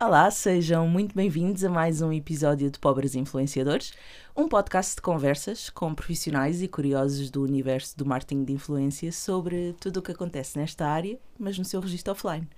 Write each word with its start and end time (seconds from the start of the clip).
Olá, 0.00 0.30
sejam 0.30 0.86
muito 0.86 1.12
bem-vindos 1.12 1.64
a 1.64 1.68
mais 1.68 2.00
um 2.00 2.12
episódio 2.12 2.70
de 2.70 2.78
Pobres 2.78 3.16
Influenciadores, 3.16 3.92
um 4.36 4.48
podcast 4.48 4.94
de 4.94 5.02
conversas 5.02 5.70
com 5.70 5.92
profissionais 5.92 6.62
e 6.62 6.68
curiosos 6.68 7.32
do 7.32 7.42
universo 7.42 7.98
do 7.98 8.06
marketing 8.06 8.44
de 8.44 8.52
influência 8.52 9.10
sobre 9.10 9.74
tudo 9.80 9.96
o 9.96 10.02
que 10.02 10.12
acontece 10.12 10.56
nesta 10.56 10.86
área, 10.86 11.18
mas 11.36 11.58
no 11.58 11.64
seu 11.64 11.80
registro 11.80 12.12
offline. 12.12 12.48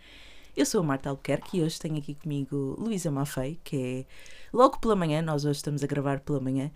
Eu 0.55 0.67
sou 0.67 0.83
a 0.83 0.85
Marta 0.85 1.09
Albuquerque 1.09 1.57
e 1.57 1.63
hoje 1.63 1.81
tenho 1.81 1.97
aqui 1.97 2.15
comigo 2.15 2.77
Luísa 2.79 3.11
Maffei, 3.11 3.59
que 3.65 4.05
é 4.07 4.07
logo 4.53 4.79
pela 4.79 4.95
manhã, 4.95 5.23
nós 5.23 5.47
hoje 5.47 5.57
estamos 5.57 5.83
a 5.83 5.87
gravar 5.87 6.21
pela 6.21 6.41
manhã, 6.41 6.71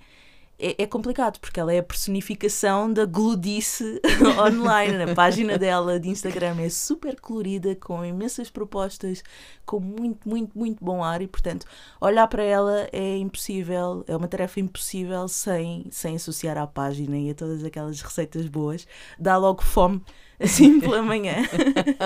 é, 0.58 0.82
é, 0.82 0.86
complicado 0.86 1.38
porque 1.40 1.58
ela 1.58 1.72
é 1.72 1.78
a 1.78 1.82
personificação 1.82 2.92
da 2.92 3.04
gludice 3.04 4.00
online. 4.38 5.10
A 5.10 5.14
página 5.14 5.58
dela 5.58 5.98
de 5.98 6.08
Instagram 6.08 6.60
é 6.60 6.68
super 6.68 7.20
colorida, 7.20 7.74
com 7.74 8.04
imensas 8.04 8.50
propostas, 8.50 9.22
com 9.66 9.80
muito, 9.80 10.28
muito, 10.28 10.56
muito 10.56 10.84
bom 10.84 11.02
ar 11.02 11.20
e, 11.22 11.26
portanto, 11.26 11.66
olhar 12.00 12.26
para 12.28 12.42
ela 12.42 12.88
é 12.92 13.16
impossível, 13.16 14.04
é 14.06 14.16
uma 14.16 14.28
tarefa 14.28 14.60
impossível 14.60 15.26
sem, 15.28 15.86
sem 15.90 16.16
associar 16.16 16.56
à 16.56 16.66
página 16.66 17.16
e 17.18 17.30
a 17.30 17.34
todas 17.34 17.64
aquelas 17.64 18.00
receitas 18.00 18.46
boas. 18.46 18.86
Dá 19.18 19.36
logo 19.36 19.62
fome 19.62 20.02
assim 20.54 20.78
pela 20.78 21.02
manhã. 21.02 21.36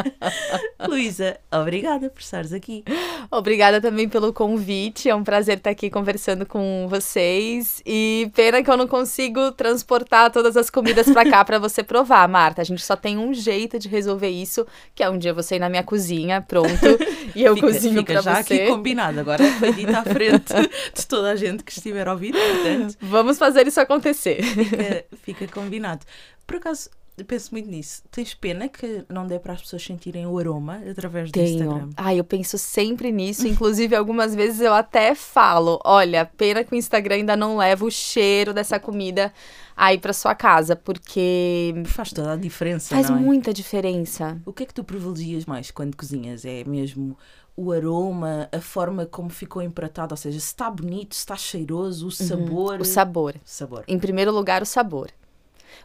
Luísa, 0.89 1.39
obrigada 1.51 2.09
por 2.09 2.21
estares 2.21 2.53
aqui. 2.53 2.85
Obrigada 3.31 3.81
também 3.81 4.09
pelo 4.09 4.33
convite. 4.33 5.09
É 5.09 5.15
um 5.15 5.25
prazer 5.25 5.59
estar 5.59 5.71
aqui 5.71 5.91
conversando 5.91 6.47
com 6.47 6.87
vocês. 6.89 7.83
E 7.85 8.31
pena 8.35 8.63
que 8.63 8.71
eu 8.71 8.77
não 8.77 8.87
consigo 8.87 9.53
transportar 9.53 10.31
todas 10.31 10.57
as 10.57 10.71
comidas 10.71 11.11
para 11.11 11.29
cá 11.29 11.45
para 11.45 11.59
você 11.59 11.83
provar, 11.83 12.27
Marta. 12.29 12.63
A 12.63 12.65
gente 12.65 12.83
só 12.83 12.97
tem 12.97 13.19
um 13.19 13.35
jeito 13.35 13.79
de 13.79 13.89
resolver 13.89 14.31
isso, 14.31 14.67
que 14.95 15.03
é 15.03 15.11
um 15.11 15.19
dia 15.19 15.35
você 15.35 15.57
ir 15.57 15.59
na 15.59 15.69
minha 15.69 15.83
cozinha, 15.83 16.41
pronto, 16.41 16.87
e 17.35 17.43
eu 17.43 17.55
fica, 17.55 17.67
cozinho 17.67 18.05
para 18.05 18.23
você. 18.23 18.31
já 18.31 18.39
aqui 18.39 18.67
combinado. 18.67 19.19
Agora 19.21 19.45
foi 19.59 19.73
dito 19.73 19.95
à 19.95 20.03
frente 20.03 20.55
de 20.95 21.07
toda 21.07 21.31
a 21.31 21.37
gente 21.37 21.65
que 21.65 21.73
estiver 21.73 22.09
ouvir, 22.09 22.33
portanto. 22.33 22.97
Vamos 23.01 23.39
fazer 23.39 23.67
isso 23.67 23.81
acontecer. 23.81 24.43
Fica, 24.43 25.05
fica 25.23 25.49
combinado. 25.49 26.07
Por 26.47 26.57
acaso, 26.57 26.89
penso 27.25 27.53
muito 27.53 27.69
nisso. 27.69 28.03
Tens 28.11 28.35
pena 28.35 28.69
que 28.69 29.05
não 29.09 29.27
dê 29.27 29.39
para 29.39 29.53
as 29.53 29.63
pessoas 29.63 29.83
sentirem 29.83 30.27
o 30.27 30.39
aroma 30.39 30.83
através 30.91 31.31
do 31.31 31.33
Tenho. 31.33 31.63
Instagram? 31.63 31.91
Ah, 31.97 32.15
eu 32.15 32.25
penso 32.25 32.59
sempre 32.59 33.11
nisso. 33.13 33.47
Inclusive, 33.47 33.95
algumas 33.97 34.35
vezes 34.35 34.61
eu 34.61 34.73
até 34.73 35.15
falo: 35.15 35.81
olha, 35.85 36.25
pena 36.25 36.65
que 36.65 36.75
o 36.75 36.77
Instagram 36.77 37.17
ainda 37.17 37.37
não 37.37 37.57
leva 37.57 37.85
o 37.85 37.91
cheiro 37.91 38.53
dessa 38.53 38.79
comida 38.79 39.33
aí 39.77 39.99
para 39.99 40.13
sua 40.13 40.35
casa, 40.35 40.75
porque. 40.75 41.75
Faz 41.87 42.13
toda 42.13 42.33
a 42.33 42.37
diferença. 42.37 42.95
Faz 42.95 43.09
é? 43.09 43.13
muita 43.13 43.53
diferença. 43.53 44.41
O 44.45 44.53
que 44.53 44.65
é 44.65 44.67
que 44.67 44.75
tu 44.75 44.85
privilegias 44.85 45.47
mais 45.47 45.71
quando 45.71 45.97
cozinhas? 45.97 46.45
É 46.45 46.65
mesmo 46.65 47.17
o 47.59 47.73
aroma, 47.73 48.49
a 48.53 48.61
forma 48.61 49.05
como 49.05 49.29
ficou 49.29 49.61
empratado, 49.61 50.13
ou 50.13 50.17
seja, 50.17 50.39
se 50.39 50.47
está 50.47 50.71
bonito, 50.71 51.17
se 51.17 51.21
está 51.21 51.35
cheiroso, 51.35 52.07
o 52.07 52.11
sabor. 52.11 52.75
Uhum. 52.75 52.83
O 52.83 52.85
sabor. 52.85 53.35
Sabor. 53.45 53.83
Em 53.89 53.99
primeiro 53.99 54.31
lugar, 54.31 54.63
o 54.63 54.67
sabor. 54.67 55.11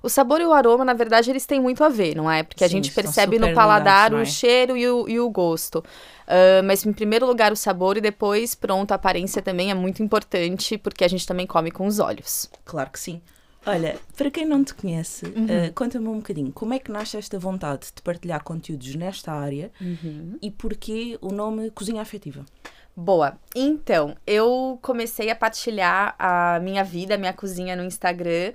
O 0.01 0.09
sabor 0.09 0.41
e 0.41 0.45
o 0.45 0.53
aroma, 0.53 0.83
na 0.83 0.93
verdade, 0.93 1.29
eles 1.29 1.45
têm 1.45 1.59
muito 1.59 1.83
a 1.83 1.89
ver, 1.89 2.15
não 2.15 2.29
é? 2.29 2.43
Porque 2.43 2.59
Sim, 2.59 2.65
a 2.65 2.67
gente 2.67 2.91
percebe 2.91 3.37
no 3.39 3.53
paladar 3.53 4.13
o 4.13 4.19
é? 4.19 4.25
cheiro 4.25 4.75
e 4.75 4.87
o, 4.87 5.07
e 5.07 5.19
o 5.19 5.29
gosto. 5.29 5.79
Uh, 5.79 6.63
mas, 6.65 6.85
em 6.85 6.91
primeiro 6.93 7.25
lugar, 7.25 7.51
o 7.51 7.55
sabor 7.55 7.97
e 7.97 8.01
depois, 8.01 8.55
pronto, 8.55 8.91
a 8.91 8.95
aparência 8.95 9.41
também 9.41 9.69
é 9.71 9.73
muito 9.73 10.01
importante, 10.03 10.77
porque 10.77 11.03
a 11.03 11.07
gente 11.07 11.25
também 11.27 11.45
come 11.45 11.71
com 11.71 11.85
os 11.87 11.99
olhos. 11.99 12.49
Claro 12.65 12.89
que 12.89 12.99
sim. 12.99 13.21
Olha, 13.65 13.95
para 14.17 14.29
quem 14.29 14.45
não 14.45 14.61
te 14.61 14.73
conhece, 14.73 15.25
Uhum. 15.25 15.45
uh, 15.45 15.73
conta-me 15.73 16.07
um 16.09 16.17
bocadinho 16.17 16.51
como 16.51 16.73
é 16.73 16.79
que 16.79 16.91
nasce 16.91 17.15
esta 17.15 17.39
vontade 17.39 17.87
de 17.95 18.01
partilhar 18.01 18.43
conteúdos 18.43 18.93
nesta 18.95 19.31
área 19.31 19.71
Uhum. 19.79 20.37
e 20.41 20.51
porquê 20.51 21.17
o 21.21 21.29
nome 21.31 21.71
Cozinha 21.71 22.01
Afetiva? 22.01 22.45
Boa. 22.95 23.37
Então, 23.55 24.15
eu 24.27 24.77
comecei 24.81 25.29
a 25.31 25.35
partilhar 25.35 26.13
a 26.19 26.59
minha 26.61 26.83
vida, 26.83 27.15
a 27.15 27.17
minha 27.17 27.31
cozinha 27.33 27.75
no 27.75 27.83
Instagram 27.83 28.51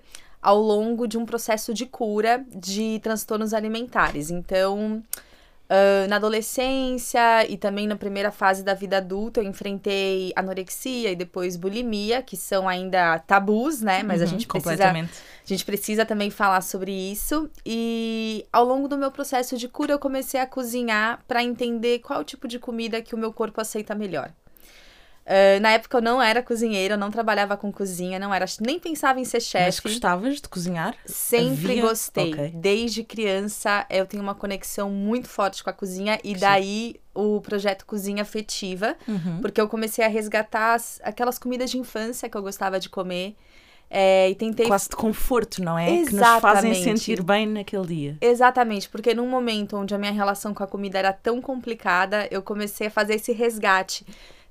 ao 0.48 0.58
longo 0.60 1.06
de 1.06 1.18
um 1.18 1.26
processo 1.26 1.74
de 1.74 1.84
cura 1.86 2.44
de 2.56 3.00
transtornos 3.02 3.52
alimentares. 3.52 4.30
Então, 4.30 5.02
ah, 5.68 6.06
na 6.08 6.16
adolescência 6.16 7.46
e 7.50 7.56
também 7.58 7.86
na 7.86 7.96
primeira 7.96 8.30
fase 8.32 8.62
da 8.64 8.74
vida 8.74 8.98
adulta, 8.98 9.40
eu 9.40 9.44
enfrentei 9.44 10.32
anorexia 10.34 11.10
e 11.12 11.16
depois 11.16 11.56
bulimia, 11.56 12.22
que 12.22 12.36
são 12.36 12.68
ainda 12.68 13.18
tabus, 13.20 13.82
né? 13.82 14.02
Mas 14.02 14.22
a 14.22 14.26
Uhum, 14.26 14.26
gente 14.26 14.48
precisa 14.48 14.92
a 14.92 14.98
gente 15.48 15.64
precisa 15.64 16.04
também 16.06 16.30
falar 16.30 16.60
sobre 16.62 16.92
isso. 16.92 17.50
E 17.64 18.46
ao 18.52 18.64
longo 18.64 18.88
do 18.88 18.98
meu 18.98 19.10
processo 19.10 19.56
de 19.58 19.68
cura, 19.68 19.92
eu 19.92 19.98
comecei 19.98 20.40
a 20.40 20.46
cozinhar 20.46 21.22
para 21.28 21.42
entender 21.42 22.00
qual 22.00 22.24
tipo 22.24 22.48
de 22.48 22.58
comida 22.58 23.02
que 23.02 23.14
o 23.14 23.18
meu 23.18 23.32
corpo 23.32 23.60
aceita 23.60 23.94
melhor. 23.94 24.32
Ah, 25.30 25.60
na 25.60 25.72
época 25.72 25.98
eu 25.98 26.02
não 26.02 26.22
era 26.22 26.42
cozinheira, 26.42 26.94
eu 26.94 26.98
não 26.98 27.10
trabalhava 27.10 27.54
com 27.54 27.70
cozinha, 27.70 28.18
não 28.18 28.32
era, 28.32 28.46
nem 28.62 28.80
pensava 28.80 29.20
em 29.20 29.24
ser 29.26 29.36
Mas 29.36 29.44
chefe. 29.44 29.82
gostavas 29.82 30.40
de 30.40 30.48
cozinhar? 30.48 30.94
Sempre 31.04 31.72
Havia- 31.72 31.82
gostei. 31.82 32.32
Ok. 32.32 32.52
Desde 32.54 33.04
criança 33.04 33.84
eu 33.90 34.06
tenho 34.06 34.22
uma 34.22 34.34
conexão 34.34 34.88
muito 34.90 35.28
forte 35.28 35.62
com 35.62 35.68
a 35.68 35.72
cozinha 35.74 36.18
e 36.24 36.32
Sim. 36.34 36.40
daí 36.40 36.96
o 37.14 37.40
projeto 37.42 37.84
Cozinha 37.84 38.22
Afetiva, 38.22 38.96
Uhum. 39.06 39.40
porque 39.42 39.60
eu 39.60 39.68
comecei 39.68 40.02
a 40.04 40.08
resgatar 40.08 40.74
as- 40.74 40.98
aquelas 41.04 41.38
comidas 41.38 41.70
de 41.70 41.76
infância 41.76 42.28
que 42.28 42.36
eu 42.36 42.42
gostava 42.42 42.80
de 42.80 42.88
comer. 42.88 43.36
é, 43.90 44.28
e 44.28 44.34
tentei 44.34 44.66
Quase 44.66 44.90
de 44.90 44.96
conforto, 44.96 45.62
não 45.64 45.78
é? 45.78 45.86
Que 45.86 46.14
nos 46.14 46.20
fazem 46.40 46.72
Exatamente. 46.72 46.82
sentir 46.84 47.22
bem 47.22 47.46
naquele 47.46 47.86
dia. 47.86 48.18
Exatamente, 48.20 48.86
porque 48.86 49.14
num 49.14 49.26
momento 49.26 49.78
onde 49.78 49.94
a 49.94 49.98
minha 49.98 50.12
relação 50.12 50.52
com 50.52 50.62
a 50.62 50.66
comida 50.66 50.98
era 50.98 51.10
tão 51.10 51.40
complicada, 51.40 52.28
eu 52.30 52.42
comecei 52.42 52.88
a 52.88 52.90
fazer 52.90 53.14
esse 53.14 53.32
resgate 53.32 54.04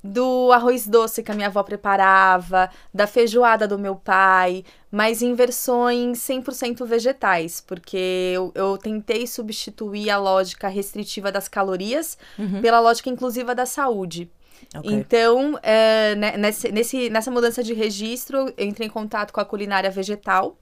do 0.07 0.51
arroz 0.51 0.87
doce 0.87 1.21
que 1.21 1.31
a 1.31 1.35
minha 1.35 1.47
avó 1.47 1.61
preparava, 1.63 2.69
da 2.93 3.05
feijoada 3.07 3.67
do 3.67 3.77
meu 3.77 3.95
pai, 3.95 4.63
mas 4.91 5.21
em 5.21 5.33
versões 5.33 6.19
100% 6.19 6.85
vegetais, 6.85 7.61
porque 7.61 8.31
eu, 8.33 8.51
eu 8.55 8.77
tentei 8.77 9.27
substituir 9.27 10.09
a 10.09 10.17
lógica 10.17 10.67
restritiva 10.67 11.31
das 11.31 11.47
calorias 11.47 12.17
Uhum. 12.39 12.61
pela 12.61 12.79
lógica 12.79 13.09
inclusiva 13.09 13.53
da 13.53 13.65
saúde. 13.65 14.29
Ok. 14.75 14.91
Então, 14.91 15.59
é, 15.61 16.15
nesse, 16.37 16.71
nesse- 16.71 17.09
nessa 17.09 17.29
mudança 17.31 17.61
de 17.63 17.73
registro, 17.73 18.51
eu 18.57 18.65
entrei 18.65 18.87
em 18.87 18.91
contato 18.91 19.31
com 19.31 19.39
a 19.39 19.45
culinária 19.45 19.89
vegetal 19.91 20.57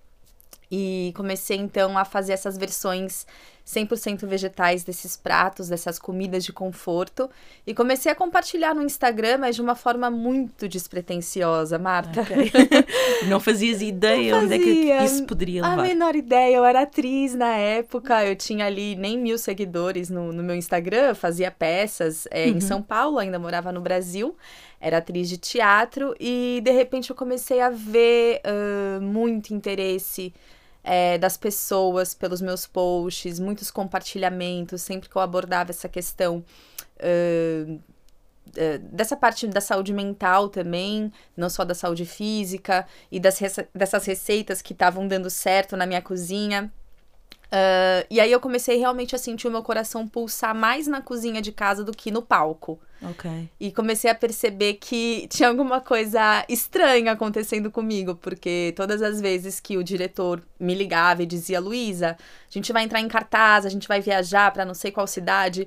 e 0.72 1.14
comecei 1.16 1.58
então 1.58 1.98
a 1.98 2.04
fazer 2.04 2.34
essas 2.34 2.58
versões 2.58 3.26
100% 3.66 4.28
vegetais 4.28 4.84
desses 4.84 5.18
pratos, 5.18 5.70
dessas 5.70 5.98
comidas 5.98 6.44
de 6.46 6.54
conforto. 6.54 7.30
E 7.66 7.74
comecei 7.74 8.12
a 8.12 8.16
compartilhar 8.16 8.76
no 8.76 8.84
Instagram, 8.84 9.40
mas 9.40 9.56
de 9.56 9.62
uma 9.62 9.74
forma 9.74 10.10
muito 10.12 10.68
despretensiosa, 10.68 11.80
Marta. 11.80 12.22
Ok. 12.22 12.52
não 13.28 13.40
fazias 13.40 13.82
ideia 13.82 14.36
Não 14.36 14.44
onde 14.44 14.54
é 14.54 14.60
que 14.60 14.66
fazia. 14.92 15.04
isso 15.06 15.26
poderia 15.26 15.64
A 15.66 15.70
levar. 15.72 15.82
menor 15.84 16.16
ideia, 16.16 16.56
eu 16.58 16.64
era 16.66 16.82
atriz 16.82 17.34
na 17.34 17.56
época, 17.56 18.24
eu 18.24 18.36
tinha 18.36 18.66
ali 18.68 18.96
nem 18.96 19.18
mil 19.18 19.38
seguidores 19.38 20.10
no, 20.12 20.32
no 20.32 20.44
meu 20.44 20.56
Instagram, 20.56 21.16
fazia 21.16 21.50
peças 21.50 22.28
é, 22.30 22.46
Uhum. 22.46 22.58
em 22.58 22.60
São 22.62 22.82
Paulo, 22.84 23.18
ainda 23.18 23.40
morava 23.40 23.72
no 23.72 23.82
Brasil, 23.82 24.36
era 24.80 24.98
atriz 25.00 25.28
de 25.28 25.38
teatro 25.38 26.14
e 26.20 26.62
de 26.64 26.70
repente 26.72 27.10
eu 27.10 27.16
comecei 27.16 27.60
a 27.62 27.70
ver 27.72 28.42
ah, 28.44 29.00
muito 29.02 29.54
interesse 29.56 30.32
é, 30.86 31.18
das 31.18 31.38
pessoas 31.38 32.14
pelos 32.14 32.42
meus 32.42 32.68
posts, 32.68 33.40
muitos 33.40 33.72
compartilhamentos, 33.72 34.82
sempre 34.82 35.10
que 35.10 35.16
eu 35.18 35.22
abordava 35.22 35.72
essa 35.72 35.90
questão. 35.90 36.44
eh, 38.56 38.78
dessa 38.78 39.18
parte 39.18 39.48
da 39.48 39.60
saúde 39.62 39.92
mental 39.94 40.50
também, 40.50 41.12
não 41.36 41.50
só 41.50 41.66
da 41.66 41.76
saúde 41.76 42.06
física, 42.06 42.88
e 43.12 43.20
das 43.20 43.38
rece- 43.40 43.68
dessas 43.74 44.06
receitas 44.06 44.62
que 44.62 44.74
estavam 44.74 45.08
dando 45.08 45.30
certo 45.30 45.76
na 45.76 45.86
minha 45.86 46.02
cozinha. 46.02 46.72
Ah, 47.58 48.06
e 48.10 48.20
aí 48.20 48.30
eu 48.30 48.40
comecei 48.42 48.76
realmente 48.76 49.16
a 49.16 49.18
sentir 49.18 49.48
o 49.48 49.52
meu 49.52 49.64
coração 49.64 50.06
pulsar 50.06 50.54
mais 50.54 50.88
na 50.88 51.02
cozinha 51.02 51.42
de 51.42 51.54
casa 51.54 51.86
do 51.86 51.94
que 51.94 52.12
no 52.12 52.22
palco. 52.22 52.78
Ok. 53.02 53.50
E 53.58 53.72
comecei 53.72 54.12
a 54.12 54.16
perceber 54.16 54.74
que 54.74 55.26
tinha 55.32 55.48
alguma 55.48 55.80
coisa 55.80 56.46
estranha 56.50 57.14
acontecendo 57.14 57.72
comigo, 57.72 58.16
porque 58.16 58.74
todas 58.76 59.02
as 59.02 59.22
vezes 59.22 59.62
que 59.62 59.78
o 59.78 59.84
diretor 59.86 60.44
me 60.60 60.76
ligava 60.76 61.24
e 61.24 61.26
dizia: 61.26 61.62
Luísa, 61.62 62.18
a 62.20 62.52
gente 62.52 62.74
vai 62.74 62.84
entrar 62.84 63.00
em 63.00 63.08
cartaz, 63.08 63.66
a 63.66 63.70
gente 63.70 63.88
vai 63.88 64.02
viajar 64.02 64.52
para 64.52 64.66
não 64.66 64.74
sei 64.74 64.92
qual 64.92 65.08
cidade. 65.08 65.66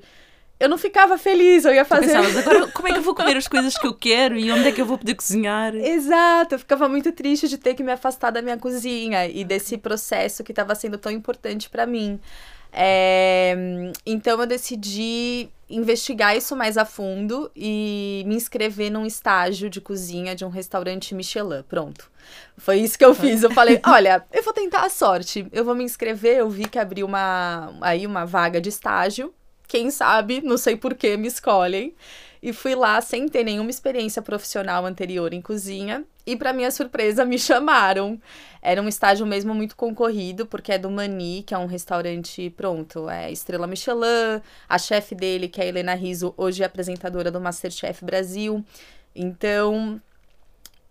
Eu 0.61 0.69
não 0.69 0.77
ficava 0.79 1.17
feliz, 1.17 1.65
eu 1.65 1.73
ia 1.73 1.85
Tu 1.85 1.89
fazer. 1.89 2.07
pensavas, 2.07 2.37
agora 2.37 2.67
como 2.73 2.89
é 2.89 2.93
que 2.93 2.99
eu 2.99 3.03
vou 3.03 3.15
comer 3.15 3.37
as 3.37 3.47
coisas 3.47 3.77
que 3.79 3.87
eu 3.87 3.95
quero 3.95 4.37
e 4.37 4.51
onde 4.51 4.69
é 4.69 4.73
que 4.73 4.81
eu 4.81 4.87
vou 4.87 4.99
poder 4.99 5.15
cozinhar? 5.15 5.75
Exato, 5.75 6.55
eu 6.55 6.59
ficava 6.59 6.89
muito 6.89 7.13
triste 7.13 7.49
de 7.49 7.57
ter 7.59 7.75
que 7.75 7.83
me 7.83 7.93
afastar 7.93 8.31
da 8.31 8.43
minha 8.43 8.57
cozinha 8.57 9.27
e 9.27 9.45
desse 9.45 9.79
processo 9.79 10.43
que 10.43 10.53
estava 10.53 10.75
sendo 10.75 10.99
tão 10.99 11.13
importante 11.13 11.71
para 11.71 11.87
mim. 11.87 12.19
É, 12.73 13.57
então 14.05 14.39
eu 14.41 14.47
decidi 14.47 15.49
investigar 15.71 16.37
isso 16.37 16.57
mais 16.57 16.77
a 16.79 16.85
fundo 16.85 17.51
e 17.55 18.23
me 18.27 18.35
inscrever 18.35 18.91
num 18.91 19.05
estágio 19.07 19.69
de 19.71 19.81
cozinha 19.81 20.35
de 20.35 20.45
um 20.45 20.49
restaurante 20.49 21.15
Michelin. 21.15 21.63
Pronto. 21.69 22.11
Foi 22.57 22.79
isso 22.79 22.99
que 22.99 23.05
eu 23.05 23.15
fiz. 23.15 23.43
Eu 23.43 23.51
falei, 23.53 23.81
olha, 23.87 24.25
eu 24.33 24.43
vou 24.43 24.53
tentar 24.53 24.83
a 24.83 24.89
sorte. 24.91 25.47
Eu 25.53 25.65
vou 25.65 25.75
me 25.75 25.85
inscrever. 25.85 26.37
Eu 26.39 26.49
vi 26.51 26.69
que 26.69 26.79
abriu 26.79 27.07
uma 27.07 27.73
aí 27.81 28.07
uma 28.07 28.25
vaga 28.25 28.61
de 28.61 28.69
estágio. 28.69 29.33
Quem 29.69 29.91
sabe, 29.91 30.41
não 30.43 30.57
sei 30.57 30.77
por 30.77 30.95
que 30.95 31.17
me 31.17 31.29
escolhem. 31.29 31.95
e 32.41 32.53
fui 32.53 32.75
lá 32.75 33.01
sem 33.01 33.29
ter 33.29 33.43
nenhuma 33.45 33.69
experiência 33.71 34.23
profissional 34.23 34.87
anterior 34.87 35.33
em 35.35 35.43
cozinha. 35.43 36.05
E 36.25 36.37
para 36.37 36.53
minha 36.53 36.71
surpresa, 36.71 37.25
me 37.25 37.37
chamaram. 37.39 38.21
Era 38.63 38.81
um 38.81 38.89
estágio 38.89 39.27
mesmo 39.27 39.55
muito 39.55 39.77
concorrido, 39.77 40.47
porque 40.47 40.73
é 40.73 40.79
do 40.79 40.91
Mani, 40.91 41.43
que 41.43 41.55
é 41.55 41.59
um 41.59 41.67
restaurante 41.67 42.51
pronto, 42.51 43.09
é 43.11 43.31
estrela 43.31 43.67
Michelin. 43.67 44.41
A 44.69 44.79
chefe 44.79 45.15
dele, 45.15 45.49
que 45.49 45.61
é 45.61 45.65
a 45.65 45.67
Helena 45.67 45.95
Riso, 45.95 46.33
hoje 46.37 46.63
é 46.63 46.67
apresentadora 46.67 47.31
do 47.31 47.41
Masterchef 47.41 48.05
Brasil. 48.05 48.65
Então, 49.15 50.01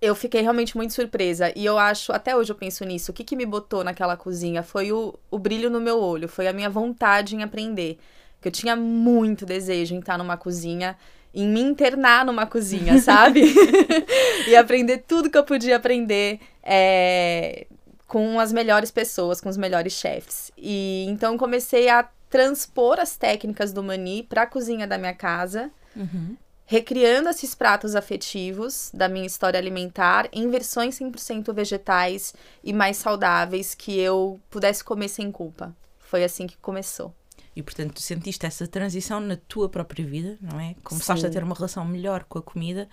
eu 0.02 0.14
fiquei 0.16 0.42
realmente 0.42 0.76
muito 0.78 0.94
surpresa. 0.94 1.52
E 1.56 1.66
eu 1.66 1.78
acho, 1.78 2.12
até 2.12 2.36
hoje 2.36 2.52
eu 2.52 2.56
penso 2.56 2.84
nisso, 2.86 3.12
o 3.12 3.14
que, 3.14 3.24
que 3.24 3.36
me 3.36 3.46
botou 3.46 3.84
naquela 3.84 4.18
cozinha 4.18 4.64
foi 4.64 4.92
o, 4.92 5.14
o 5.32 5.40
brilho 5.40 5.70
no 5.70 5.80
meu 5.80 6.00
olho, 6.00 6.28
foi 6.28 6.48
a 6.48 6.54
minha 6.54 6.70
vontade 6.70 7.36
em 7.36 7.44
aprender. 7.44 7.98
Que 8.42 8.48
eu 8.48 8.52
tinha 8.52 8.76
muito 8.76 9.46
desejo 9.46 9.96
em 9.96 10.00
estar 10.00 10.18
numa 10.18 10.38
cozinha 10.38 10.96
em 11.34 11.48
me 11.48 11.62
internar 11.62 12.26
numa 12.26 12.48
cozinha, 12.48 12.98
sabe? 13.02 13.44
e 14.48 14.56
aprender 14.56 15.04
tudo 15.08 15.30
que 15.30 15.38
eu 15.38 15.44
podia 15.44 15.76
aprender 15.76 16.40
é, 16.64 17.68
com 18.08 18.40
as 18.40 18.52
melhores 18.52 18.90
pessoas, 18.90 19.40
com 19.40 19.50
os 19.50 19.58
melhores 19.58 19.94
chefs. 19.94 20.52
E 20.58 21.06
então 21.08 21.38
comecei 21.38 21.90
a 21.90 22.08
transpor 22.30 23.00
as 23.00 23.16
técnicas 23.16 23.72
do 23.72 23.84
Mani 23.84 24.24
para 24.24 24.44
a 24.44 24.48
cozinha 24.48 24.88
da 24.88 24.98
minha 24.98 25.14
casa. 25.14 25.70
Uhum. 25.96 26.36
Recriando 26.66 27.30
esses 27.30 27.56
pratos 27.56 27.96
afetivos 27.96 28.92
da 28.94 29.08
minha 29.08 29.26
história 29.26 29.58
alimentar 29.58 30.28
em 30.34 30.50
versões 30.50 31.00
100% 31.00 31.54
vegetais 31.54 32.34
e 32.62 32.74
mais 32.74 32.98
saudáveis 32.98 33.74
que 33.74 33.98
eu 33.98 34.40
pudesse 34.50 34.84
comer 34.84 35.08
sem 35.08 35.32
culpa. 35.32 35.74
Foi 35.98 36.26
assim 36.26 36.46
que 36.46 36.58
começou. 36.58 37.14
E 37.58 37.64
portanto, 37.64 37.96
tu 37.96 38.02
sentiste 38.02 38.46
essa 38.46 38.68
transição 38.68 39.20
na 39.20 39.36
tua 39.36 39.68
própria 39.68 40.06
vida, 40.06 40.38
não 40.40 40.60
é? 40.60 40.76
Começaste 40.84 41.22
Sim. 41.22 41.28
a 41.28 41.32
ter 41.32 41.44
uma 41.44 41.56
relação 41.56 41.84
melhor 41.84 42.24
com 42.26 42.38
a 42.38 42.42
comida 42.44 42.88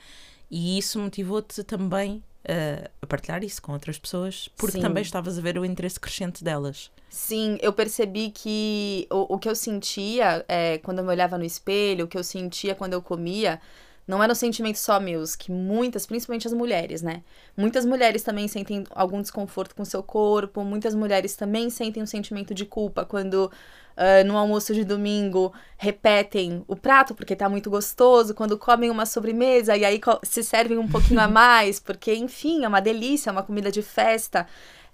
e 0.51 0.79
isso 0.79 0.99
motivou-te 0.99 1.63
também 1.63 2.25
uh, 2.45 2.91
a 3.03 3.07
partilhar 3.07 3.45
isso 3.45 3.61
com 3.61 3.73
outras 3.73 3.99
pessoas, 3.99 4.49
porque 4.57 4.79
Sim. 4.79 4.81
também 4.81 5.03
estavas 5.03 5.37
a 5.37 5.43
ver 5.43 5.59
o 5.59 5.67
interesse 5.67 6.01
crescente 6.01 6.43
delas. 6.43 6.91
Sim, 7.11 7.59
eu 7.61 7.75
percebi 7.75 8.31
que 8.31 9.07
o, 9.11 9.35
o 9.35 9.39
que 9.39 9.51
eu 9.51 9.55
sentia 9.55 10.43
é, 10.49 10.79
quando 10.79 11.01
eu 11.01 11.05
me 11.05 11.11
olhava 11.11 11.37
no 11.37 11.45
espelho, 11.45 12.07
o 12.07 12.09
que 12.09 12.17
eu 12.17 12.25
sentia 12.25 12.75
quando 12.75 12.95
eu 12.95 13.03
comia, 13.03 13.61
não 14.07 14.23
eram 14.23 14.35
sentimentos 14.35 14.83
só 14.83 15.01
meus, 15.01 15.35
que 15.35 15.51
muitas, 15.51 16.05
principalmente 16.07 16.47
as 16.47 16.53
mulheres, 16.53 17.01
né? 17.03 17.23
Muitas 17.57 17.85
mulheres 17.87 18.23
também 18.23 18.47
sentem 18.47 18.85
algum 18.91 19.23
desconforto 19.23 19.75
com 19.75 19.85
seu 19.85 20.03
corpo, 20.03 20.63
muitas 20.63 20.95
mulheres 20.95 21.35
também 21.35 21.71
sentem 21.71 22.03
um 22.03 22.07
sentimento 22.07 22.55
de 22.55 22.67
culpa 22.67 23.05
quando 23.05 23.51
uh, 23.97 24.27
no 24.27 24.37
almoço 24.37 24.75
de 24.75 24.85
domingo 24.85 25.53
repetem 25.79 26.63
o 26.69 26.77
prato 26.77 27.15
porque 27.15 27.35
tá 27.35 27.49
muito 27.49 27.71
gostoso, 27.71 28.35
quando 28.35 28.59
comem 28.59 28.91
uma 28.91 29.07
sobremesa 29.07 29.77
e 29.77 29.85
aí 29.85 30.01
se 30.23 30.43
servem 30.43 30.79
um 30.79 30.89
pouquinho 30.89 31.21
a 31.21 31.29
mais, 31.29 31.81
porque, 31.81 32.15
enfim, 32.15 32.65
é 32.65 32.69
uma 32.69 32.81
delícia, 32.81 33.31
é 33.31 33.33
uma 33.33 33.43
comida 33.43 33.71
de 33.71 33.83
festa. 33.83 34.47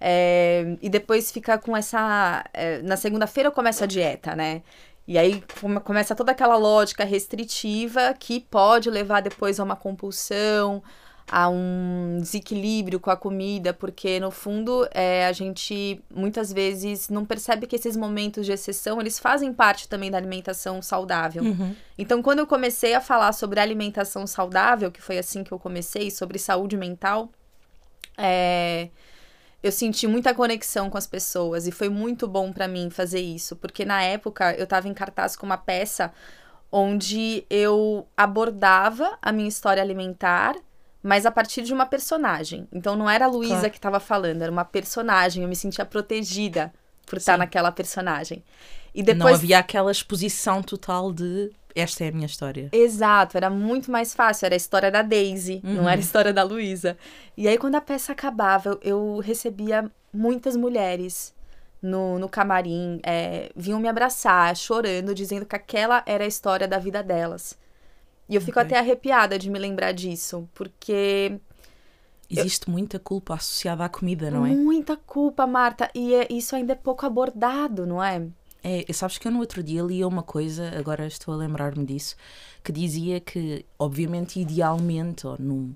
É, 0.02 0.78
e 0.80 0.88
depois 0.88 1.30
fica 1.30 1.58
com 1.58 1.76
essa. 1.76 2.42
É, 2.54 2.80
na 2.80 2.96
segunda-feira 2.96 3.50
começa 3.50 3.84
a 3.84 3.86
dieta, 3.86 4.34
né? 4.34 4.62
E 5.10 5.18
aí 5.18 5.42
começa 5.82 6.14
toda 6.14 6.30
aquela 6.30 6.54
lógica 6.54 7.02
restritiva 7.02 8.14
que 8.16 8.38
pode 8.38 8.88
levar 8.88 9.20
depois 9.20 9.58
a 9.58 9.64
uma 9.64 9.74
compulsão, 9.74 10.80
a 11.28 11.48
um 11.48 12.18
desequilíbrio 12.20 13.00
com 13.00 13.10
a 13.10 13.16
comida, 13.16 13.74
porque 13.74 14.20
no 14.20 14.30
fundo 14.30 14.86
é, 14.92 15.26
a 15.26 15.32
gente 15.32 16.00
muitas 16.14 16.52
vezes 16.52 17.08
não 17.08 17.24
percebe 17.24 17.66
que 17.66 17.74
esses 17.74 17.96
momentos 17.96 18.46
de 18.46 18.52
exceção 18.52 19.00
eles 19.00 19.18
fazem 19.18 19.52
parte 19.52 19.88
também 19.88 20.12
da 20.12 20.16
alimentação 20.16 20.80
saudável. 20.80 21.42
Uhum. 21.42 21.74
Então, 21.98 22.22
quando 22.22 22.38
eu 22.38 22.46
comecei 22.46 22.94
a 22.94 23.00
falar 23.00 23.32
sobre 23.32 23.58
alimentação 23.58 24.28
saudável, 24.28 24.92
que 24.92 25.02
foi 25.02 25.18
assim 25.18 25.42
que 25.42 25.50
eu 25.50 25.58
comecei, 25.58 26.08
sobre 26.12 26.38
saúde 26.38 26.76
mental, 26.76 27.30
é, 28.16 28.90
eu 29.62 29.70
senti 29.70 30.06
muita 30.06 30.34
conexão 30.34 30.88
com 30.88 30.96
as 30.96 31.06
pessoas 31.06 31.66
e 31.66 31.70
foi 31.70 31.88
muito 31.88 32.26
bom 32.26 32.52
para 32.52 32.66
mim 32.66 32.90
fazer 32.90 33.20
isso, 33.20 33.56
porque 33.56 33.84
na 33.84 34.02
época 34.02 34.54
eu 34.54 34.64
estava 34.64 34.88
em 34.88 34.94
cartaz 34.94 35.36
com 35.36 35.46
uma 35.46 35.58
peça 35.58 36.12
onde 36.72 37.44
eu 37.50 38.06
abordava 38.16 39.18
a 39.20 39.32
minha 39.32 39.48
história 39.48 39.82
alimentar 39.82 40.54
mas 41.02 41.24
a 41.24 41.30
partir 41.30 41.62
de 41.62 41.72
uma 41.72 41.86
personagem. 41.86 42.68
Então 42.72 42.94
não 42.94 43.08
era 43.08 43.24
a 43.24 43.28
Luísa 43.28 43.54
claro. 43.54 43.70
que 43.70 43.78
estava 43.78 44.00
falando, 44.00 44.42
era 44.42 44.52
uma 44.52 44.64
personagem. 44.64 45.42
Eu 45.42 45.48
me 45.48 45.56
sentia 45.56 45.84
protegida 45.84 46.72
por 47.06 47.16
Sim. 47.16 47.22
estar 47.22 47.38
naquela 47.38 47.72
personagem. 47.72 48.44
E 48.94 49.02
depois 49.02 49.18
não 49.18 49.34
havia 49.34 49.58
aquela 49.58 49.90
exposição 49.90 50.62
total 50.62 51.12
de 51.12 51.50
esta 51.74 52.04
é 52.04 52.08
a 52.08 52.12
minha 52.12 52.26
história. 52.26 52.68
Exato, 52.72 53.36
era 53.36 53.50
muito 53.50 53.90
mais 53.90 54.14
fácil, 54.14 54.46
era 54.46 54.54
a 54.54 54.56
história 54.56 54.90
da 54.90 55.02
Daisy, 55.02 55.60
uhum. 55.64 55.74
não 55.74 55.88
era 55.88 56.00
a 56.00 56.04
história 56.04 56.32
da 56.32 56.42
Luísa. 56.42 56.96
E 57.36 57.48
aí 57.48 57.58
quando 57.58 57.74
a 57.76 57.80
peça 57.80 58.12
acabava, 58.12 58.70
eu, 58.70 58.80
eu 58.82 59.18
recebia 59.18 59.90
muitas 60.12 60.56
mulheres 60.56 61.34
no, 61.82 62.18
no 62.18 62.28
camarim, 62.28 63.00
é, 63.02 63.50
vinham 63.56 63.80
me 63.80 63.88
abraçar, 63.88 64.54
chorando, 64.56 65.14
dizendo 65.14 65.46
que 65.46 65.56
aquela 65.56 66.02
era 66.06 66.24
a 66.24 66.26
história 66.26 66.68
da 66.68 66.78
vida 66.78 67.02
delas. 67.02 67.58
E 68.28 68.34
eu 68.34 68.40
fico 68.40 68.60
okay. 68.60 68.76
até 68.76 68.78
arrepiada 68.78 69.38
de 69.38 69.50
me 69.50 69.58
lembrar 69.58 69.92
disso, 69.92 70.48
porque. 70.54 71.40
Existe 72.30 72.68
eu... 72.68 72.72
muita 72.72 72.96
culpa 72.98 73.34
associada 73.34 73.84
à 73.84 73.88
comida, 73.88 74.30
não 74.30 74.46
é? 74.46 74.50
Muita 74.50 74.96
culpa, 74.96 75.48
Marta. 75.48 75.90
E 75.92 76.14
é, 76.14 76.28
isso 76.30 76.54
ainda 76.54 76.74
é 76.74 76.76
pouco 76.76 77.04
abordado, 77.04 77.84
não 77.84 78.02
é? 78.02 78.24
É, 78.62 78.92
sabes 78.92 79.18
que 79.18 79.26
eu 79.26 79.32
no 79.32 79.40
outro 79.40 79.62
dia 79.62 79.82
li 79.82 80.04
uma 80.04 80.22
coisa, 80.22 80.76
agora 80.78 81.06
estou 81.06 81.34
a 81.34 81.36
lembrar-me 81.36 81.84
disso, 81.84 82.16
que 82.62 82.70
dizia 82.72 83.20
que, 83.20 83.64
obviamente, 83.78 84.38
idealmente, 84.38 85.26
ou 85.26 85.36
num, 85.38 85.74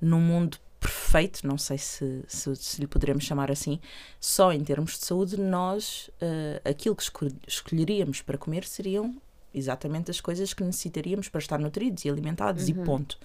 num 0.00 0.20
mundo 0.20 0.58
perfeito, 0.80 1.46
não 1.46 1.58
sei 1.58 1.78
se, 1.78 2.24
se, 2.28 2.54
se, 2.56 2.80
lhe 2.80 2.86
poderemos 2.86 3.24
chamar 3.24 3.50
assim, 3.50 3.80
só 4.20 4.52
em 4.52 4.62
termos 4.62 4.98
de 4.98 5.04
saúde, 5.04 5.36
nós, 5.36 6.10
uh, 6.20 6.68
aquilo 6.68 6.94
que 6.94 7.04
escolheríamos 7.46 8.22
para 8.22 8.38
comer 8.38 8.64
seriam 8.64 9.16
exatamente 9.56 10.10
as 10.10 10.20
coisas 10.20 10.52
que 10.52 10.62
necessitaríamos 10.62 11.28
para 11.28 11.40
estar 11.40 11.58
nutridos 11.58 12.04
e 12.04 12.10
alimentados 12.10 12.68
uhum. 12.68 12.70
e 12.70 12.84
ponto. 12.84 13.18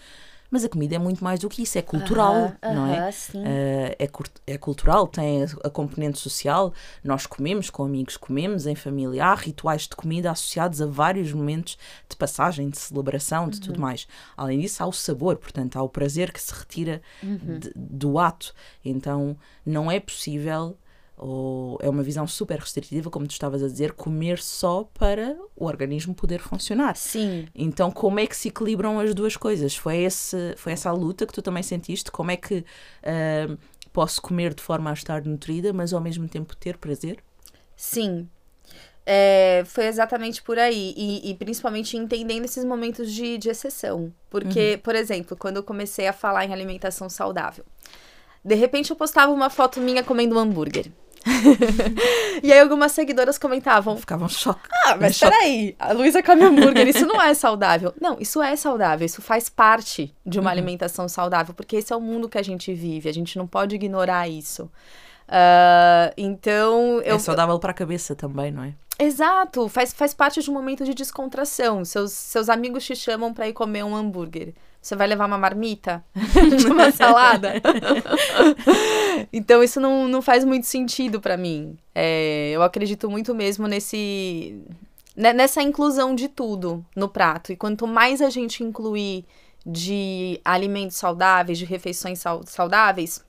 Mas 0.51 0.65
a 0.65 0.69
comida 0.69 0.97
é 0.97 0.99
muito 0.99 1.23
mais 1.23 1.39
do 1.39 1.47
que 1.47 1.63
isso, 1.63 1.77
é 1.77 1.81
cultural, 1.81 2.51
não 2.61 2.85
é? 2.85 3.09
Uh, 3.09 3.95
é, 3.97 4.09
é 4.47 4.57
cultural, 4.57 5.07
tem 5.07 5.43
a, 5.43 5.45
a, 5.63 5.69
componente 5.69 6.19
social. 6.19 6.73
Nós 7.01 7.25
comemos 7.25 7.69
com 7.69 7.85
amigos, 7.85 8.17
comemos 8.17 8.67
em 8.67 8.75
família. 8.75 9.27
Há 9.27 9.33
rituais 9.33 9.83
de 9.83 9.95
comida 9.95 10.29
associados 10.29 10.81
a 10.81 10.85
vários 10.85 11.31
momentos 11.31 11.77
de 12.09 12.17
passagem, 12.17 12.69
de 12.69 12.77
celebração, 12.77 13.47
de 13.47 13.61
tudo 13.61 13.75
uhum. 13.75 13.81
mais. 13.81 14.05
Além 14.35 14.59
disso, 14.59 14.83
há 14.83 14.87
o 14.87 14.91
sabor, 14.91 15.37
portanto, 15.37 15.77
há 15.77 15.81
o 15.81 15.87
prazer 15.87 16.33
que 16.33 16.41
se 16.41 16.53
retira 16.53 17.01
uhum. 17.23 17.57
de, 17.57 17.71
do 17.73 18.19
ato. 18.19 18.53
Então, 18.83 19.37
não 19.65 19.89
é 19.89 20.01
possível 20.01 20.75
ou 21.21 21.77
é 21.83 21.87
uma 21.87 22.01
visão 22.01 22.25
super 22.25 22.57
restritiva, 22.57 23.11
como 23.11 23.27
tu 23.27 23.31
estavas 23.31 23.61
a 23.61 23.67
dizer, 23.67 23.93
comer 23.93 24.39
só 24.39 24.89
para 24.91 25.37
o 25.55 25.65
organismo 25.65 26.15
poder 26.15 26.39
funcionar. 26.39 26.95
Sim. 26.97 27.47
Então, 27.53 27.91
como 27.91 28.19
é 28.19 28.25
que 28.25 28.35
se 28.35 28.47
equilibram 28.47 28.99
as 28.99 29.13
duas 29.13 29.37
coisas? 29.37 29.75
Foi, 29.75 29.97
esse, 29.97 30.55
foi 30.57 30.73
essa 30.73 30.89
a 30.89 30.93
luta 30.93 31.27
que 31.27 31.31
tu 31.31 31.43
também 31.43 31.61
sentiste? 31.61 32.11
Como 32.11 32.31
é 32.31 32.37
que 32.37 32.55
uh, 32.55 33.57
posso 33.93 34.19
comer 34.19 34.55
de 34.55 34.63
forma 34.63 34.89
a 34.89 34.93
estar 34.93 35.23
nutrida, 35.23 35.71
mas 35.71 35.93
ao 35.93 36.01
mesmo 36.01 36.27
tempo 36.27 36.55
ter 36.55 36.75
prazer? 36.77 37.23
Sim. 37.75 38.27
É, 39.05 39.61
foi 39.67 39.85
exatamente 39.85 40.41
por 40.41 40.57
aí. 40.57 40.95
E, 40.97 41.29
e, 41.29 41.35
principalmente 41.35 41.95
entendendo 41.95 42.45
esses 42.45 42.65
momentos 42.65 43.13
de, 43.13 43.37
de 43.37 43.47
exceção. 43.47 44.11
Porque, 44.27 44.73
uhum. 44.73 44.79
por 44.79 44.95
exemplo, 44.95 45.37
quando 45.37 45.57
eu 45.57 45.63
comecei 45.63 46.07
a 46.07 46.13
falar 46.13 46.45
em 46.45 46.53
alimentação 46.53 47.07
saudável, 47.07 47.63
de 48.43 48.55
repente 48.55 48.89
eu 48.89 48.95
postava 48.95 49.31
uma 49.31 49.51
foto 49.51 49.79
minha 49.79 50.03
comendo 50.03 50.35
um 50.35 50.39
hambúrguer. 50.39 50.91
e 52.43 52.51
aí 52.51 52.59
algumas 52.59 52.91
seguidoras 52.91 53.37
comentavam. 53.37 53.97
Ficavam 53.97 54.27
chocadas. 54.27 54.69
Ah, 54.85 54.97
mas 54.99 55.19
peraí, 55.19 55.75
a 55.79 55.93
Luísa 55.93 56.23
come 56.23 56.43
hambúrguer, 56.43 56.87
isso 56.87 57.05
não 57.05 57.21
é 57.21 57.33
saudável. 57.33 57.93
Não, 57.99 58.17
isso 58.19 58.41
é 58.41 58.55
saudável, 58.55 59.05
isso 59.05 59.21
faz 59.21 59.49
parte 59.49 60.13
de 60.25 60.39
uma 60.39 60.49
uhum. 60.49 60.51
alimentação 60.51 61.07
saudável, 61.07 61.53
porque 61.53 61.77
esse 61.77 61.93
é 61.93 61.95
o 61.95 62.01
mundo 62.01 62.27
que 62.27 62.37
a 62.37 62.43
gente 62.43 62.73
vive, 62.73 63.09
a 63.09 63.13
gente 63.13 63.37
não 63.37 63.47
pode 63.47 63.75
ignorar 63.75 64.27
isso. 64.27 64.69
Uh, 65.27 66.11
então. 66.17 67.01
Eu... 67.01 67.15
É 67.15 67.19
saudável 67.19 67.57
para 67.59 67.71
a 67.71 67.75
cabeça 67.75 68.15
também, 68.15 68.51
não 68.51 68.63
é? 68.63 68.73
Exato, 68.99 69.67
faz, 69.67 69.93
faz 69.93 70.13
parte 70.13 70.43
de 70.43 70.51
um 70.51 70.53
momento 70.53 70.83
de 70.83 70.93
descontração. 70.93 71.83
Seus, 71.83 72.11
seus 72.11 72.49
amigos 72.49 72.85
te 72.85 72.95
chamam 72.95 73.33
para 73.33 73.47
ir 73.47 73.53
comer 73.53 73.83
um 73.83 73.95
hambúrguer. 73.95 74.53
Você 74.81 74.95
vai 74.95 75.05
levar 75.05 75.27
uma 75.27 75.37
marmita? 75.37 76.03
uma 76.69 76.91
salada? 76.91 77.53
então, 79.31 79.63
isso 79.63 79.79
não, 79.79 80.07
não 80.07 80.21
faz 80.21 80.43
muito 80.43 80.65
sentido 80.65 81.21
para 81.21 81.37
mim. 81.37 81.77
É, 81.93 82.49
eu 82.51 82.63
acredito 82.63 83.09
muito 83.09 83.35
mesmo 83.35 83.67
nesse 83.67 84.59
nessa 85.15 85.61
inclusão 85.61 86.15
de 86.15 86.27
tudo 86.27 86.83
no 86.95 87.07
prato. 87.07 87.51
E 87.51 87.55
quanto 87.55 87.85
mais 87.85 88.21
a 88.21 88.29
gente 88.29 88.63
incluir 88.63 89.25
de 89.63 90.39
alimentos 90.43 90.97
saudáveis, 90.97 91.59
de 91.59 91.65
refeições 91.65 92.23
saudáveis, 92.47 93.23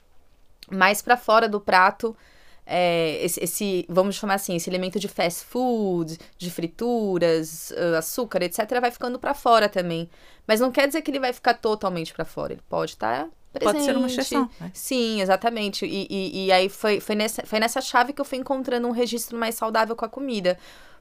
mais 0.71 1.03
para 1.03 1.17
fora 1.17 1.49
do 1.49 1.61
prato 1.61 2.17
é, 2.65 3.23
esse, 3.25 3.43
esse, 3.43 3.87
vamos 3.89 4.15
chamar 4.17 4.35
assim, 4.35 4.57
esse 4.57 4.71
elemento 4.71 4.99
de 4.99 5.09
fast 5.09 5.45
food, 5.45 6.19
de 6.39 6.51
frituras, 6.51 7.73
uh, 7.73 7.97
açúcar, 7.97 8.43
etc., 8.43 8.81
vai 8.81 8.91
ficando 8.91 9.19
para 9.19 9.35
fora 9.35 9.69
também. 9.69 10.09
Mas 10.47 10.61
não 10.61 10.71
quer 10.71 10.87
dizer 10.87 11.03
que 11.03 11.11
ele 11.11 11.21
vai 11.21 11.33
ficar 11.33 11.55
totalmente 11.55 12.13
para 12.13 12.25
fora. 12.25 12.53
Ele 12.53 12.63
pode 12.69 12.93
estar 12.93 13.25
tá 13.25 13.31
presente. 13.53 13.73
Pode 13.75 13.85
ser 13.85 13.97
uma 13.97 14.07
exceção. 14.07 14.51
Né? 14.61 14.71
Sim, 14.73 15.21
exatamente. 15.21 15.85
E, 15.85 16.07
e, 16.09 16.47
e, 16.47 16.53
aí 16.53 16.69
foi, 16.69 17.01
foi, 17.01 17.15
nessa, 17.15 17.45
foi 17.45 17.59
nessa 17.59 17.81
chave 17.81 18.13
que 18.13 18.21
eu 18.21 18.25
fui 18.25 18.39
encontrando 18.39 18.87
um 18.87 18.93
registro 18.93 19.37
mais 19.37 19.55
saudável 19.55 19.95
com 19.97 20.05
a 20.05 20.09
comida. 20.09 20.59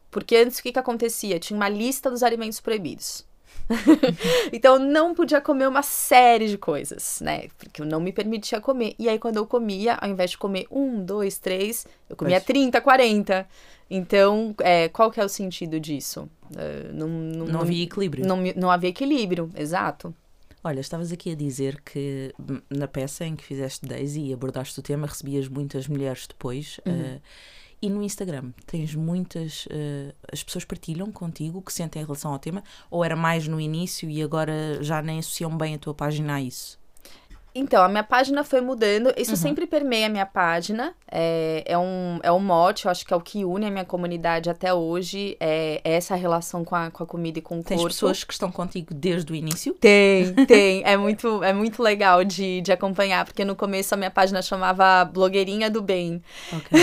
Porque 0.10 0.36
antes 0.36 0.60
o 0.60 0.64
que, 0.64 0.74
que 0.74 0.80
acontecia? 0.80 1.40
Tinha 1.40 1.58
uma 1.58 1.70
lista 1.70 2.10
dos 2.10 2.22
alimentos 2.22 2.60
proibidos. 2.60 3.26
então 4.52 4.76
eu 4.76 4.80
não 4.80 5.14
podia 5.14 5.42
comer 5.42 5.68
uma 5.68 5.82
série 5.82 6.48
de 6.48 6.58
coisas, 6.58 7.20
né? 7.22 7.48
Porque 7.58 7.82
eu 7.82 7.86
não 7.86 8.00
me 8.00 8.12
permitia 8.12 8.60
comer. 8.62 8.96
E 8.98 9.10
aí, 9.10 9.18
quando 9.18 9.38
eu 9.38 9.46
comia, 9.46 9.96
ao 9.96 10.10
invés 10.10 10.32
de 10.32 10.38
comer 10.38 10.68
um, 10.72 11.04
dois, 11.04 11.38
três, 11.38 11.86
eu 12.10 12.16
comia 12.16 12.38
Mas... 12.38 12.44
30, 12.46 12.82
40. 12.82 13.48
Então, 13.90 14.56
é, 14.60 14.88
qual 14.90 15.12
que 15.12 15.20
é 15.20 15.26
o 15.26 15.30
sentido 15.30 15.80
disso? 15.80 16.30
Uh, 16.52 16.94
não, 16.94 17.08
não, 17.08 17.46
não, 17.46 17.62
havia 17.62 17.84
equilíbrio. 17.84 18.26
Não, 18.26 18.38
não 18.56 18.72
havia 18.72 18.90
equilíbrio, 18.90 19.50
exato. 19.56 20.14
Olha, 20.64 20.80
estavas 20.80 21.12
aqui 21.12 21.32
a 21.32 21.36
dizer 21.36 21.82
que 21.82 22.34
na 22.70 22.88
peça 22.88 23.26
em 23.26 23.36
que 23.36 23.44
fizeste 23.44 23.86
Daisy 23.86 24.28
e 24.28 24.34
abordaste 24.34 24.80
o 24.80 24.84
tema, 24.84 25.08
recebias 25.08 25.48
muitas 25.48 25.88
mulheres 25.88 26.28
depois. 26.28 26.80
Uhum. 26.86 27.16
Uh, 27.16 27.22
e 27.82 27.90
no 27.90 28.04
Instagram, 28.04 28.52
tens 28.66 28.94
muitas. 28.94 29.66
Uh, 29.66 30.14
as 30.32 30.44
pessoas 30.44 30.66
partilham 30.66 31.12
contigo 31.12 31.60
o 31.60 31.62
que 31.62 31.74
sentem 31.74 32.02
em 32.02 32.06
relação 32.06 32.32
ao 32.32 32.40
tema? 32.40 32.64
Ou 32.90 33.04
era 33.04 33.16
mais 33.16 33.48
no 33.48 33.60
início 33.60 34.10
e 34.10 34.22
agora 34.22 34.82
já 34.82 35.02
nem 35.02 35.20
associam 35.20 35.56
bem 35.58 35.76
a 35.76 35.80
tua 35.80 35.94
página 35.94 36.36
a 36.36 36.42
isso? 36.42 36.81
Então, 37.54 37.84
a 37.84 37.90
minha 37.90 38.04
página 38.04 38.44
foi 38.44 38.62
mudando. 38.62 39.14
Isso 39.18 39.32
uhum. 39.32 39.38
sempre 39.38 39.68
permeia 39.68 40.08
a 40.08 40.10
minha 40.10 40.26
página. 40.26 40.94
É, 41.12 41.64
é, 41.66 41.78
um, 41.78 42.20
é 42.24 42.32
um 42.32 42.40
mote, 42.40 42.86
eu 42.86 42.92
acho 42.92 43.06
que 43.06 43.14
é 43.14 43.18
o 43.18 43.20
que 43.20 43.44
une 43.44 43.66
a 43.66 43.70
minha 43.70 43.84
comunidade 43.84 44.50
até 44.50 44.74
hoje. 44.74 45.36
É, 45.40 45.82
é 45.84 45.94
essa 45.94 46.16
relação 46.16 46.64
com 46.64 46.76
a, 46.76 46.90
com 46.90 47.04
a 47.04 47.06
comida 47.06 47.40
e 47.40 47.42
com 47.42 47.60
o 47.60 47.64
Tens 47.64 47.78
corpo. 47.78 47.90
Tens 47.90 47.96
pessoas 47.96 48.24
que 48.24 48.32
estão 48.32 48.50
contigo 48.50 48.94
desde 48.94 49.32
o 49.34 49.36
início? 49.36 49.74
Tem, 49.74 50.34
tem. 50.48 50.82
é, 50.86 50.96
muito, 50.96 51.44
é 51.44 51.52
muito 51.52 51.84
legal 51.84 52.24
de, 52.24 52.62
de 52.62 52.72
acompanhar, 52.72 53.26
porque 53.26 53.44
no 53.44 53.56
começo 53.56 53.94
a 53.94 53.98
minha 53.98 54.12
página 54.12 54.42
chamava 54.42 55.04
Blogueirinha 55.04 55.70
do 55.70 55.82
Bem. 55.82 56.24
Okay. 56.54 56.80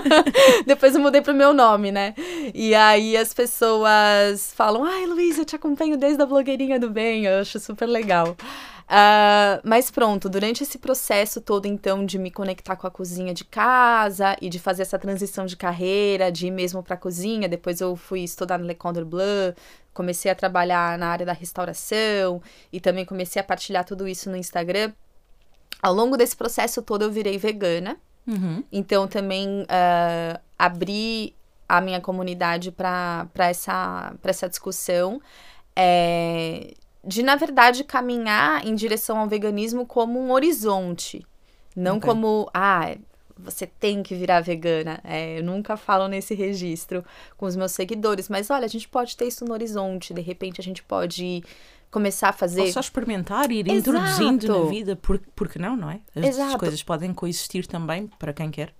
Depois 0.66 0.94
eu 0.94 1.02
mudei 1.02 1.20
pro 1.20 1.34
meu 1.34 1.52
nome, 1.52 1.92
né? 1.92 2.14
E 2.54 2.74
aí 2.74 3.14
as 3.14 3.34
pessoas 3.34 4.52
falam, 4.54 4.84
ai, 4.84 5.04
Luiz, 5.04 5.36
eu 5.36 5.44
te 5.44 5.54
acompanho 5.54 5.98
desde 5.98 6.22
a 6.22 6.26
Blogueirinha 6.26 6.80
do 6.80 6.88
Bem. 6.88 7.26
Eu 7.26 7.40
acho 7.40 7.60
super 7.60 7.86
legal. 7.86 8.34
Uh, 8.88 9.60
mas 9.64 9.90
pronto, 9.90 10.30
durante 10.30 10.62
esse 10.62 10.78
processo 10.78 11.42
todo, 11.42 11.66
então, 11.66 12.06
de 12.06 12.18
me 12.18 12.30
conectar 12.30 12.74
com 12.74 12.86
a 12.86 12.90
cozinha 12.90 13.34
de 13.34 13.44
casa 13.44 14.34
e 14.40 14.48
de 14.48 14.58
fazer 14.58 14.80
essa 14.80 14.98
transição 14.98 15.44
de 15.44 15.58
carreira, 15.58 16.32
de 16.32 16.46
ir 16.46 16.50
mesmo 16.50 16.82
para 16.82 16.94
a 16.94 16.98
cozinha, 16.98 17.48
depois 17.48 17.82
eu 17.82 17.94
fui 17.94 18.20
estudar 18.20 18.58
no 18.58 18.66
Le 18.66 18.74
Condor 18.74 19.04
Bleu, 19.04 19.54
comecei 19.92 20.30
a 20.30 20.34
trabalhar 20.34 20.96
na 20.96 21.08
área 21.08 21.26
da 21.26 21.34
restauração 21.34 22.40
e 22.72 22.80
também 22.80 23.04
comecei 23.04 23.38
a 23.38 23.44
partilhar 23.44 23.84
tudo 23.84 24.08
isso 24.08 24.30
no 24.30 24.36
Instagram. 24.36 24.90
Ao 25.82 25.92
longo 25.92 26.16
desse 26.16 26.34
processo 26.34 26.80
todo, 26.80 27.02
eu 27.02 27.10
virei 27.10 27.36
vegana. 27.36 27.98
Uhum. 28.26 28.64
Então, 28.72 29.06
também 29.06 29.62
uh, 29.62 30.40
abri 30.58 31.34
a 31.68 31.82
minha 31.82 32.00
comunidade 32.00 32.72
para 32.72 33.28
essa, 33.36 34.14
essa 34.24 34.48
discussão. 34.48 35.20
É, 35.76 36.72
de, 37.08 37.22
na 37.22 37.36
verdade, 37.36 37.84
caminhar 37.84 38.66
em 38.66 38.74
direção 38.74 39.18
ao 39.18 39.26
veganismo 39.26 39.86
como 39.86 40.20
um 40.20 40.30
horizonte. 40.30 41.26
Não 41.74 41.96
okay. 41.96 42.06
como, 42.06 42.50
ah, 42.52 42.94
você 43.34 43.66
tem 43.66 44.02
que 44.02 44.14
virar 44.14 44.42
vegana. 44.42 45.00
É, 45.02 45.38
eu 45.38 45.42
nunca 45.42 45.78
falo 45.78 46.06
nesse 46.06 46.34
registro 46.34 47.02
com 47.38 47.46
os 47.46 47.56
meus 47.56 47.72
seguidores, 47.72 48.28
mas 48.28 48.50
olha, 48.50 48.66
a 48.66 48.68
gente 48.68 48.86
pode 48.86 49.16
ter 49.16 49.26
isso 49.26 49.42
no 49.46 49.54
horizonte, 49.54 50.12
de 50.12 50.20
repente 50.20 50.60
a 50.60 50.64
gente 50.64 50.82
pode 50.82 51.42
começar 51.90 52.28
a 52.28 52.32
fazer. 52.32 52.60
Ou 52.60 52.72
só 52.72 52.80
experimentar, 52.80 53.50
ir 53.50 53.66
Exato. 53.66 53.78
introduzindo 53.78 54.64
na 54.64 54.68
vida, 54.68 54.94
por, 54.94 55.18
porque 55.34 55.58
não, 55.58 55.78
não 55.78 55.90
é? 55.90 56.00
As 56.14 56.26
Exato. 56.26 56.58
coisas 56.58 56.82
podem 56.82 57.14
coexistir 57.14 57.66
também 57.66 58.10
para 58.18 58.34
quem 58.34 58.50
quer. 58.50 58.74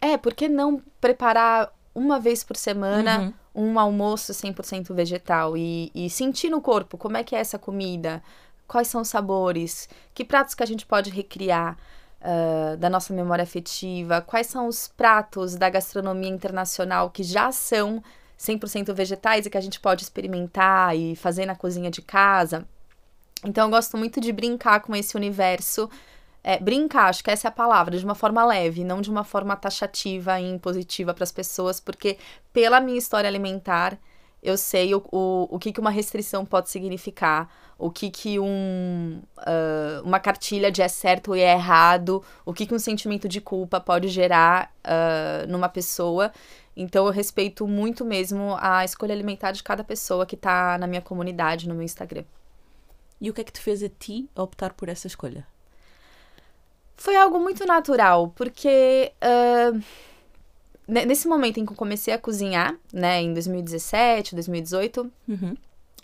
É, 0.00 0.16
porque 0.16 0.48
não 0.48 0.80
preparar 0.98 1.70
uma 1.94 2.18
vez 2.18 2.42
por 2.42 2.56
semana 2.56 3.18
uhum 3.18 3.45
um 3.56 3.78
almoço 3.78 4.32
100% 4.32 4.94
vegetal 4.94 5.56
e, 5.56 5.90
e 5.94 6.10
sentir 6.10 6.50
no 6.50 6.60
corpo 6.60 6.98
como 6.98 7.16
é 7.16 7.24
que 7.24 7.34
é 7.34 7.38
essa 7.38 7.58
comida, 7.58 8.22
quais 8.68 8.88
são 8.88 9.00
os 9.00 9.08
sabores, 9.08 9.88
que 10.14 10.24
pratos 10.24 10.54
que 10.54 10.62
a 10.62 10.66
gente 10.66 10.84
pode 10.84 11.10
recriar 11.10 11.78
uh, 12.20 12.76
da 12.76 12.90
nossa 12.90 13.14
memória 13.14 13.42
afetiva, 13.42 14.20
quais 14.20 14.46
são 14.46 14.68
os 14.68 14.88
pratos 14.88 15.56
da 15.56 15.70
gastronomia 15.70 16.28
internacional 16.28 17.08
que 17.08 17.22
já 17.22 17.50
são 17.50 18.02
100% 18.38 18.92
vegetais 18.92 19.46
e 19.46 19.50
que 19.50 19.56
a 19.56 19.62
gente 19.62 19.80
pode 19.80 20.02
experimentar 20.02 20.94
e 20.94 21.16
fazer 21.16 21.46
na 21.46 21.56
cozinha 21.56 21.90
de 21.90 22.02
casa. 22.02 22.66
Então 23.42 23.64
eu 23.64 23.70
gosto 23.70 23.96
muito 23.96 24.20
de 24.20 24.32
brincar 24.32 24.80
com 24.80 24.94
esse 24.94 25.16
universo 25.16 25.88
é, 26.46 26.60
brincar, 26.60 27.08
acho 27.08 27.24
que 27.24 27.30
essa 27.32 27.48
é 27.48 27.50
a 27.50 27.52
palavra, 27.52 27.98
de 27.98 28.04
uma 28.04 28.14
forma 28.14 28.44
leve, 28.44 28.84
não 28.84 29.00
de 29.00 29.10
uma 29.10 29.24
forma 29.24 29.56
taxativa 29.56 30.40
e 30.40 30.48
impositiva 30.48 31.12
para 31.12 31.24
as 31.24 31.32
pessoas, 31.32 31.80
porque 31.80 32.18
pela 32.52 32.80
minha 32.80 32.96
história 32.96 33.26
alimentar, 33.26 33.98
eu 34.40 34.56
sei 34.56 34.94
o, 34.94 35.02
o, 35.10 35.48
o 35.50 35.58
que, 35.58 35.72
que 35.72 35.80
uma 35.80 35.90
restrição 35.90 36.46
pode 36.46 36.70
significar, 36.70 37.52
o 37.76 37.90
que, 37.90 38.10
que 38.10 38.38
um, 38.38 39.20
uh, 39.38 40.02
uma 40.04 40.20
cartilha 40.20 40.70
de 40.70 40.82
é 40.82 40.86
certo 40.86 41.34
e 41.34 41.40
é 41.40 41.52
errado, 41.52 42.22
o 42.44 42.54
que, 42.54 42.64
que 42.64 42.72
um 42.74 42.78
sentimento 42.78 43.28
de 43.28 43.40
culpa 43.40 43.80
pode 43.80 44.06
gerar 44.06 44.72
uh, 44.84 45.50
numa 45.50 45.68
pessoa. 45.68 46.30
Então, 46.76 47.06
eu 47.06 47.12
respeito 47.12 47.66
muito 47.66 48.04
mesmo 48.04 48.56
a 48.60 48.84
escolha 48.84 49.12
alimentar 49.12 49.50
de 49.50 49.64
cada 49.64 49.82
pessoa 49.82 50.24
que 50.24 50.36
está 50.36 50.78
na 50.78 50.86
minha 50.86 51.02
comunidade, 51.02 51.68
no 51.68 51.74
meu 51.74 51.82
Instagram. 51.82 52.22
E 53.20 53.28
o 53.28 53.34
que 53.34 53.40
é 53.40 53.44
que 53.44 53.52
te 53.52 53.60
fez 53.60 53.82
a 53.82 53.88
ti 53.88 54.30
optar 54.36 54.74
por 54.74 54.88
essa 54.88 55.08
escolha? 55.08 55.55
Foi 56.96 57.14
algo 57.14 57.38
muito 57.38 57.66
natural, 57.66 58.32
porque 58.34 59.12
uh, 59.22 59.80
nesse 60.86 61.28
momento 61.28 61.58
em 61.58 61.66
que 61.66 61.72
eu 61.72 61.76
comecei 61.76 62.14
a 62.14 62.18
cozinhar, 62.18 62.74
né, 62.92 63.20
em 63.20 63.32
2017, 63.34 64.34
2018, 64.34 65.12
uhum. 65.28 65.54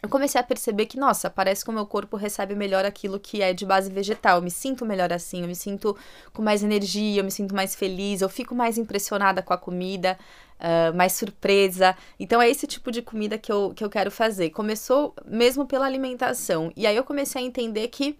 eu 0.02 0.08
comecei 0.08 0.40
a 0.40 0.44
perceber 0.44 0.86
que, 0.86 0.98
nossa, 0.98 1.30
parece 1.30 1.64
que 1.64 1.70
o 1.70 1.72
meu 1.72 1.86
corpo 1.86 2.16
recebe 2.16 2.54
melhor 2.54 2.84
aquilo 2.84 3.18
que 3.18 3.40
é 3.40 3.54
de 3.54 3.64
base 3.64 3.90
vegetal. 3.90 4.36
Eu 4.36 4.42
me 4.42 4.50
sinto 4.50 4.84
melhor 4.84 5.12
assim, 5.12 5.42
eu 5.42 5.48
me 5.48 5.54
sinto 5.54 5.96
com 6.32 6.42
mais 6.42 6.62
energia, 6.62 7.20
eu 7.20 7.24
me 7.24 7.30
sinto 7.30 7.54
mais 7.54 7.74
feliz, 7.74 8.20
eu 8.20 8.28
fico 8.28 8.54
mais 8.54 8.76
impressionada 8.76 9.40
com 9.42 9.52
a 9.52 9.58
comida. 9.58 10.18
Uh, 10.60 10.94
mais 10.94 11.14
surpresa. 11.14 11.96
Então 12.20 12.40
é 12.40 12.48
esse 12.48 12.68
tipo 12.68 12.92
de 12.92 13.02
comida 13.02 13.36
que 13.36 13.50
eu, 13.50 13.72
que 13.74 13.82
eu 13.82 13.90
quero 13.90 14.12
fazer. 14.12 14.50
Começou 14.50 15.12
mesmo 15.26 15.66
pela 15.66 15.84
alimentação. 15.84 16.70
E 16.76 16.86
aí 16.86 16.94
eu 16.94 17.02
comecei 17.02 17.42
a 17.42 17.44
entender 17.44 17.88
que 17.88 18.16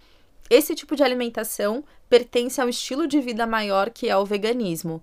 esse 0.54 0.74
tipo 0.74 0.94
de 0.94 1.02
alimentação 1.02 1.84
pertence 2.08 2.60
a 2.60 2.64
um 2.64 2.68
estilo 2.68 3.06
de 3.06 3.20
vida 3.20 3.46
maior 3.46 3.90
que 3.90 4.08
é 4.08 4.16
o 4.16 4.24
veganismo. 4.24 5.02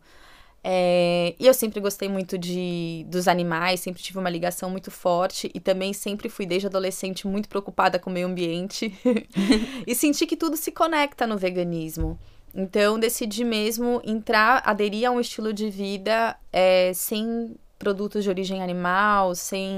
É, 0.63 1.35
e 1.39 1.47
eu 1.47 1.53
sempre 1.53 1.79
gostei 1.79 2.09
muito 2.09 2.37
de, 2.37 3.05
dos 3.07 3.27
animais, 3.27 3.79
sempre 3.79 4.03
tive 4.03 4.19
uma 4.19 4.29
ligação 4.29 4.69
muito 4.69 4.91
forte 4.91 5.49
e 5.53 5.59
também 5.59 5.93
sempre 5.93 6.27
fui, 6.27 6.45
desde 6.45 6.67
adolescente, 6.67 7.25
muito 7.25 7.47
preocupada 7.47 7.97
com 7.97 8.09
o 8.09 8.13
meio 8.13 8.27
ambiente 8.27 8.93
e 9.87 9.95
senti 9.95 10.25
que 10.27 10.35
tudo 10.35 10.57
se 10.57 10.71
conecta 10.71 11.25
no 11.25 11.37
veganismo. 11.37 12.19
Então, 12.53 12.99
decidi 12.99 13.45
mesmo 13.45 14.01
entrar, 14.03 14.61
aderir 14.65 15.07
a 15.07 15.11
um 15.11 15.19
estilo 15.19 15.53
de 15.53 15.69
vida 15.69 16.35
é, 16.51 16.91
sem 16.93 17.55
produtos 17.77 18.23
de 18.23 18.29
origem 18.29 18.61
animal, 18.61 19.33
sem 19.33 19.71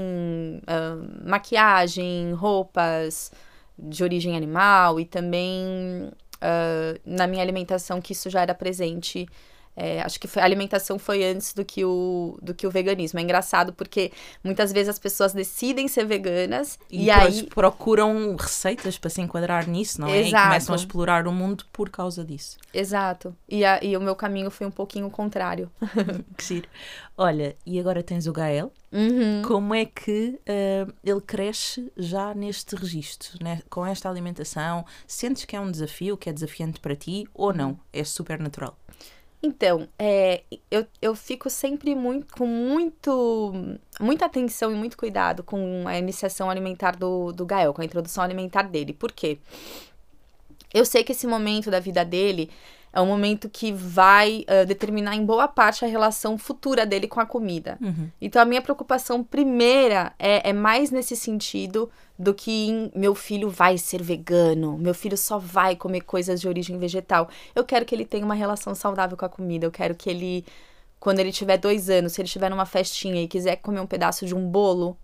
uh, 0.62 1.28
maquiagem, 1.28 2.32
roupas, 2.32 3.30
de 3.82 4.02
origem 4.04 4.36
animal 4.36 5.00
e 5.00 5.04
também 5.04 6.10
uh, 6.42 7.00
na 7.04 7.26
minha 7.26 7.42
alimentação 7.42 8.00
que 8.00 8.12
isso 8.12 8.30
já 8.30 8.42
era 8.42 8.54
presente. 8.54 9.26
É, 9.74 10.02
acho 10.02 10.20
que 10.20 10.28
foi, 10.28 10.42
a 10.42 10.44
alimentação 10.44 10.98
foi 10.98 11.24
antes 11.24 11.54
do 11.54 11.64
que, 11.64 11.84
o, 11.84 12.38
do 12.42 12.54
que 12.54 12.66
o 12.66 12.70
veganismo. 12.70 13.18
É 13.18 13.22
engraçado 13.22 13.72
porque 13.72 14.12
muitas 14.44 14.72
vezes 14.72 14.90
as 14.90 14.98
pessoas 14.98 15.32
decidem 15.32 15.88
ser 15.88 16.04
veganas 16.04 16.78
e, 16.90 17.04
e 17.04 17.10
aí 17.10 17.44
procuram 17.44 18.36
receitas 18.36 18.98
para 18.98 19.08
se 19.08 19.20
enquadrar 19.20 19.68
nisso, 19.68 20.00
não 20.00 20.08
é? 20.08 20.20
Exato. 20.20 20.36
E 20.36 20.48
começam 20.48 20.74
a 20.74 20.76
explorar 20.76 21.26
o 21.26 21.32
mundo 21.32 21.64
por 21.72 21.88
causa 21.88 22.24
disso. 22.24 22.58
Exato. 22.72 23.34
E, 23.48 23.64
a, 23.64 23.82
e 23.82 23.96
o 23.96 24.00
meu 24.00 24.14
caminho 24.14 24.50
foi 24.50 24.66
um 24.66 24.70
pouquinho 24.70 25.06
o 25.06 25.10
contrário. 25.10 25.70
que 26.36 26.44
giro. 26.44 26.68
Olha, 27.16 27.56
e 27.64 27.78
agora 27.78 28.02
tens 28.02 28.26
o 28.26 28.32
Gael. 28.32 28.72
Uhum. 28.90 29.42
Como 29.46 29.74
é 29.74 29.86
que 29.86 30.38
uh, 30.40 30.92
ele 31.02 31.20
cresce 31.20 31.90
já 31.96 32.34
neste 32.34 32.76
registro, 32.76 33.42
né? 33.42 33.60
com 33.70 33.86
esta 33.86 34.08
alimentação? 34.08 34.84
Sentes 35.06 35.46
que 35.46 35.56
é 35.56 35.60
um 35.60 35.70
desafio, 35.70 36.16
que 36.16 36.28
é 36.28 36.32
desafiante 36.32 36.78
para 36.78 36.94
ti 36.94 37.26
ou 37.32 37.54
não? 37.54 37.78
É 37.92 38.04
super 38.04 38.38
natural? 38.38 38.76
Então, 39.42 39.88
é, 39.98 40.42
eu, 40.70 40.86
eu 41.00 41.16
fico 41.16 41.50
sempre 41.50 41.96
muito, 41.96 42.32
com 42.36 42.46
muito, 42.46 43.52
muita 43.98 44.26
atenção 44.26 44.70
e 44.70 44.74
muito 44.74 44.96
cuidado 44.96 45.42
com 45.42 45.84
a 45.88 45.98
iniciação 45.98 46.48
alimentar 46.48 46.96
do, 46.96 47.32
do 47.32 47.44
Gael, 47.44 47.74
com 47.74 47.82
a 47.82 47.84
introdução 47.84 48.22
alimentar 48.22 48.62
dele. 48.62 48.92
Por 48.92 49.10
quê? 49.10 49.38
Eu 50.72 50.84
sei 50.84 51.02
que 51.02 51.10
esse 51.10 51.26
momento 51.26 51.70
da 51.70 51.80
vida 51.80 52.04
dele 52.04 52.50
É 52.92 53.00
um 53.00 53.06
momento 53.06 53.48
que 53.48 53.72
vai 53.72 54.44
uh, 54.48 54.66
determinar 54.66 55.16
em 55.16 55.24
boa 55.24 55.48
parte 55.48 55.84
a 55.84 55.88
relação 55.88 56.36
futura 56.36 56.84
dele 56.84 57.08
com 57.08 57.20
a 57.20 57.26
comida. 57.26 57.78
Uhum. 57.80 58.10
Então, 58.20 58.42
a 58.42 58.44
minha 58.44 58.60
preocupação 58.60 59.24
primeira 59.24 60.12
é, 60.18 60.50
é 60.50 60.52
mais 60.52 60.90
nesse 60.90 61.16
sentido 61.16 61.90
do 62.18 62.34
que 62.34 62.68
em, 62.68 62.92
meu 62.94 63.14
filho 63.14 63.48
vai 63.48 63.78
ser 63.78 64.02
vegano, 64.02 64.76
meu 64.76 64.94
filho 64.94 65.16
só 65.16 65.38
vai 65.38 65.74
comer 65.74 66.02
coisas 66.02 66.40
de 66.40 66.46
origem 66.46 66.78
vegetal. 66.78 67.28
Eu 67.54 67.64
quero 67.64 67.84
que 67.86 67.94
ele 67.94 68.04
tenha 68.04 68.24
uma 68.24 68.34
relação 68.34 68.74
saudável 68.74 69.16
com 69.16 69.24
a 69.24 69.28
comida. 69.28 69.66
Eu 69.66 69.72
quero 69.72 69.94
que 69.94 70.10
ele, 70.10 70.44
quando 71.00 71.18
ele 71.18 71.32
tiver 71.32 71.56
dois 71.56 71.88
anos, 71.88 72.12
se 72.12 72.20
ele 72.20 72.26
estiver 72.26 72.50
numa 72.50 72.66
festinha 72.66 73.22
e 73.22 73.28
quiser 73.28 73.56
comer 73.56 73.80
um 73.80 73.86
pedaço 73.86 74.26
de 74.26 74.34
um 74.34 74.46
bolo, 74.46 74.96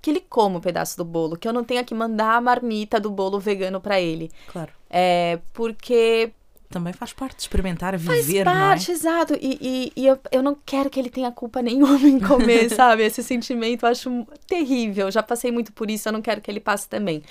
que 0.00 0.10
ele 0.10 0.20
coma 0.20 0.54
o 0.54 0.58
um 0.58 0.62
pedaço 0.62 0.96
do 0.96 1.04
bolo, 1.04 1.36
que 1.36 1.48
eu 1.48 1.52
não 1.52 1.64
tenha 1.64 1.82
que 1.82 1.94
mandar 1.94 2.36
a 2.36 2.40
marmita 2.40 3.00
do 3.00 3.10
bolo 3.10 3.40
vegano 3.40 3.80
para 3.80 4.00
ele. 4.00 4.30
Claro. 4.46 4.70
É, 4.88 5.40
porque 5.52 6.32
também 6.68 6.92
faz 6.92 7.12
parte 7.12 7.36
de 7.36 7.42
experimentar, 7.42 7.96
viver, 7.96 8.44
faz 8.44 8.56
parte, 8.56 8.88
não 8.88 8.94
é? 8.94 8.96
exato. 8.96 9.34
E, 9.40 9.58
e, 9.60 9.92
e, 9.96 10.06
eu, 10.06 10.18
eu 10.30 10.42
não 10.42 10.54
quero 10.54 10.90
que 10.90 11.00
ele 11.00 11.08
tenha 11.08 11.32
culpa 11.32 11.62
nenhuma 11.62 12.06
em 12.06 12.20
comer, 12.20 12.68
sabe? 12.74 13.04
Esse 13.04 13.22
sentimento 13.22 13.86
eu 13.86 13.90
acho 13.90 14.26
terrível. 14.46 15.10
Já 15.10 15.22
passei 15.22 15.50
muito 15.50 15.72
por 15.72 15.90
isso, 15.90 16.08
eu 16.08 16.12
não 16.12 16.20
quero 16.20 16.40
que 16.40 16.50
ele 16.50 16.60
passe 16.60 16.88
também. 16.88 17.22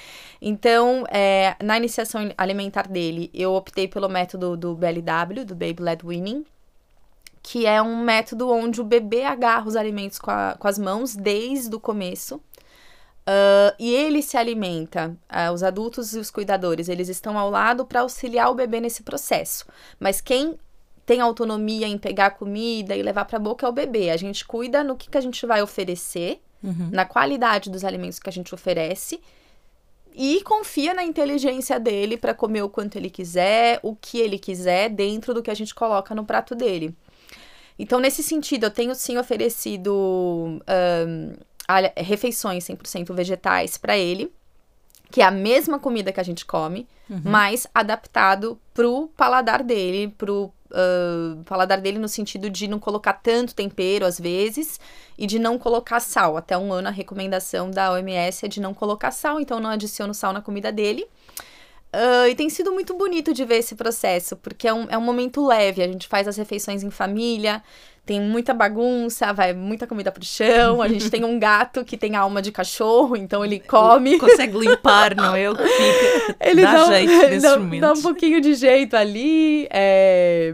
Então, 0.42 1.06
é, 1.10 1.56
na 1.64 1.78
iniciação 1.78 2.32
alimentar 2.38 2.88
dele, 2.88 3.30
eu 3.34 3.54
optei 3.54 3.88
pelo 3.88 4.10
método 4.10 4.58
do 4.58 4.76
BLW, 4.76 5.46
do 5.46 5.56
Baby 5.56 5.82
Led 5.82 6.06
Weaning, 6.06 6.44
que 7.44 7.66
é 7.66 7.82
um 7.82 8.04
método 8.04 8.50
onde 8.50 8.82
o 8.82 8.84
bebê 8.84 9.24
agarra 9.24 9.68
os 9.68 9.76
alimentos 9.76 10.18
com, 10.18 10.32
a, 10.32 10.56
com 10.58 10.68
as 10.68 10.80
mãos 10.80 11.16
desde 11.16 11.74
o 11.76 11.80
começo. 11.80 12.42
Uh, 13.28 13.76
e 13.78 13.94
ele 13.94 14.22
se 14.22 14.38
alimenta, 14.38 15.14
uh, 15.30 15.52
os 15.52 15.62
adultos 15.62 16.16
e 16.16 16.20
os 16.20 16.32
cuidadores, 16.32 16.88
eles 16.88 17.10
estão 17.10 17.38
ao 17.38 17.50
lado 17.50 17.86
para 17.86 18.00
auxiliar 18.00 18.50
o 18.50 18.56
bebê 18.56 18.80
nesse 18.80 19.04
processo. 19.04 19.66
Mas 20.00 20.22
quem 20.22 20.58
tem 21.06 21.20
autonomia 21.20 21.88
em 21.88 21.98
pegar 21.98 22.32
comida 22.32 22.96
e 22.96 23.04
levar 23.04 23.26
para 23.26 23.36
a 23.36 23.42
boca 23.42 23.66
é 23.66 23.70
o 23.70 23.74
bebê. 23.74 24.12
A 24.12 24.18
gente 24.18 24.46
cuida 24.46 24.82
no 24.82 24.96
que, 24.96 25.10
que 25.10 25.18
a 25.18 25.22
gente 25.22 25.46
vai 25.46 25.62
oferecer, 25.62 26.42
uhum. 26.64 26.90
na 26.90 27.04
qualidade 27.04 27.70
dos 27.70 27.84
alimentos 27.84 28.18
que 28.18 28.30
a 28.30 28.32
gente 28.32 28.56
oferece 28.56 29.20
e 30.16 30.42
confia 30.44 30.94
na 30.94 31.04
inteligência 31.04 31.80
dele 31.80 32.18
para 32.18 32.34
comer 32.34 32.62
o 32.62 32.70
quanto 32.70 32.96
ele 32.96 33.10
quiser, 33.10 33.80
o 33.84 33.96
que 33.96 34.20
ele 34.20 34.40
quiser, 34.40 34.90
dentro 34.90 35.34
do 35.34 35.44
que 35.44 35.52
a 35.52 35.54
gente 35.54 35.76
coloca 35.76 36.16
no 36.16 36.26
prato 36.26 36.56
dele. 36.56 36.96
Então, 37.78 38.00
nesse 38.00 38.24
sentido, 38.24 38.66
eu 38.66 38.72
tenho 38.72 38.96
sim 38.96 39.18
oferecido 39.18 39.94
um, 39.94 41.34
refeições 41.96 42.66
100% 42.66 43.14
vegetais 43.14 43.78
para 43.78 43.98
ele, 43.98 44.32
que 45.12 45.22
é 45.22 45.26
a 45.26 45.32
mesma 45.32 45.80
comida 45.80 46.12
que 46.12 46.20
a 46.20 46.24
gente 46.24 46.46
come, 46.46 46.88
uhum. 47.10 47.22
mas 47.24 47.68
adaptado 47.74 48.60
pro 48.74 49.10
paladar 49.16 49.64
dele, 49.64 50.14
pro 50.18 50.52
uh, 50.72 51.44
paladar 51.44 51.80
dele 51.80 52.00
no 52.00 52.08
sentido 52.08 52.50
de 52.50 52.68
não 52.68 52.80
colocar 52.80 53.14
tanto 53.14 53.56
tempero 53.56 54.06
às 54.06 54.20
vezes 54.20 54.80
e 55.18 55.26
de 55.26 55.40
não 55.40 55.58
colocar 55.58 56.00
sal. 56.00 56.38
Até 56.38 56.58
um 56.58 56.72
ano 56.72 56.88
a 56.88 56.92
recomendação 56.92 57.72
da 57.72 57.92
OMS 57.92 58.46
é 58.46 58.50
de 58.50 58.60
não 58.60 58.74
colocar 58.74 59.12
sal, 59.12 59.40
então 59.40 59.60
não 59.60 59.70
adiciono 59.70 60.14
sal 60.14 60.34
na 60.34 60.42
comida 60.42 60.72
dele. 60.72 61.08
Uh, 61.98 62.28
e 62.30 62.36
tem 62.36 62.48
sido 62.48 62.72
muito 62.72 62.94
bonito 62.94 63.34
de 63.34 63.44
ver 63.44 63.56
esse 63.56 63.74
processo, 63.74 64.36
porque 64.36 64.68
é 64.68 64.74
um, 64.74 64.86
é 64.88 64.96
um 64.96 65.02
momento 65.02 65.44
leve. 65.44 65.82
A 65.82 65.88
gente 65.88 66.08
faz 66.08 66.28
as 66.28 66.38
refeições 66.38 66.84
em 66.84 66.92
família, 66.92 67.64
tem 68.06 68.22
muita 68.22 68.54
bagunça, 68.54 69.34
vai 69.34 69.52
muita 69.52 69.88
comida 69.88 70.12
pro 70.12 70.24
chão. 70.24 70.80
A 70.80 70.88
gente 70.88 71.10
tem 71.10 71.26
um 71.26 71.40
gato 71.42 71.84
que 71.84 71.98
tem 71.98 72.16
alma 72.16 72.40
de 72.40 72.52
cachorro, 72.52 73.18
então 73.18 73.44
ele 73.44 73.60
come. 73.60 74.20
Consegue 74.20 74.60
limpar, 74.60 75.16
não? 75.16 75.34
O 75.34 75.56
que 75.56 75.68
fica. 75.68 76.38
Ele 76.40 76.62
dá, 76.62 76.74
dá, 76.74 76.86
jeito 76.86 77.12
nesses 77.12 77.42
dá, 77.42 77.58
momentos. 77.58 77.80
dá 77.82 77.94
um 77.94 78.02
pouquinho 78.04 78.40
de 78.40 78.54
jeito 78.54 78.96
ali. 78.96 79.68
É... 79.72 80.54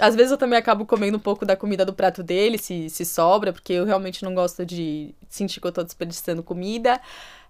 Às 0.00 0.16
vezes 0.16 0.32
eu 0.32 0.38
também 0.38 0.58
acabo 0.58 0.84
comendo 0.84 1.18
um 1.18 1.20
pouco 1.20 1.46
da 1.46 1.54
comida 1.54 1.84
do 1.84 1.92
prato 1.92 2.22
dele, 2.22 2.58
se, 2.58 2.90
se 2.90 3.04
sobra, 3.04 3.52
porque 3.52 3.74
eu 3.74 3.84
realmente 3.84 4.24
não 4.24 4.34
gosto 4.34 4.64
de 4.66 5.14
sentir 5.28 5.60
que 5.60 5.66
eu 5.66 5.72
tô 5.72 5.84
desperdiçando 5.84 6.42
comida. 6.42 7.00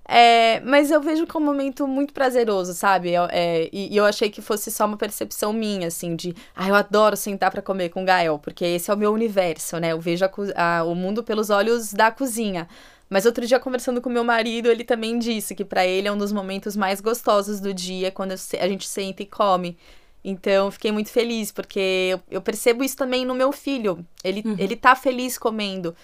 É, 0.06 0.60
mas 0.60 0.90
eu 0.90 1.00
vejo 1.00 1.26
como 1.26 1.46
um 1.46 1.52
momento 1.52 1.86
muito 1.86 2.12
prazeroso, 2.12 2.74
sabe? 2.74 3.12
É, 3.30 3.68
e, 3.72 3.92
e, 3.92 3.96
eu 3.96 4.04
achei 4.04 4.28
que 4.28 4.42
fosse 4.42 4.70
só 4.70 4.84
uma 4.84 4.96
percepção 4.96 5.52
minha, 5.52 5.86
assim, 5.86 6.16
de 6.16 6.34
ah, 6.54 6.68
eu 6.68 6.74
adoro 6.74 7.16
sentar 7.16 7.50
para 7.50 7.62
comer 7.62 7.90
com 7.90 8.02
o 8.02 8.04
Gael, 8.04 8.38
porque 8.38 8.64
esse 8.64 8.90
é 8.90 8.94
o 8.94 8.96
meu 8.96 9.12
universo, 9.12 9.78
né? 9.78 9.92
Eu 9.92 10.00
vejo 10.00 10.24
a, 10.24 10.78
a, 10.78 10.84
o 10.84 10.94
mundo 10.94 11.22
pelos 11.22 11.48
olhos 11.48 11.92
da 11.92 12.10
cozinha. 12.10 12.66
Mas 13.08 13.26
outro 13.26 13.44
dia, 13.46 13.58
conversando 13.58 14.00
com 14.00 14.08
meu 14.08 14.22
marido, 14.24 14.70
ele 14.70 14.84
também 14.84 15.18
disse 15.18 15.54
que 15.54 15.64
para 15.64 15.84
ele 15.84 16.06
é 16.06 16.12
um 16.12 16.18
dos 16.18 16.32
momentos 16.32 16.76
mais 16.76 17.00
gostosos 17.00 17.60
do 17.60 17.74
dia 17.74 18.10
quando 18.12 18.32
a 18.32 18.68
gente 18.68 18.88
senta 18.88 19.22
e 19.22 19.26
come. 19.26 19.76
Então, 20.22 20.70
fiquei 20.70 20.92
muito 20.92 21.10
feliz, 21.10 21.50
porque 21.50 22.08
eu, 22.12 22.20
eu 22.30 22.42
percebo 22.42 22.84
isso 22.84 22.96
também 22.96 23.24
no 23.24 23.34
meu 23.34 23.50
filho. 23.52 24.04
Ele, 24.22 24.42
uhum. 24.44 24.54
ele 24.58 24.76
tá 24.76 24.94
feliz 24.94 25.38
comendo. 25.38 25.94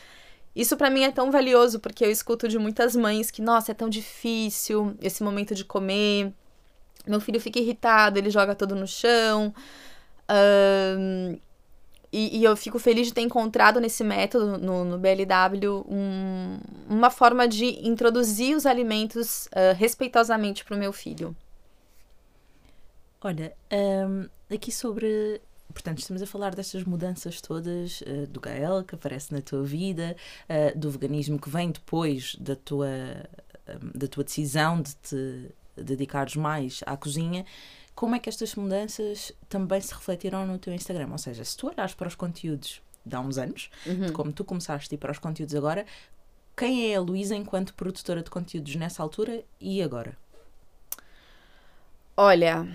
Isso 0.57 0.75
para 0.75 0.89
mim 0.89 1.03
é 1.03 1.13
tão 1.13 1.31
valioso 1.31 1.79
porque 1.79 2.03
eu 2.03 2.11
escuto 2.11 2.49
de 2.49 2.59
muitas 2.59 2.97
mães 2.97 3.31
que, 3.31 3.43
nossa, 3.43 3.73
é 3.73 3.75
tão 3.75 3.91
difícil 3.91 4.97
esse 5.03 5.23
momento 5.23 5.55
de 5.55 5.67
comer. 5.67 6.33
Meu 7.07 7.21
filho 7.21 7.39
fica 7.39 7.59
irritado, 7.59 8.19
ele 8.19 8.31
joga 8.31 8.55
tudo 8.55 8.75
no 8.75 8.87
chão. 8.87 9.55
Um, 10.99 11.39
e, 12.11 12.39
e, 12.39 12.45
eu 12.45 12.57
fico 12.57 12.79
feliz 12.79 13.09
de 13.09 13.13
ter 13.13 13.21
encontrado 13.21 13.79
nesse 13.79 14.03
método, 14.03 14.57
no, 14.57 14.83
no 14.85 14.97
BLW, 14.97 15.85
um, 15.87 16.59
uma 16.89 17.11
forma 17.11 17.47
de 17.47 17.87
introduzir 17.87 18.57
os 18.57 18.65
alimentos 18.65 19.47
uh, 19.49 19.77
respeitosamente 19.77 20.65
para 20.65 20.75
o 20.75 20.79
meu 20.79 20.93
filho. 20.93 21.37
Olha, 23.21 23.53
um, 24.09 24.27
aqui 24.55 24.73
sobre 24.73 25.43
portanto, 25.77 25.99
estamos 25.99 26.23
a 26.23 26.27
falar 26.27 26.55
destas 26.55 26.85
mudanças 26.85 27.39
todas 27.43 28.01
uh, 28.01 28.27
do 28.31 28.41
Gael 28.41 28.83
que 28.83 28.95
aparece 28.95 29.31
na 29.31 29.43
tua 29.43 29.63
vida, 29.63 30.17
uh, 30.49 30.79
do 30.79 30.91
veganismo 30.91 31.39
que 31.39 31.51
vem 31.51 31.71
depois 31.71 32.35
da 32.37 32.57
tua, 32.57 32.89
uh, 32.89 33.99
da 33.99 34.09
tua 34.09 34.25
decisão 34.25 34.81
de 34.81 34.97
te 34.97 35.51
dedicares 35.77 36.35
mais 36.35 36.81
à 36.87 36.97
cozinha. 36.97 37.45
Como 37.95 38.15
é 38.15 38.19
que 38.19 38.31
estas 38.31 38.55
mudanças 38.55 39.33
também 39.51 39.79
se 39.83 39.93
refletiram 39.93 40.47
no 40.47 40.59
teu 40.59 40.73
Instagram? 40.73 41.11
Ou 41.13 41.19
seja, 41.19 41.45
se 41.45 41.55
tu 41.55 41.67
olhares 41.69 41.93
para 41.93 42.09
os 42.09 42.15
conteúdos 42.15 42.81
de 43.05 43.15
há 43.15 43.21
uns 43.21 43.37
anos, 43.37 43.71
uhum. 43.85 44.07
de 44.07 44.13
como 44.13 44.33
tu 44.33 44.45
começaste 44.45 44.93
a 44.93 44.97
ir 44.97 44.99
para 44.99 45.13
os 45.13 45.19
conteúdos 45.19 45.55
agora, 45.55 45.85
quem 46.57 46.91
é 46.91 46.97
a 46.97 47.01
Luísa 47.03 47.37
enquanto 47.37 47.75
produtora 47.75 48.23
de 48.23 48.31
conteúdos 48.31 48.75
nessa 48.77 49.03
altura 49.03 49.45
e 49.61 49.83
agora? 49.83 50.17
Olha, 52.17 52.67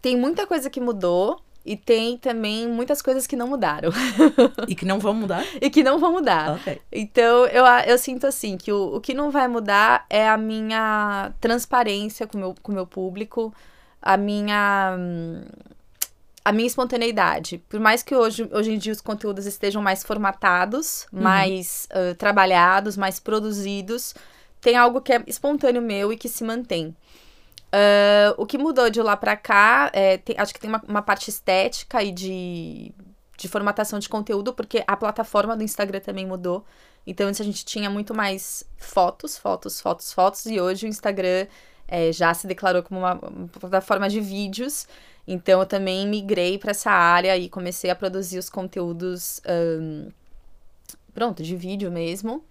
tem 0.00 0.16
muita 0.16 0.46
coisa 0.46 0.70
que 0.70 0.80
mudou, 0.80 1.42
e 1.68 1.76
tem 1.76 2.16
também 2.16 2.66
muitas 2.66 3.02
coisas 3.02 3.26
que 3.26 3.36
não 3.36 3.46
mudaram. 3.46 3.90
e 4.66 4.74
que 4.74 4.86
não 4.86 4.98
vão 4.98 5.12
mudar? 5.12 5.44
e 5.60 5.68
que 5.68 5.82
não 5.82 5.98
vão 5.98 6.12
mudar. 6.12 6.54
Okay. 6.54 6.80
Então, 6.90 7.44
eu, 7.44 7.66
eu 7.86 7.98
sinto 7.98 8.26
assim, 8.26 8.56
que 8.56 8.72
o, 8.72 8.96
o 8.96 9.00
que 9.02 9.12
não 9.12 9.30
vai 9.30 9.46
mudar 9.48 10.06
é 10.08 10.26
a 10.26 10.38
minha 10.38 11.30
transparência 11.38 12.26
com 12.26 12.38
meu, 12.38 12.48
o 12.48 12.54
com 12.62 12.72
meu 12.72 12.86
público, 12.86 13.52
a 14.00 14.16
minha... 14.16 14.96
a 16.42 16.52
minha 16.52 16.66
espontaneidade. 16.66 17.58
Por 17.68 17.78
mais 17.78 18.02
que 18.02 18.14
hoje, 18.14 18.48
hoje 18.50 18.72
em 18.72 18.78
dia 18.78 18.92
os 18.94 19.02
conteúdos 19.02 19.44
estejam 19.44 19.82
mais 19.82 20.02
formatados, 20.02 21.06
uhum. 21.12 21.20
mais 21.20 21.86
uh, 21.92 22.14
trabalhados, 22.14 22.96
mais 22.96 23.20
produzidos, 23.20 24.14
tem 24.58 24.74
algo 24.74 25.02
que 25.02 25.12
é 25.12 25.22
espontâneo 25.26 25.82
meu 25.82 26.14
e 26.14 26.16
que 26.16 26.30
se 26.30 26.42
mantém. 26.42 26.96
Uh, 27.68 28.32
o 28.38 28.46
que 28.46 28.56
mudou 28.56 28.88
de 28.88 29.02
lá 29.02 29.14
pra 29.16 29.36
cá, 29.36 29.90
é, 29.92 30.16
tem, 30.16 30.34
acho 30.38 30.54
que 30.54 30.60
tem 30.60 30.70
uma, 30.70 30.82
uma, 30.88 31.02
parte 31.02 31.28
estética 31.28 32.02
e 32.02 32.10
de, 32.10 32.94
de 33.36 33.46
formatação 33.46 33.98
de 33.98 34.08
conteúdo, 34.08 34.54
porque 34.54 34.82
a 34.86 34.96
plataforma 34.96 35.54
do 35.54 35.62
Instagram 35.62 36.00
também 36.00 36.26
mudou. 36.26 36.64
Então, 37.06 37.28
antes 37.28 37.40
a 37.40 37.44
gente 37.44 37.64
tinha 37.66 37.90
muito 37.90 38.14
mais 38.14 38.64
fotos, 38.78 39.36
fotos, 39.36 39.80
fotos, 39.80 40.12
fotos, 40.12 40.46
e 40.46 40.58
hoje 40.58 40.86
o 40.86 40.88
Instagram 40.88 41.46
é, 41.86 42.10
já 42.10 42.32
se 42.32 42.46
declarou 42.46 42.82
como 42.82 43.00
uma, 43.00 43.14
uma 43.14 43.48
plataforma 43.48 44.08
de 44.08 44.20
vídeos. 44.20 44.86
Então, 45.26 45.60
eu 45.60 45.66
também 45.66 46.06
migrei 46.08 46.56
para 46.58 46.70
essa 46.70 46.90
área 46.90 47.36
e 47.36 47.50
comecei 47.50 47.90
a 47.90 47.94
produzir 47.94 48.38
os 48.38 48.48
conteúdos, 48.48 49.42
um, 49.46 50.10
pronto, 51.12 51.42
de 51.42 51.54
vídeo 51.54 51.90
mesmo. 51.92 52.42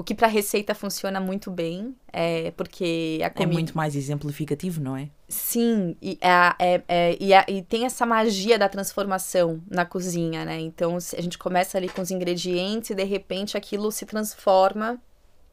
O 0.00 0.02
que 0.02 0.14
para 0.14 0.28
receita 0.28 0.74
funciona 0.74 1.20
muito 1.20 1.50
bem, 1.50 1.94
é 2.10 2.52
porque 2.52 3.20
a 3.22 3.28
comida... 3.28 3.52
É 3.52 3.54
muito 3.54 3.76
mais 3.76 3.94
exemplificativo, 3.94 4.80
não 4.80 4.96
é? 4.96 5.10
Sim, 5.28 5.94
e, 6.00 6.18
é, 6.22 6.54
é, 6.58 6.82
é, 6.88 7.16
e, 7.20 7.34
é, 7.34 7.44
e 7.46 7.60
tem 7.60 7.84
essa 7.84 8.06
magia 8.06 8.58
da 8.58 8.66
transformação 8.66 9.60
na 9.70 9.84
cozinha, 9.84 10.42
né? 10.42 10.58
Então, 10.58 10.96
a 10.96 11.20
gente 11.20 11.36
começa 11.36 11.76
ali 11.76 11.86
com 11.86 12.00
os 12.00 12.10
ingredientes 12.10 12.88
e, 12.88 12.94
de 12.94 13.04
repente, 13.04 13.58
aquilo 13.58 13.92
se 13.92 14.06
transforma 14.06 14.98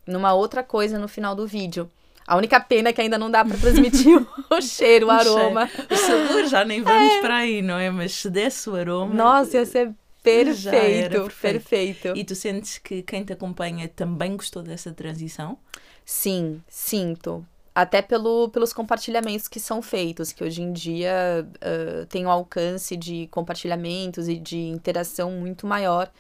numa 0.08 0.32
outra 0.32 0.64
coisa 0.64 0.98
no 0.98 1.10
final 1.10 1.36
do 1.36 1.46
vídeo. 1.46 1.92
A 2.26 2.38
única 2.38 2.58
pena 2.58 2.88
é 2.88 2.94
que 2.94 3.02
ainda 3.02 3.18
não 3.18 3.30
dá 3.30 3.44
para 3.44 3.58
transmitir 3.60 4.18
o 4.50 4.62
cheiro, 4.62 5.08
o, 5.08 5.12
aroma. 5.12 5.70
O 5.92 5.96
sabor 5.98 6.46
já 6.48 6.64
nem 6.64 6.82
vamos 6.82 7.16
é. 7.16 7.20
para 7.20 7.36
aí, 7.36 7.62
não 7.62 7.78
é? 7.78 7.90
Mas 7.92 8.14
se 8.14 8.30
desse 8.30 8.70
o 8.70 8.78
aroma... 8.78 9.14
Nossa, 9.14 9.58
ia 9.58 9.66
ser 9.66 9.94
Perfeito, 10.24 11.32
perfeito. 11.42 12.08
E 12.16 12.24
tu 12.24 12.36
sentes 12.36 12.78
que 12.78 13.02
quem 13.04 13.24
te 13.24 13.34
acompanha 13.34 13.88
também 13.88 14.36
gostou 14.36 14.62
dessa 14.62 14.92
transição? 14.94 15.58
Sim, 16.06 16.62
sinto. 16.68 17.46
até 17.76 18.02
pelo, 18.02 18.50
pelos 18.50 18.74
compartilhamentos 18.74 19.48
que 19.48 19.60
são 19.60 19.82
feitos, 19.84 20.32
que 20.34 20.44
hoje 20.44 20.62
em 20.64 20.74
dia 20.74 21.48
uh, 21.58 22.06
tem 22.08 22.26
um 22.26 22.32
alcance 22.32 22.98
de 22.98 23.28
compartilhamentos 23.28 24.28
e 24.28 24.38
de 24.38 24.58
interação 24.58 25.32
muito 25.32 25.68
maior 25.68 26.12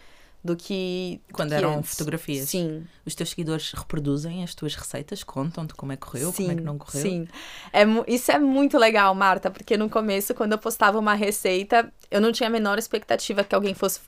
do 0.47 0.55
que. 0.55 1.21
Quando 1.31 1.49
que 1.49 1.55
eram 1.55 1.77
antes. 1.77 1.91
fotografias. 1.91 2.49
Sim. 2.49 2.87
Os 3.05 3.13
teus 3.13 3.29
seguidores 3.29 3.71
reproduzem 3.71 4.43
as 4.43 4.55
tuas 4.55 4.73
receitas, 4.73 5.23
contam-te 5.23 5.75
como 5.75 5.91
é 5.91 5.95
que 5.95 6.07
correu, 6.07 6.31
sim, 6.31 6.43
como 6.43 6.51
é 6.51 6.55
que 6.55 6.61
não 6.61 6.77
correu. 6.77 7.01
Sim. 7.01 7.27
É, 7.71 7.83
isso 8.07 8.31
é 8.31 8.39
muito 8.39 8.77
legal, 8.77 9.13
Marta, 9.13 9.51
porque 9.51 9.77
no 9.77 9.89
começo, 9.89 10.33
quando 10.33 10.53
eu 10.53 10.57
postava 10.57 10.97
uma 10.97 11.13
receita, 11.13 11.91
eu 12.09 12.19
não 12.19 12.31
tinha 12.31 12.47
a 12.47 12.51
menor 12.51 12.79
expectativa 12.79 13.43
que 13.43 13.53
alguém 13.53 13.73
fosse 13.73 13.99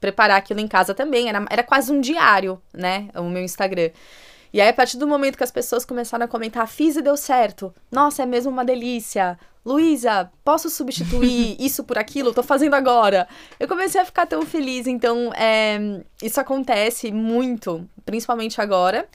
preparar 0.00 0.38
aquilo 0.38 0.60
em 0.60 0.68
casa 0.68 0.94
também. 0.94 1.28
Era, 1.28 1.44
era 1.50 1.62
quase 1.62 1.92
um 1.92 2.00
diário, 2.00 2.60
né? 2.72 3.10
O 3.14 3.24
meu 3.24 3.42
Instagram. 3.42 3.90
E 4.52 4.60
aí, 4.60 4.68
a 4.68 4.72
partir 4.72 4.96
do 4.96 5.06
momento 5.06 5.36
que 5.36 5.44
as 5.44 5.50
pessoas 5.50 5.84
começaram 5.84 6.24
a 6.24 6.28
comentar, 6.28 6.66
fiz 6.66 6.96
e 6.96 7.02
deu 7.02 7.16
certo. 7.16 7.72
Nossa, 7.90 8.22
é 8.22 8.26
mesmo 8.26 8.50
uma 8.50 8.64
delícia. 8.64 9.38
Luísa, 9.64 10.30
posso 10.44 10.70
substituir 10.70 11.56
isso 11.60 11.84
por 11.84 11.98
aquilo? 11.98 12.32
Tô 12.32 12.42
fazendo 12.42 12.74
agora. 12.74 13.28
Eu 13.58 13.68
comecei 13.68 14.00
a 14.00 14.04
ficar 14.04 14.26
tão 14.26 14.42
feliz. 14.42 14.86
Então, 14.86 15.32
é, 15.34 16.02
isso 16.22 16.40
acontece 16.40 17.12
muito, 17.12 17.88
principalmente 18.04 18.60
agora. 18.60 19.08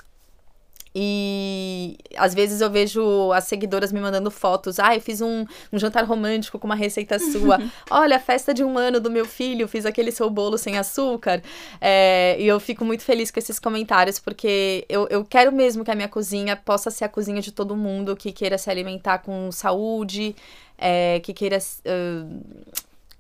E 0.97 1.97
às 2.15 2.33
vezes 2.33 2.61
eu 2.61 2.69
vejo 2.69 3.29
as 3.33 3.43
seguidoras 3.43 3.91
me 3.91 3.99
mandando 3.99 4.31
fotos. 4.31 4.79
Ah, 4.79 4.95
eu 4.95 5.01
fiz 5.01 5.19
um, 5.19 5.45
um 5.73 5.77
jantar 5.77 6.05
romântico 6.05 6.57
com 6.57 6.65
uma 6.65 6.75
receita 6.75 7.19
sua. 7.19 7.59
Olha, 7.91 8.17
festa 8.17 8.53
de 8.53 8.63
um 8.63 8.77
ano 8.77 9.01
do 9.01 9.11
meu 9.11 9.25
filho, 9.25 9.67
fiz 9.67 9.85
aquele 9.85 10.09
seu 10.09 10.29
bolo 10.29 10.57
sem 10.57 10.77
açúcar. 10.77 11.41
É, 11.81 12.37
e 12.39 12.47
eu 12.47 12.61
fico 12.61 12.85
muito 12.85 13.03
feliz 13.03 13.29
com 13.29 13.39
esses 13.39 13.59
comentários, 13.59 14.19
porque 14.19 14.85
eu, 14.87 15.05
eu 15.09 15.25
quero 15.25 15.51
mesmo 15.51 15.83
que 15.83 15.91
a 15.91 15.95
minha 15.95 16.07
cozinha 16.07 16.55
possa 16.55 16.89
ser 16.89 17.03
a 17.03 17.09
cozinha 17.09 17.41
de 17.41 17.51
todo 17.51 17.75
mundo 17.75 18.15
que 18.15 18.31
queira 18.31 18.57
se 18.57 18.69
alimentar 18.69 19.17
com 19.17 19.51
saúde, 19.51 20.33
é, 20.77 21.19
que 21.19 21.33
queira. 21.33 21.57
Uh, 21.57 22.75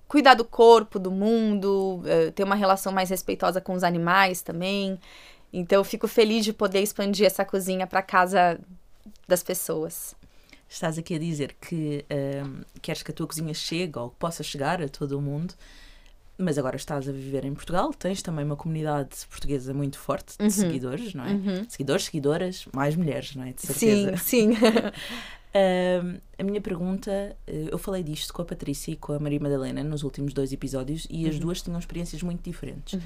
cuidar 0.07 0.35
do 0.35 0.45
corpo, 0.45 0.97
do 0.97 1.11
mundo, 1.11 2.01
uh, 2.05 2.31
ter 2.31 2.43
uma 2.43 2.55
relação 2.55 2.93
mais 2.93 3.09
respeitosa 3.09 3.59
com 3.59 3.73
os 3.73 3.83
animais 3.83 4.41
também. 4.41 4.97
Então, 5.57 5.79
eu 5.79 5.83
fico 5.83 6.07
feliz 6.07 6.43
de 6.45 6.51
poder 6.53 6.81
expandir 6.81 7.25
essa 7.25 7.45
cozinha 7.45 7.87
para 7.87 8.01
casa 8.01 8.59
das 9.27 9.41
pessoas. 9.41 10.15
Estás 10.67 10.97
aqui 10.97 11.15
a 11.15 11.19
dizer 11.19 11.55
que 11.61 12.03
hum, 12.45 12.61
queres 12.81 13.01
que 13.03 13.11
a 13.11 13.13
tua 13.13 13.27
cozinha 13.27 13.53
chegue 13.53 13.97
ou 13.97 14.09
que 14.09 14.17
possa 14.17 14.43
chegar 14.43 14.81
a 14.81 14.89
todo 14.89 15.17
o 15.17 15.21
mundo, 15.21 15.53
mas 16.37 16.57
agora 16.57 16.75
estás 16.75 17.07
a 17.07 17.11
viver 17.13 17.45
em 17.45 17.53
Portugal, 17.53 17.93
tens 17.93 18.21
também 18.21 18.43
uma 18.43 18.57
comunidade 18.57 19.15
portuguesa 19.29 19.73
muito 19.73 19.97
forte 19.97 20.37
de 20.37 20.43
Uhum. 20.43 20.49
seguidores, 20.49 21.13
não 21.13 21.23
é? 21.25 21.29
Uhum. 21.31 21.65
Seguidores, 21.69 22.05
seguidoras, 22.05 22.65
mais 22.73 22.95
mulheres, 22.95 23.35
não 23.35 23.43
é? 23.45 23.53
De 23.53 23.61
certeza. 23.61 24.17
Sim, 24.17 24.53
sim. 24.53 24.57
Hum, 25.57 26.17
a 26.37 26.43
minha 26.43 26.59
pergunta, 26.59 27.09
eh, 27.47 27.69
eu 27.71 27.77
falei 27.77 28.03
disto 28.03 28.33
com 28.33 28.41
a 28.41 28.45
Patrícia 28.45 28.91
e 28.91 28.97
com 28.97 29.13
a 29.13 29.19
Maria 29.19 29.39
Madalena 29.39 29.81
nos 29.85 30.03
últimos 30.03 30.33
dois 30.33 30.51
episódios 30.51 31.07
e 31.09 31.29
as 31.29 31.35
Uhum. 31.35 31.41
duas 31.43 31.61
tinham 31.61 31.79
experiências 31.79 32.21
muito 32.21 32.41
diferentes. 32.43 32.99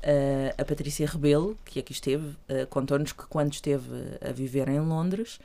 Uh, 0.00 0.54
a 0.56 0.64
Patrícia 0.64 1.06
Rebelo, 1.06 1.58
que 1.64 1.80
aqui 1.80 1.92
esteve, 1.92 2.28
uh, 2.28 2.66
contou-nos 2.70 3.12
que 3.12 3.26
quando 3.26 3.52
esteve 3.52 3.90
a 4.20 4.30
viver 4.30 4.68
em 4.68 4.78
Londres, 4.80 5.40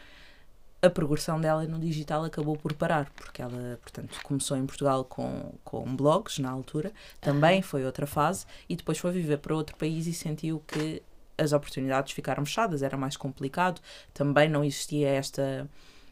a 0.84 0.90
progressão 0.90 1.40
dela 1.40 1.66
no 1.66 1.80
digital 1.80 2.26
acabou 2.26 2.58
por 2.58 2.74
parar, 2.74 3.10
porque 3.16 3.42
ela, 3.42 3.80
portanto, 3.82 4.20
começou 4.22 4.58
em 4.58 4.66
Portugal 4.66 5.06
com, 5.06 5.54
com 5.64 5.96
blogs 5.96 6.40
na 6.40 6.52
altura, 6.52 6.92
também 7.22 7.62
foi 7.62 7.86
outra 7.86 8.06
fase, 8.06 8.46
e 8.68 8.76
depois 8.76 8.98
foi 8.98 9.12
viver 9.12 9.38
para 9.38 9.56
outro 9.56 9.76
país 9.78 10.06
e 10.08 10.14
sentiu 10.14 10.62
que 10.68 11.02
as 11.38 11.54
oportunidades 11.54 12.12
ficaram 12.12 12.46
fechadas, 12.46 12.84
era 12.84 12.98
mais 12.98 13.16
complicado, 13.16 13.82
também 14.14 14.50
não 14.50 14.64
existia 14.64 15.08
esta 15.10 15.68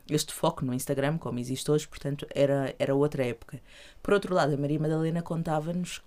este 0.09 0.33
foco 0.33 0.65
no 0.65 0.73
Instagram 0.73 1.17
como 1.17 1.39
existe 1.39 1.69
hoje, 1.69 1.87
portanto 1.87 2.25
era, 2.33 2.75
era 2.79 2.93
outra 2.93 3.25
época. 3.25 3.61
Por 4.01 4.13
outro 4.13 4.33
lado, 4.33 4.53
a 4.53 4.57
Maria 4.57 4.79
Madalena 4.79 5.21
contava-nos 5.21 6.01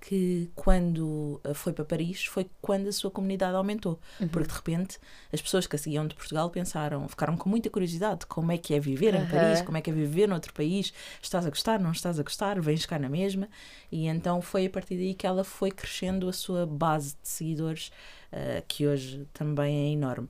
que 0.00 0.50
quando 0.54 1.40
uh, 1.44 1.54
foi 1.54 1.72
para 1.72 1.84
Paris 1.84 2.24
foi 2.24 2.48
quando 2.60 2.88
a 2.88 2.92
sua 2.92 3.10
comunidade 3.10 3.56
aumentou. 3.56 3.98
Uhum. 4.20 4.28
Porque 4.28 4.48
de 4.48 4.54
repente 4.54 4.98
as 5.32 5.40
pessoas 5.40 5.66
que 5.66 5.76
a 5.76 5.78
seguiam 5.78 6.06
de 6.06 6.14
Portugal 6.14 6.50
pensaram, 6.50 7.08
ficaram 7.08 7.36
com 7.36 7.48
muita 7.48 7.70
curiosidade 7.70 8.26
como 8.26 8.52
é 8.52 8.58
que 8.58 8.74
é 8.74 8.80
viver 8.80 9.14
em 9.14 9.18
Aham. 9.18 9.30
Paris, 9.30 9.62
como 9.62 9.76
é 9.76 9.80
que 9.80 9.90
é 9.90 9.92
viver 9.92 10.28
noutro 10.28 10.52
país, 10.52 10.92
estás 11.22 11.46
a 11.46 11.50
gostar, 11.50 11.80
não 11.80 11.92
estás 11.92 12.18
a 12.18 12.22
gostar, 12.22 12.60
vens 12.60 12.86
cá 12.86 12.98
na 12.98 13.08
mesma. 13.08 13.48
E 13.90 14.06
então 14.06 14.40
foi 14.40 14.66
a 14.66 14.70
partir 14.70 14.96
daí 14.96 15.14
que 15.14 15.26
ela 15.26 15.44
foi 15.44 15.70
crescendo 15.70 16.28
a 16.28 16.32
sua 16.32 16.66
base 16.66 17.16
de 17.22 17.28
seguidores, 17.28 17.90
uh, 18.32 18.62
que 18.66 18.86
hoje 18.86 19.26
também 19.32 19.88
é 19.88 19.92
enorme. 19.92 20.28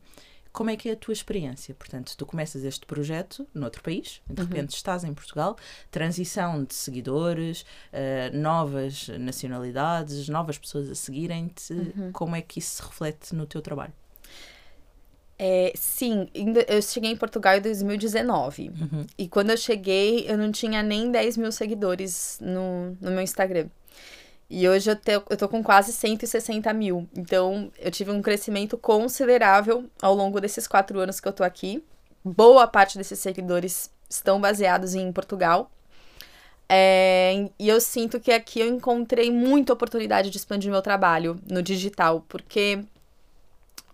Como 0.58 0.70
é 0.70 0.76
que 0.76 0.88
é 0.88 0.92
a 0.94 0.96
tua 0.96 1.12
experiência? 1.12 1.72
Portanto, 1.72 2.16
tu 2.16 2.26
começas 2.26 2.64
este 2.64 2.84
projeto 2.84 3.46
noutro 3.54 3.80
país, 3.80 4.20
de 4.28 4.42
repente 4.42 4.74
estás 4.74 5.04
em 5.04 5.14
Portugal, 5.14 5.56
transição 5.88 6.64
de 6.64 6.74
seguidores, 6.74 7.62
uh, 7.92 8.36
novas 8.36 9.06
nacionalidades, 9.20 10.28
novas 10.28 10.58
pessoas 10.58 10.90
a 10.90 10.96
seguirem-te. 10.96 11.94
Como 12.12 12.34
é 12.34 12.42
que 12.42 12.58
isso 12.58 12.74
se 12.74 12.82
reflete 12.82 13.36
no 13.36 13.46
teu 13.46 13.62
trabalho? 13.62 13.92
É, 15.38 15.72
sim, 15.76 16.28
eu 16.66 16.82
cheguei 16.82 17.12
em 17.12 17.16
Portugal 17.16 17.56
em 17.56 17.60
2019. 17.60 18.70
Uhum. 18.70 19.06
E 19.16 19.28
quando 19.28 19.50
eu 19.50 19.56
cheguei, 19.56 20.28
eu 20.28 20.36
não 20.36 20.50
tinha 20.50 20.82
nem 20.82 21.08
10 21.08 21.36
mil 21.36 21.52
seguidores 21.52 22.36
no, 22.42 22.96
no 23.00 23.12
meu 23.12 23.20
Instagram. 23.20 23.68
E 24.50 24.66
hoje 24.68 24.90
eu, 24.90 24.96
te, 24.96 25.12
eu 25.12 25.36
tô 25.36 25.48
com 25.48 25.62
quase 25.62 25.92
160 25.92 26.72
mil. 26.72 27.06
Então, 27.16 27.70
eu 27.78 27.90
tive 27.90 28.10
um 28.10 28.22
crescimento 28.22 28.78
considerável 28.78 29.84
ao 30.00 30.14
longo 30.14 30.40
desses 30.40 30.66
quatro 30.66 30.98
anos 31.00 31.20
que 31.20 31.28
eu 31.28 31.32
tô 31.32 31.44
aqui. 31.44 31.84
Boa 32.24 32.66
parte 32.66 32.96
desses 32.96 33.18
seguidores 33.18 33.90
estão 34.08 34.40
baseados 34.40 34.94
em 34.94 35.12
Portugal. 35.12 35.70
É, 36.68 37.48
e 37.58 37.68
eu 37.68 37.80
sinto 37.80 38.20
que 38.20 38.30
aqui 38.30 38.60
eu 38.60 38.68
encontrei 38.68 39.30
muita 39.30 39.72
oportunidade 39.72 40.30
de 40.30 40.36
expandir 40.36 40.70
meu 40.70 40.82
trabalho 40.82 41.40
no 41.50 41.62
digital, 41.62 42.24
porque 42.28 42.84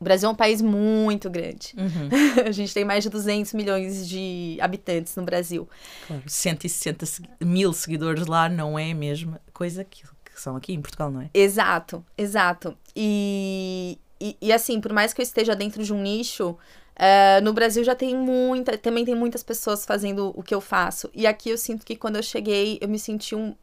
o 0.01 0.03
Brasil 0.05 0.29
é 0.29 0.33
um 0.33 0.35
país 0.35 0.61
muito 0.61 1.31
grande. 1.31 1.75
Uhum. 1.77 2.09
A 2.47 2.51
gente 2.53 2.75
tem 2.75 2.85
mais 2.85 3.05
de 3.05 3.11
200 3.11 3.53
milhões 3.55 4.09
de 4.09 4.59
habitantes 4.61 5.15
no 5.15 5.23
Brasil. 5.23 5.69
Claro. 6.07 6.23
160 6.27 7.07
segui- 7.07 7.29
mil 7.41 7.73
seguidores 7.73 8.27
lá 8.27 8.49
não 8.49 8.77
é 8.79 8.91
a 8.91 8.95
mesma 8.95 9.41
coisa 9.53 9.85
que, 9.85 10.03
que 10.35 10.41
são 10.41 10.57
aqui 10.57 10.73
em 10.75 10.81
Portugal, 10.83 11.11
não 11.11 11.21
é? 11.23 11.31
Exato, 11.33 12.05
exato. 12.19 12.77
E, 12.95 13.99
e, 14.21 14.37
e 14.41 14.53
assim, 14.53 14.81
por 14.81 14.93
mais 14.93 15.13
que 15.13 15.21
eu 15.21 15.23
esteja 15.23 15.55
dentro 15.55 15.83
de 15.85 15.93
um 15.93 16.03
nicho, 16.03 16.57
eh, 16.97 17.41
no 17.41 17.53
Brasil 17.53 17.83
já 17.85 17.95
tem 17.95 18.15
muita, 18.17 18.77
também 18.77 19.05
tem 19.05 19.15
muitas 19.15 19.43
pessoas 19.43 19.85
fazendo 19.85 20.33
o 20.37 20.43
que 20.43 20.55
eu 20.55 20.61
faço. 20.61 21.09
E 21.15 21.27
aqui 21.27 21.51
eu 21.51 21.59
sinto 21.59 21.85
que 21.87 21.97
quando 21.97 22.17
eu 22.17 22.23
cheguei, 22.23 22.79
eu 22.81 22.89
me 22.89 22.99
senti 22.99 23.35
um. 23.35 23.55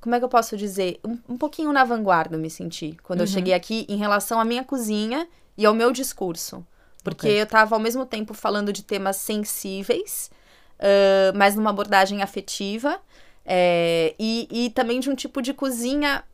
Como 0.00 0.14
é 0.14 0.18
que 0.18 0.24
eu 0.24 0.28
posso 0.28 0.56
dizer? 0.56 1.00
Um, 1.04 1.18
um 1.30 1.36
pouquinho 1.36 1.72
na 1.72 1.82
vanguarda 1.84 2.36
eu 2.36 2.40
me 2.40 2.50
senti. 2.50 2.96
Quando 3.02 3.20
eu 3.20 3.26
Uhum. 3.26 3.32
cheguei 3.32 3.54
aqui 3.54 3.86
em 3.88 3.96
relação 3.96 4.38
à 4.38 4.44
minha 4.44 4.62
cozinha 4.64 5.26
e 5.56 5.64
ao 5.66 5.74
meu 5.74 5.90
discurso. 5.92 6.64
Porque 7.02 7.26
Ok. 7.28 7.40
eu 7.42 7.46
tava 7.46 7.74
ao 7.74 7.80
mesmo 7.80 8.04
tempo 8.06 8.34
falando 8.34 8.72
de 8.72 8.82
temas 8.82 9.16
sensíveis, 9.16 10.30
ah, 10.78 11.32
mas 11.34 11.54
numa 11.56 11.70
abordagem 11.70 12.22
afetiva. 12.22 13.00
É, 13.46 14.14
e, 14.18 14.48
e 14.50 14.70
também 14.70 15.00
de 15.00 15.08
um 15.08 15.14
tipo 15.14 15.40
de 15.40 15.54
cozinha 15.54 16.24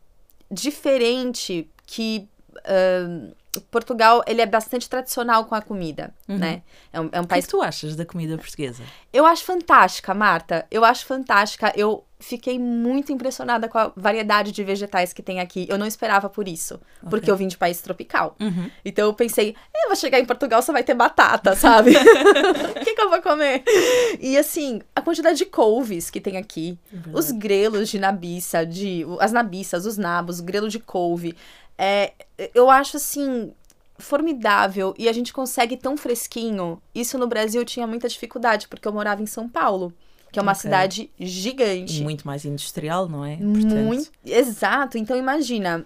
diferente 0.51 1.69
que 1.87 2.29
ah, 2.65 3.33
Portugal 3.71 4.23
ele 4.27 4.41
é 4.41 4.47
bastante 4.47 4.89
tradicional 4.89 5.45
com 5.45 5.55
a 5.55 5.61
comida, 5.61 6.15
Uhum. 6.27 6.39
né? 6.39 6.63
É 6.93 6.99
um, 7.01 7.09
é 7.13 7.21
um 7.21 7.25
O 7.25 7.27
que 7.27 7.33
é 7.33 7.37
país 7.37 7.45
que 7.45 7.51
tu 7.51 7.61
achas 7.61 7.95
da 7.95 8.07
comida 8.07 8.39
portuguesa? 8.39 8.83
eu 9.13 9.27
acho 9.27 9.45
fantástica, 9.45 10.15
Marta. 10.15 10.67
Eu 10.71 10.85
acho 10.85 11.05
fantástica. 11.05 11.71
Eu 11.77 12.03
fiquei 12.23 12.59
muito 12.59 13.13
impressionada 13.13 13.69
com 13.69 13.77
a 13.77 13.93
variedade 13.97 14.53
de 14.53 14.65
vegetais 14.65 15.13
que 15.13 15.23
tem 15.23 15.41
aqui. 15.41 15.67
Eu 15.69 15.77
não 15.77 15.87
esperava 15.87 16.31
por 16.31 16.49
isso, 16.49 16.81
porque 17.11 17.31
eu 17.31 17.37
vim 17.37 17.49
de 17.49 17.59
país 17.59 17.81
tropical. 17.81 18.37
Uhum. 18.41 18.71
Então 18.85 19.07
eu 19.07 19.13
pensei, 19.13 19.55
eu 19.75 19.89
vou 19.89 19.97
chegar 19.97 20.21
em 20.21 20.25
Portugal, 20.25 20.63
só 20.63 20.73
vai 20.73 20.83
ter 20.83 20.95
batata, 20.95 21.55
sabe? 21.57 21.93
O 22.73 22.85
que, 22.85 22.95
que 22.95 23.01
eu 23.01 23.11
vou 23.11 23.23
comer? 23.23 23.63
E 24.21 24.37
assim, 24.37 24.81
a 24.95 25.01
quantidade 25.01 25.39
de 25.39 25.47
couves 25.47 26.11
que 26.11 26.21
tem 26.21 26.37
aqui, 26.37 26.79
os 27.13 27.31
grelos 27.31 27.89
de 27.89 27.99
nabiça, 27.99 28.65
de, 28.65 29.05
as 29.21 29.33
nabiças, 29.33 29.87
os 29.87 29.97
nabos, 29.97 30.41
o 30.41 30.45
grelo 30.45 30.69
de 30.69 30.79
couve. 30.79 31.35
É, 31.79 32.13
eu 32.55 32.71
acho 32.71 32.97
assim 32.97 33.53
formidável 33.99 34.95
e 34.99 35.09
a 35.09 35.13
gente 35.13 35.33
consegue 35.33 35.77
tão 35.77 35.97
fresquinho. 35.97 36.81
Isso 36.95 37.17
no 37.19 37.27
Brasil 37.27 37.65
tinha 37.65 37.87
muita 37.87 38.09
dificuldade, 38.09 38.69
porque 38.69 38.87
eu 38.87 38.93
morava 38.93 39.23
em 39.23 39.27
São 39.27 39.49
Paulo, 39.49 39.93
que 40.33 40.39
é 40.39 40.43
uma 40.43 40.53
Ok. 40.53 40.63
cidade 40.63 41.11
gigante. 41.21 42.01
E 42.01 42.03
muito 42.03 42.27
mais 42.27 42.45
industrial, 42.45 43.09
não 43.09 43.25
é? 43.25 43.37
Muito. 43.37 44.11
Exato. 44.25 44.97
Então, 44.99 45.17
imagina. 45.17 45.85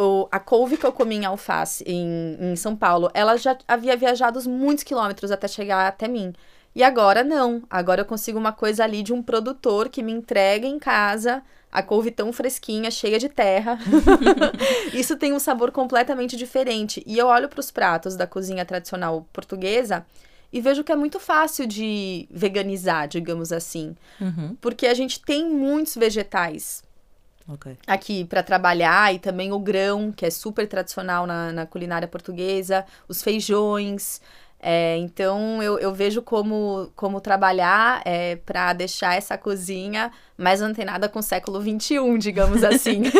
O, 0.00 0.28
a 0.30 0.38
couve 0.38 0.76
que 0.76 0.86
eu 0.86 0.92
comi 0.92 1.16
em 1.16 1.24
alface 1.24 1.82
em, 1.84 2.36
em 2.40 2.54
São 2.54 2.76
Paulo, 2.76 3.10
ela 3.12 3.36
já 3.36 3.58
havia 3.66 3.96
viajado 3.96 4.40
muitos 4.48 4.84
quilômetros 4.84 5.32
até 5.32 5.48
chegar 5.48 5.88
até 5.88 6.06
mim. 6.06 6.32
E 6.72 6.84
agora 6.84 7.24
não. 7.24 7.64
Agora 7.68 8.02
eu 8.02 8.04
consigo 8.04 8.38
uma 8.38 8.52
coisa 8.52 8.84
ali 8.84 9.02
de 9.02 9.12
um 9.12 9.20
produtor 9.20 9.88
que 9.88 10.00
me 10.00 10.12
entrega 10.12 10.68
em 10.68 10.78
casa 10.78 11.42
a 11.72 11.82
couve 11.82 12.12
tão 12.12 12.32
fresquinha, 12.32 12.92
cheia 12.92 13.18
de 13.18 13.28
terra. 13.28 13.76
Isso 14.94 15.16
tem 15.16 15.32
um 15.32 15.40
sabor 15.40 15.72
completamente 15.72 16.36
diferente. 16.36 17.02
E 17.04 17.18
eu 17.18 17.26
olho 17.26 17.48
para 17.48 17.58
os 17.58 17.72
pratos 17.72 18.14
da 18.14 18.26
cozinha 18.26 18.64
tradicional 18.64 19.26
portuguesa 19.32 20.06
e 20.52 20.60
vejo 20.60 20.82
que 20.82 20.92
é 20.92 20.96
muito 20.96 21.20
fácil 21.20 21.66
de 21.66 22.26
veganizar, 22.30 23.06
digamos 23.08 23.52
assim. 23.52 23.94
Uhum. 24.20 24.56
Porque 24.60 24.86
a 24.86 24.94
gente 24.94 25.20
tem 25.20 25.48
muitos 25.48 25.94
vegetais 25.94 26.82
Ok. 27.46 27.76
aqui 27.86 28.24
para 28.24 28.42
trabalhar 28.42 29.14
e 29.14 29.18
também 29.18 29.52
o 29.52 29.58
grão, 29.58 30.12
que 30.12 30.24
é 30.26 30.30
super 30.30 30.66
tradicional 30.66 31.26
na, 31.26 31.52
na 31.52 31.66
culinária 31.66 32.08
portuguesa, 32.08 32.84
os 33.06 33.22
feijões. 33.22 34.20
É, 34.60 34.96
então 34.96 35.62
eu, 35.62 35.78
eu 35.78 35.94
vejo 35.94 36.20
como, 36.20 36.90
como 36.96 37.20
trabalhar 37.20 38.02
é, 38.04 38.36
para 38.36 38.72
deixar 38.72 39.16
essa 39.16 39.38
cozinha 39.38 40.10
mais 40.36 40.60
antenada 40.60 41.08
com 41.08 41.20
o 41.20 41.22
século 41.22 41.60
XXI, 41.60 42.18
digamos 42.18 42.64
assim. 42.64 43.02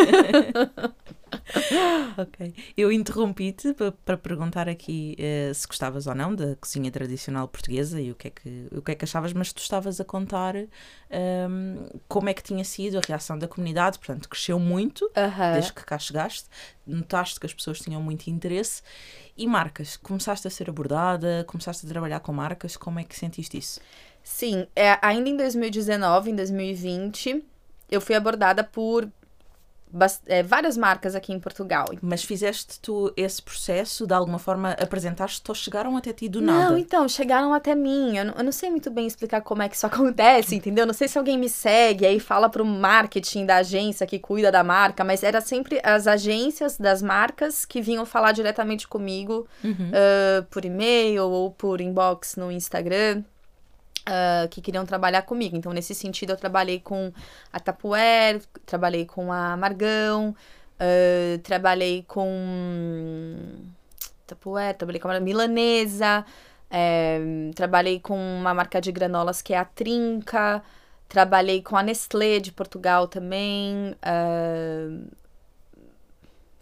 Ok. 2.16 2.54
Eu 2.76 2.90
interrompi-te 2.92 3.72
pa- 3.74 3.92
para 4.04 4.16
perguntar 4.16 4.68
aqui 4.68 5.14
eh, 5.18 5.52
se 5.54 5.66
gostavas 5.66 6.06
ou 6.06 6.14
não 6.14 6.34
da 6.34 6.56
cozinha 6.56 6.90
tradicional 6.90 7.46
portuguesa 7.48 8.00
e 8.00 8.10
o 8.10 8.14
que 8.14 8.28
é 8.28 8.30
que, 8.30 8.68
o 8.72 8.82
que, 8.82 8.92
é 8.92 8.94
que 8.94 9.04
achavas, 9.04 9.32
mas 9.32 9.52
tu 9.52 9.58
estavas 9.60 10.00
a 10.00 10.04
contar 10.04 10.54
ehm, 11.10 11.76
como 12.08 12.28
é 12.28 12.34
que 12.34 12.42
tinha 12.42 12.64
sido 12.64 12.98
a 12.98 13.00
reação 13.00 13.38
da 13.38 13.48
comunidade, 13.48 13.98
portanto, 13.98 14.28
cresceu 14.28 14.58
muito 14.58 15.10
Aham. 15.16 15.52
desde 15.52 15.72
que 15.72 15.84
cá 15.84 15.98
chegaste, 15.98 16.48
notaste 16.86 17.38
que 17.40 17.46
as 17.46 17.54
pessoas 17.54 17.78
tinham 17.80 18.02
muito 18.02 18.28
interesse 18.28 18.82
e 19.36 19.46
marcas, 19.46 19.96
começaste 19.96 20.46
a 20.46 20.50
ser 20.50 20.68
abordada, 20.68 21.44
começaste 21.46 21.86
a 21.86 21.88
trabalhar 21.88 22.20
com 22.20 22.32
marcas, 22.32 22.76
como 22.76 22.98
é 22.98 23.04
que 23.04 23.16
sentiste 23.16 23.56
isso? 23.56 23.80
Sim, 24.22 24.66
é, 24.74 24.98
ainda 25.00 25.28
em 25.28 25.36
2019, 25.36 26.30
em 26.30 26.34
2020, 26.36 27.44
eu 27.90 28.00
fui 28.00 28.14
abordada 28.14 28.62
por 28.62 29.08
é, 30.26 30.42
várias 30.42 30.76
marcas 30.76 31.14
aqui 31.14 31.32
em 31.32 31.38
Portugal. 31.40 31.86
Mas 32.02 32.22
fizeste 32.22 32.78
tu 32.80 33.12
esse 33.16 33.40
processo, 33.42 34.06
de 34.06 34.14
alguma 34.14 34.38
forma 34.38 34.72
apresentaste-te 34.72 35.50
ou 35.50 35.54
chegaram 35.54 35.96
até 35.96 36.12
ti 36.12 36.28
do 36.28 36.40
nada? 36.40 36.70
Não, 36.70 36.78
então, 36.78 37.08
chegaram 37.08 37.52
até 37.52 37.74
mim. 37.74 38.16
Eu 38.16 38.24
não, 38.26 38.34
eu 38.34 38.44
não 38.44 38.52
sei 38.52 38.70
muito 38.70 38.90
bem 38.90 39.06
explicar 39.06 39.40
como 39.40 39.62
é 39.62 39.68
que 39.68 39.76
isso 39.76 39.86
acontece, 39.88 40.54
entendeu? 40.56 40.86
Não 40.86 40.94
sei 40.94 41.08
se 41.08 41.18
alguém 41.18 41.38
me 41.38 41.48
segue 41.48 42.06
aí 42.06 42.20
fala 42.20 42.48
pro 42.48 42.64
marketing 42.64 43.46
da 43.46 43.56
agência 43.56 44.06
que 44.06 44.18
cuida 44.18 44.50
da 44.50 44.62
marca, 44.64 45.04
mas 45.04 45.22
era 45.22 45.40
sempre 45.40 45.80
as 45.82 46.06
agências 46.06 46.76
das 46.78 47.02
marcas 47.02 47.64
que 47.64 47.80
vinham 47.80 48.04
falar 48.04 48.32
diretamente 48.32 48.86
comigo 48.86 49.46
Uhum. 49.64 49.90
ah, 49.92 50.44
por 50.50 50.64
e-mail 50.64 51.24
ou 51.24 51.50
por 51.50 51.80
inbox 51.80 52.36
no 52.36 52.50
Instagram. 52.50 53.22
Ah, 54.08 54.48
que 54.48 54.62
queriam 54.62 54.86
trabalhar 54.86 55.22
comigo. 55.22 55.54
Então, 55.56 55.72
nesse 55.72 55.94
sentido, 55.94 56.30
eu 56.30 56.36
trabalhei 56.36 56.80
com 56.80 57.12
a 57.52 57.60
Tupperware, 57.60 58.40
trabalhei 58.64 59.04
com 59.04 59.30
a 59.30 59.54
Margão, 59.56 60.34
ah, 60.80 61.38
trabalhei 61.42 62.04
com 62.08 62.24
Tupperware, 64.26 64.74
trabalhei 64.76 65.00
com 65.00 65.08
a 65.08 65.20
Milanesa, 65.20 66.24
é, 66.70 67.20
trabalhei 67.54 68.00
com 68.00 68.16
uma 68.18 68.54
marca 68.54 68.80
de 68.80 68.92
granolas 68.92 69.42
que 69.42 69.52
é 69.54 69.58
a 69.58 69.64
Trinca, 69.64 70.62
trabalhei 71.08 71.62
com 71.62 71.76
a 71.76 71.82
Nestlé 71.82 72.38
de 72.40 72.52
Portugal 72.52 73.08
também, 73.08 73.94
ah, 74.02 74.88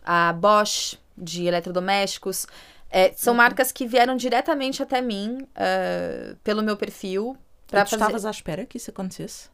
a 0.05 0.33
Bosch 0.33 0.99
de 1.17 1.47
eletrodomésticos. 1.47 2.47
É, 2.91 3.13
são 3.15 3.35
marcas 3.35 3.73
que 3.73 3.87
vieram 3.87 4.17
diretamente 4.17 4.83
até 4.83 5.01
mim 5.01 5.47
ah, 5.55 6.37
pelo 6.43 6.63
meu 6.63 6.77
perfil. 6.77 7.37
Tu 7.67 7.71
Pra 7.73 7.85
fazer... 7.85 7.97
estavas 7.97 8.25
à 8.25 8.31
espera 8.31 8.65
que 8.65 8.77
isso 8.77 8.91
acontecesse? 8.91 9.49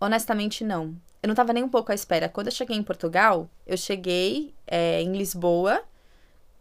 Honestamente, 0.00 0.64
não. 0.64 0.96
Eu 1.22 1.28
não 1.28 1.34
tava 1.34 1.52
nem 1.52 1.62
um 1.62 1.68
pouco 1.68 1.92
à 1.92 1.94
espera. 1.94 2.28
Quando 2.28 2.48
eu 2.48 2.52
cheguei 2.52 2.76
em 2.76 2.82
Portugal, 2.82 3.48
eu 3.66 3.76
cheguei 3.76 4.54
é, 4.66 5.00
em 5.00 5.12
Lisboa 5.16 5.82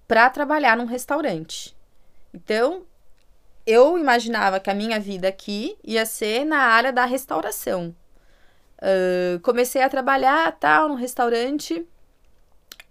pra 0.08 0.30
trabalhar 0.30 0.78
num 0.78 0.86
restaurante. 0.86 1.76
Então, 2.34 2.84
eu 3.66 3.98
imaginava 3.98 4.60
que 4.60 4.70
a 4.70 4.76
minha 4.76 5.00
vida 5.00 5.28
aqui 5.28 5.76
ia 5.84 6.06
ser 6.06 6.46
na 6.46 6.58
área 6.58 6.94
da 6.94 7.06
restauração. 7.06 7.96
Ah, 8.82 9.40
comecei 9.44 9.82
a 9.82 9.90
trabalhar, 9.90 10.52
tal, 10.60 10.90
num 10.90 10.96
restaurante. 10.96 11.88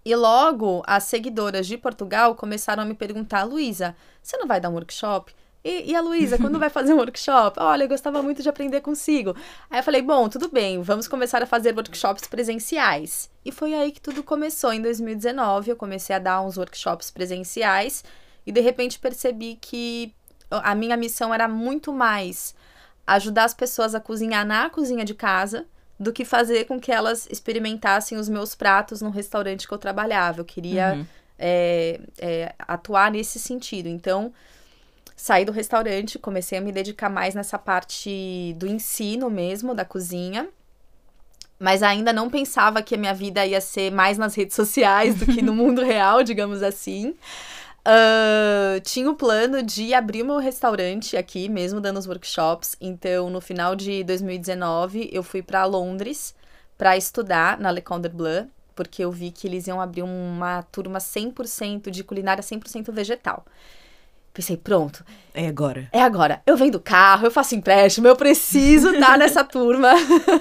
E 0.03 0.15
logo, 0.15 0.81
as 0.87 1.03
seguidoras 1.03 1.67
de 1.67 1.77
Portugal 1.77 2.35
começaram 2.35 2.83
a 2.83 2.85
me 2.85 2.95
perguntar, 2.95 3.43
Luísa, 3.43 3.95
você 4.21 4.35
não 4.37 4.47
vai 4.47 4.59
dar 4.59 4.69
um 4.69 4.73
workshop? 4.73 5.33
E, 5.63 5.91
e 5.91 5.95
a 5.95 6.01
Luísa, 6.01 6.39
quando 6.39 6.57
vai 6.57 6.69
fazer 6.69 6.93
um 6.93 6.97
workshop? 6.97 7.59
Olha, 7.59 7.83
eu 7.83 7.87
gostava 7.87 8.23
muito 8.23 8.41
de 8.41 8.49
aprender 8.49 8.81
consigo. 8.81 9.35
Aí 9.69 9.79
eu 9.79 9.83
falei, 9.83 10.01
bom, 10.01 10.27
tudo 10.27 10.49
bem, 10.49 10.81
vamos 10.81 11.07
começar 11.07 11.43
a 11.43 11.45
fazer 11.45 11.75
workshops 11.75 12.27
presenciais. 12.27 13.29
E 13.45 13.51
foi 13.51 13.75
aí 13.75 13.91
que 13.91 14.01
tudo 14.01 14.23
começou. 14.23 14.73
Em 14.73 14.81
2019, 14.81 15.69
eu 15.69 15.75
comecei 15.75 16.15
a 16.15 16.19
dar 16.19 16.41
uns 16.41 16.57
workshops 16.57 17.11
presenciais 17.11 18.03
e 18.45 18.51
de 18.51 18.59
repente 18.59 18.97
percebi 18.97 19.55
que 19.55 20.15
a 20.49 20.73
minha 20.73 20.97
missão 20.97 21.31
era 21.31 21.47
muito 21.47 21.93
mais 21.93 22.55
ajudar 23.05 23.45
as 23.45 23.53
pessoas 23.53 23.93
a 23.93 23.99
cozinhar 23.99 24.45
na 24.45 24.69
cozinha 24.69 25.05
de 25.05 25.13
casa 25.13 25.67
do 26.01 26.11
que 26.11 26.25
fazer 26.25 26.65
com 26.65 26.79
que 26.79 26.91
elas 26.91 27.27
experimentassem 27.29 28.17
os 28.17 28.27
meus 28.27 28.55
pratos 28.55 29.03
no 29.03 29.11
restaurante 29.11 29.67
que 29.67 29.73
eu 29.73 29.77
trabalhava. 29.77 30.39
Eu 30.41 30.45
queria 30.45 30.95
Uhum. 30.95 31.05
é, 31.37 31.99
é, 32.17 32.55
atuar 32.59 33.11
nesse 33.11 33.37
sentido. 33.37 33.87
Então, 33.87 34.33
saí 35.15 35.45
do 35.45 35.51
restaurante, 35.51 36.17
comecei 36.17 36.57
a 36.57 36.61
me 36.61 36.71
dedicar 36.71 37.07
mais 37.07 37.35
nessa 37.35 37.59
parte 37.59 38.55
do 38.57 38.65
ensino 38.65 39.29
mesmo, 39.29 39.75
da 39.75 39.85
cozinha. 39.85 40.49
Mas 41.59 41.83
ainda 41.83 42.11
não 42.11 42.27
pensava 42.31 42.81
que 42.81 42.95
a 42.95 42.97
minha 42.97 43.13
vida 43.13 43.45
ia 43.45 43.61
ser 43.61 43.91
mais 43.91 44.17
nas 44.17 44.33
redes 44.33 44.55
sociais 44.55 45.13
do 45.13 45.27
que 45.27 45.43
no 45.43 45.53
mundo 45.55 45.83
real, 45.83 46.23
digamos 46.23 46.63
assim. 46.63 47.13
Ah, 47.83 48.79
tinha 48.83 49.09
o 49.09 49.15
plano 49.15 49.63
de 49.63 49.93
abrir 49.93 50.21
o 50.21 50.25
meu 50.25 50.37
restaurante 50.37 51.17
aqui, 51.17 51.49
mesmo 51.49 51.81
dando 51.81 51.97
os 51.97 52.07
workshops. 52.07 52.75
Então, 52.79 53.29
no 53.29 53.41
final 53.41 53.75
de 53.75 54.03
2019, 54.03 55.09
eu 55.11 55.23
fui 55.23 55.41
para 55.41 55.65
Londres 55.65 56.35
para 56.77 56.95
estudar 56.97 57.59
na 57.59 57.71
Le 57.71 57.81
Condé 57.81 58.09
Bleu, 58.09 58.47
porque 58.75 59.03
eu 59.03 59.11
vi 59.11 59.31
que 59.31 59.47
eles 59.47 59.67
iam 59.67 59.81
abrir 59.81 60.03
uma 60.03 60.63
turma 60.71 60.99
100% 60.99 61.89
de 61.89 62.03
culinária 62.03 62.43
100% 62.43 62.91
vegetal. 62.91 63.45
Pensei, 64.33 64.55
pronto, 64.55 65.03
É 65.33 65.45
agora. 65.47 65.89
é 65.91 66.01
agora. 66.01 66.41
Eu 66.45 66.55
vendo 66.55 66.79
carro, 66.79 67.27
eu 67.27 67.31
faço 67.31 67.53
empréstimo, 67.53 68.07
eu 68.07 68.15
preciso 68.15 68.91
estar 68.91 69.17
nessa 69.19 69.43
turma 69.43 69.91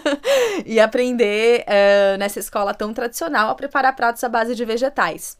e 0.64 0.78
aprender 0.78 1.64
eh, 1.66 2.16
nessa 2.16 2.38
escola 2.38 2.72
tão 2.72 2.94
tradicional 2.94 3.50
a 3.50 3.54
preparar 3.54 3.96
pratos 3.96 4.22
à 4.22 4.28
base 4.28 4.54
de 4.54 4.64
vegetais. 4.64 5.36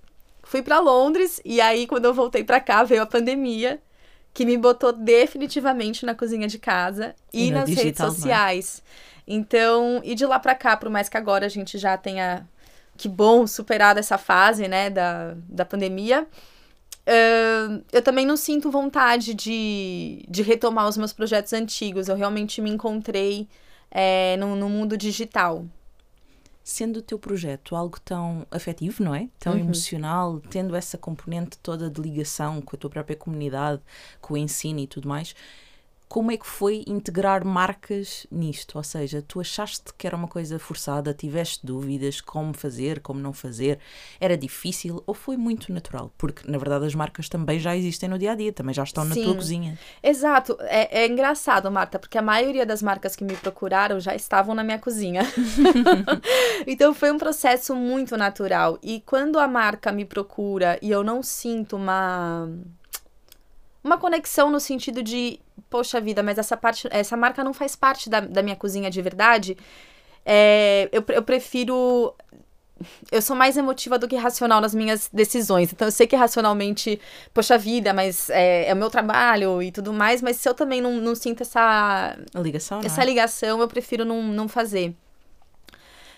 Fui 0.51 0.63
para 0.63 0.81
Londres 0.81 1.41
e 1.45 1.61
aí 1.61 1.87
quando 1.87 2.07
eu 2.07 2.13
voltei 2.13 2.43
para 2.43 2.59
cá 2.59 2.83
veio 2.83 3.03
a 3.03 3.07
pandemia 3.07 3.81
que 4.35 4.45
me 4.45 4.59
botou 4.59 4.93
definitivamente 4.93 6.05
na 6.05 6.13
cozinha 6.13 6.49
de 6.49 6.59
casa 6.59 7.15
e, 7.33 7.47
E 7.47 7.51
nas 7.53 7.69
redes 7.69 7.85
digital, 7.85 8.09
não 8.09 8.13
é? 8.13 8.17
sociais. 8.17 8.83
Então, 9.29 10.01
e 10.03 10.17
de 10.17 10.27
lá 10.27 10.41
para 10.41 10.57
cá, 10.57 10.77
por 10.77 10.91
mais 10.91 11.09
que 11.09 11.17
agora 11.17 11.47
a 11.47 11.49
gente 11.49 11.79
já 11.79 11.97
tenha 11.97 12.49
que 12.97 13.09
bom 13.09 13.47
superado 13.47 14.01
essa 14.01 14.19
fase, 14.19 14.67
né, 14.67 14.91
da, 14.91 15.37
da 15.49 15.65
pandemia, 15.65 16.27
Ahn, 17.07 17.83
eu 17.93 18.03
também 18.03 18.27
não 18.27 18.37
sinto 18.37 18.73
vontade 18.73 19.35
de, 19.35 20.25
de 20.29 20.43
retomar 20.43 20.89
os 20.89 20.97
meus 20.97 21.13
projetos 21.13 21.53
antigos. 21.53 22.09
Eu 22.09 22.17
realmente 22.17 22.61
me 22.61 22.71
encontrei 22.71 23.49
é, 23.89 24.37
no, 24.37 24.57
no 24.57 24.69
mundo 24.69 24.97
digital. 24.97 25.65
Sendo 26.73 26.99
o 26.99 27.03
teu 27.03 27.19
projeto 27.19 27.75
algo 27.75 27.99
tão 27.99 28.47
afetivo, 28.49 29.03
não 29.03 29.13
é? 29.13 29.29
Tão 29.41 29.55
Uhum. 29.55 29.59
emocional, 29.59 30.41
tendo 30.49 30.77
essa 30.77 30.97
componente 30.97 31.59
toda 31.59 31.91
de 31.91 32.01
ligação 32.01 32.63
com 32.63 32.77
a 32.77 32.79
tua 32.79 32.89
própria 32.89 33.17
comunidade, 33.17 33.83
com 34.21 34.35
o 34.35 34.37
ensino 34.37 34.79
e 34.79 34.87
tudo 34.87 35.09
mais, 35.09 35.35
como 36.11 36.33
é 36.33 36.37
que 36.37 36.45
foi 36.45 36.83
integrar 36.89 37.45
marcas 37.45 38.27
nisto? 38.33 38.77
Ou 38.77 38.83
seja, 38.83 39.23
tu 39.23 39.41
achaste 39.41 39.95
que 39.97 40.09
era 40.09 40.17
uma 40.17 40.27
coisa 40.27 40.59
forçada, 40.59 41.15
tiveste 41.15 41.65
dúvidas 41.65 42.21
como 42.21 42.53
fazer, 42.53 42.99
como 42.99 43.21
não 43.21 43.33
fazer, 43.33 43.79
era 44.21 44.37
difícil 44.37 45.05
ou 45.07 45.15
foi 45.15 45.37
muito 45.37 45.73
natural? 45.73 46.13
Porque 46.19 46.51
na 46.51 46.59
verdade 46.59 46.85
as 46.85 46.97
marcas 46.97 47.29
também 47.29 47.61
já 47.61 47.77
existem 47.77 48.09
no 48.09 48.19
dia 48.19 48.33
a 48.33 48.35
dia, 48.35 48.53
também 48.53 48.75
já 48.75 48.83
estão 48.83 49.05
na 49.05 49.15
tua 49.15 49.37
cozinha. 49.37 49.79
Exato. 50.03 50.57
É, 50.63 51.03
é 51.03 51.07
engraçado, 51.07 51.71
Marta, 51.71 51.97
porque 51.97 52.19
a 52.19 52.23
maioria 52.23 52.67
das 52.67 52.83
marcas 52.83 53.15
que 53.15 53.23
me 53.23 53.37
procuraram 53.37 54.01
já 54.01 54.13
estavam 54.13 54.53
na 54.53 54.65
minha 54.65 54.81
cozinha. 54.81 55.23
então 56.67 56.93
foi 56.93 57.13
um 57.13 57.19
processo 57.19 57.77
muito 57.77 58.17
natural. 58.17 58.81
E 58.83 59.01
quando 59.07 59.39
a 59.39 59.47
marca 59.47 59.93
me 59.93 60.05
procura 60.05 60.77
e 60.83 60.91
eu 60.91 61.05
não 61.05 61.23
sinto 61.23 61.77
uma. 61.77 62.51
Uma 63.83 63.99
conexão 63.99 64.51
no 64.51 64.61
sentido 64.61 65.03
de, 65.03 65.41
poxa 65.69 66.01
vida, 66.01 66.23
mas 66.23 66.39
essa 66.39 66.57
parte, 66.57 66.89
essa 66.91 67.17
marca 67.17 67.43
não 67.43 67.55
faz 67.55 67.75
parte 67.75 68.11
da, 68.11 68.21
da 68.21 68.43
minha 68.43 68.57
cozinha 68.57 68.91
de 68.91 69.01
verdade. 69.01 69.57
é, 70.25 70.89
eu, 70.93 71.05
eu 71.09 71.23
prefiro 71.23 72.15
eu 73.11 73.21
sou 73.21 73.37
mais 73.37 73.57
emotiva 73.57 73.99
do 73.99 74.09
que 74.09 74.17
racional 74.17 74.61
nas 74.61 74.75
minhas 74.75 75.09
decisões. 75.13 75.73
Então, 75.73 75.89
eu 75.89 75.93
sei 75.93 76.07
que 76.07 76.17
racionalmente, 76.17 77.01
poxa 77.35 77.59
vida, 77.59 77.93
mas 77.93 78.31
é, 78.31 78.69
é 78.69 78.75
o 78.75 78.77
meu 78.77 78.91
trabalho 78.91 79.63
e 79.63 79.71
tudo 79.71 79.93
mais, 79.93 80.23
mas 80.23 80.37
se 80.37 80.49
eu 80.49 80.55
também 80.55 80.81
não, 80.81 80.95
não 80.95 81.15
sinto 81.15 81.43
essa, 81.43 82.17
ligação, 82.35 82.79
não 82.79 82.87
essa 82.87 83.05
ligação, 83.05 83.61
eu 83.61 83.69
prefiro 83.69 84.05
não, 84.05 84.23
não 84.23 84.49
fazer. 84.49 84.95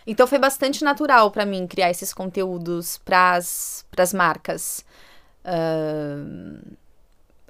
Então, 0.07 0.27
foi 0.27 0.39
bastante 0.39 0.85
natural 0.85 1.31
pra 1.31 1.45
mim 1.45 1.67
criar 1.67 1.91
esses 1.91 2.13
conteúdos 2.13 2.99
pras, 2.99 3.85
pras 3.91 4.13
marcas. 4.13 4.85
Ahn, 5.45 6.61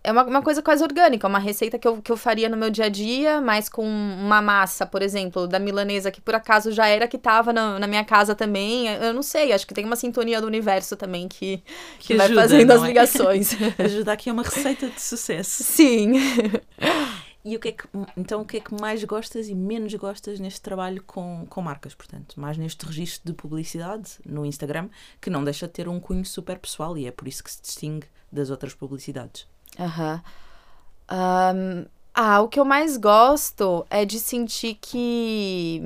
é 0.05 0.11
uma, 0.11 0.25
uma 0.25 0.43
coisa 0.43 0.61
quase 0.61 0.83
orgânica, 0.83 1.29
uma 1.29 1.39
receita 1.39 1.79
que 1.79 1.87
eu, 1.87 2.03
que 2.03 2.11
eu 2.11 2.17
faria 2.17 2.49
no 2.49 2.57
meu 2.57 2.71
dia 2.71 2.87
a 2.87 2.89
dia, 2.89 3.41
mas 3.41 3.69
com 3.69 3.85
uma 3.85 4.43
massa, 4.43 4.85
por 4.85 5.01
exemplo, 5.01 5.47
da 5.47 5.59
milanesa, 5.59 6.11
que 6.11 6.21
por 6.21 6.35
acaso 6.35 6.73
já 6.73 6.87
era 6.89 7.07
que 7.07 7.17
estava 7.17 7.53
na, 7.53 7.79
na 7.79 7.87
minha 7.87 8.05
casa 8.05 8.35
também. 8.35 8.89
Eu 8.89 9.13
não 9.13 9.23
sei, 9.23 9.53
acho 9.53 9.67
que 9.67 9.75
tem 9.75 9.85
uma 9.85 9.97
sintonia 9.97 10.41
do 10.41 10.47
universo 10.47 10.97
também 10.97 11.29
que, 11.29 11.59
que, 11.99 12.09
que 12.09 12.17
vai 12.17 12.27
ajuda, 12.27 12.43
fazendo 12.43 12.71
as 12.73 12.83
é? 12.83 12.87
ligações. 12.87 13.57
Ajuda 13.79 14.13
aqui 14.13 14.29
é 14.29 14.33
uma 14.33 14.43
receita 14.43 14.89
de 14.89 15.01
sucesso. 15.01 15.63
Sim. 15.63 16.15
E 17.45 17.57
o 17.57 17.61
que 17.61 17.69
é 17.69 17.73
que, 17.73 17.85
então, 18.17 18.43
o 18.43 18.45
que 18.45 18.59
é 18.59 18.61
que 18.61 18.73
mais 18.81 19.03
gostas 19.03 19.49
e 19.49 19.55
menos 19.55 19.93
gostas 19.95 20.39
neste 20.39 20.61
trabalho 20.61 21.03
com, 21.05 21.45
com 21.49 21.61
marcas, 21.61 21.93
portanto? 21.93 22.39
Mais 22.41 22.57
neste 22.57 22.87
registro 22.87 23.33
de 23.33 23.37
publicidade 23.37 24.13
no 24.25 24.47
Instagram, 24.47 24.89
que 25.21 25.29
não 25.29 25.43
deixa 25.43 25.67
de 25.67 25.73
ter 25.73 25.89
um 25.89 25.99
cunho 25.99 26.25
super 26.25 26.59
pessoal 26.59 26.97
e 26.97 27.07
é 27.07 27.11
por 27.11 27.27
isso 27.27 27.43
que 27.43 27.51
se 27.51 27.61
distingue 27.61 28.07
das 28.31 28.49
outras 28.49 28.75
publicidades. 28.75 29.52
Aham. 29.79 30.23
Um, 31.11 31.87
ah, 32.15 32.41
o 32.41 32.49
que 32.49 32.61
eu 32.61 32.65
mais 32.65 32.97
gosto 32.97 33.87
é 33.89 34.05
de 34.05 34.21
sentir 34.21 34.75
que. 34.81 35.83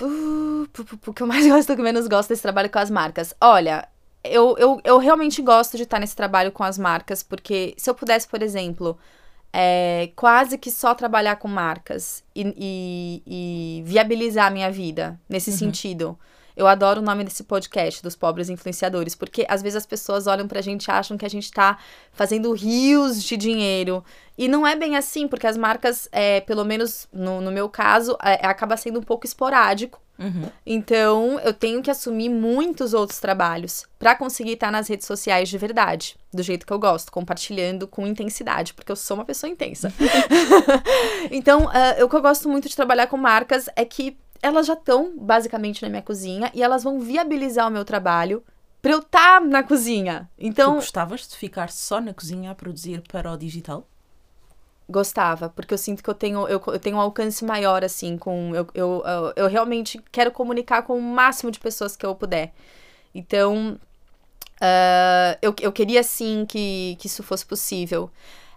Uh, 0.00 0.66
o 1.06 1.14
que 1.14 1.22
eu 1.22 1.26
mais 1.26 1.46
gosto, 1.48 1.72
o 1.72 1.76
que 1.76 1.82
menos 1.82 2.06
gosto 2.08 2.30
desse 2.30 2.42
trabalho 2.42 2.70
com 2.70 2.78
as 2.78 2.90
marcas. 2.90 3.34
Olha, 3.40 3.88
eu, 4.24 4.56
eu, 4.58 4.80
eu 4.84 4.98
realmente 4.98 5.42
gosto 5.42 5.76
de 5.76 5.82
estar 5.82 5.98
nesse 5.98 6.16
trabalho 6.16 6.50
com 6.50 6.64
as 6.64 6.78
marcas, 6.78 7.22
porque 7.22 7.74
se 7.76 7.90
eu 7.90 7.94
pudesse, 7.94 8.26
por 8.26 8.42
exemplo, 8.42 8.98
é, 9.52 10.10
quase 10.16 10.56
que 10.56 10.70
só 10.70 10.94
trabalhar 10.94 11.36
com 11.36 11.48
marcas 11.48 12.24
e, 12.34 12.54
e, 12.56 13.22
e 13.26 13.82
viabilizar 13.84 14.46
a 14.46 14.50
minha 14.50 14.70
vida 14.70 15.20
nesse 15.28 15.50
uhum. 15.50 15.56
sentido. 15.56 16.18
Eu 16.56 16.66
adoro 16.66 17.00
o 17.00 17.04
nome 17.04 17.24
desse 17.24 17.44
podcast, 17.44 18.02
dos 18.02 18.16
pobres 18.16 18.48
influenciadores, 18.48 19.14
porque 19.14 19.46
às 19.48 19.62
vezes 19.62 19.76
as 19.76 19.86
pessoas 19.86 20.26
olham 20.26 20.46
pra 20.46 20.60
gente 20.60 20.86
e 20.86 20.90
acham 20.90 21.16
que 21.16 21.24
a 21.24 21.30
gente 21.30 21.50
tá 21.50 21.78
fazendo 22.12 22.52
rios 22.52 23.22
de 23.22 23.36
dinheiro. 23.36 24.04
E 24.36 24.48
não 24.48 24.66
é 24.66 24.74
bem 24.74 24.96
assim, 24.96 25.28
porque 25.28 25.46
as 25.46 25.56
marcas, 25.56 26.08
é, 26.10 26.40
pelo 26.40 26.64
menos 26.64 27.08
no, 27.12 27.40
no 27.40 27.50
meu 27.50 27.68
caso, 27.68 28.16
é, 28.22 28.46
acaba 28.46 28.76
sendo 28.76 29.00
um 29.00 29.02
pouco 29.02 29.26
esporádico. 29.26 30.00
Uhum. 30.18 30.48
Então, 30.64 31.40
eu 31.40 31.52
tenho 31.52 31.82
que 31.82 31.90
assumir 31.90 32.28
muitos 32.28 32.94
outros 32.94 33.18
trabalhos 33.18 33.86
para 33.98 34.14
conseguir 34.14 34.52
estar 34.52 34.70
nas 34.70 34.88
redes 34.88 35.06
sociais 35.06 35.48
de 35.48 35.58
verdade, 35.58 36.16
do 36.32 36.42
jeito 36.42 36.66
que 36.66 36.72
eu 36.72 36.78
gosto, 36.78 37.10
compartilhando 37.10 37.88
com 37.88 38.06
intensidade, 38.06 38.74
porque 38.74 38.92
eu 38.92 38.96
sou 38.96 39.16
uma 39.16 39.24
pessoa 39.24 39.50
intensa. 39.50 39.92
então, 41.30 41.64
uh, 41.64 42.04
o 42.04 42.08
que 42.08 42.16
eu 42.16 42.22
gosto 42.22 42.48
muito 42.48 42.68
de 42.68 42.76
trabalhar 42.76 43.06
com 43.06 43.16
marcas 43.16 43.68
é 43.74 43.84
que 43.84 44.16
elas 44.42 44.66
já 44.66 44.74
estão 44.74 45.16
basicamente 45.16 45.80
na 45.82 45.88
minha 45.88 46.02
cozinha 46.02 46.50
e 46.52 46.62
elas 46.62 46.82
vão 46.82 46.98
viabilizar 47.00 47.68
o 47.68 47.70
meu 47.70 47.84
trabalho 47.84 48.42
para 48.82 48.92
eu 48.92 48.98
estar 48.98 49.40
tá 49.40 49.46
na 49.46 49.62
cozinha. 49.62 50.28
Então, 50.36 50.72
tu 50.72 50.76
gostavas 50.76 51.28
de 51.28 51.36
ficar 51.36 51.70
só 51.70 52.00
na 52.00 52.12
cozinha 52.12 52.50
a 52.50 52.54
produzir 52.54 53.00
para 53.02 53.30
o 53.30 53.36
digital? 53.36 53.86
Gostava, 54.88 55.48
porque 55.48 55.72
eu 55.72 55.78
sinto 55.78 56.02
que 56.02 56.10
eu 56.10 56.14
tenho, 56.14 56.46
eu, 56.48 56.60
eu 56.66 56.78
tenho 56.78 56.96
um 56.96 57.00
alcance 57.00 57.44
maior, 57.44 57.84
assim, 57.84 58.18
com. 58.18 58.54
Eu, 58.54 58.66
eu, 58.74 59.02
eu, 59.06 59.32
eu 59.36 59.48
realmente 59.48 60.02
quero 60.10 60.32
comunicar 60.32 60.82
com 60.82 60.98
o 60.98 61.02
máximo 61.02 61.52
de 61.52 61.60
pessoas 61.60 61.96
que 61.96 62.04
eu 62.04 62.14
puder. 62.14 62.52
Então, 63.14 63.78
uh, 64.60 65.38
eu, 65.40 65.54
eu 65.60 65.72
queria 65.72 66.02
sim 66.02 66.44
que, 66.46 66.96
que 66.98 67.06
isso 67.06 67.22
fosse 67.22 67.46
possível. 67.46 68.10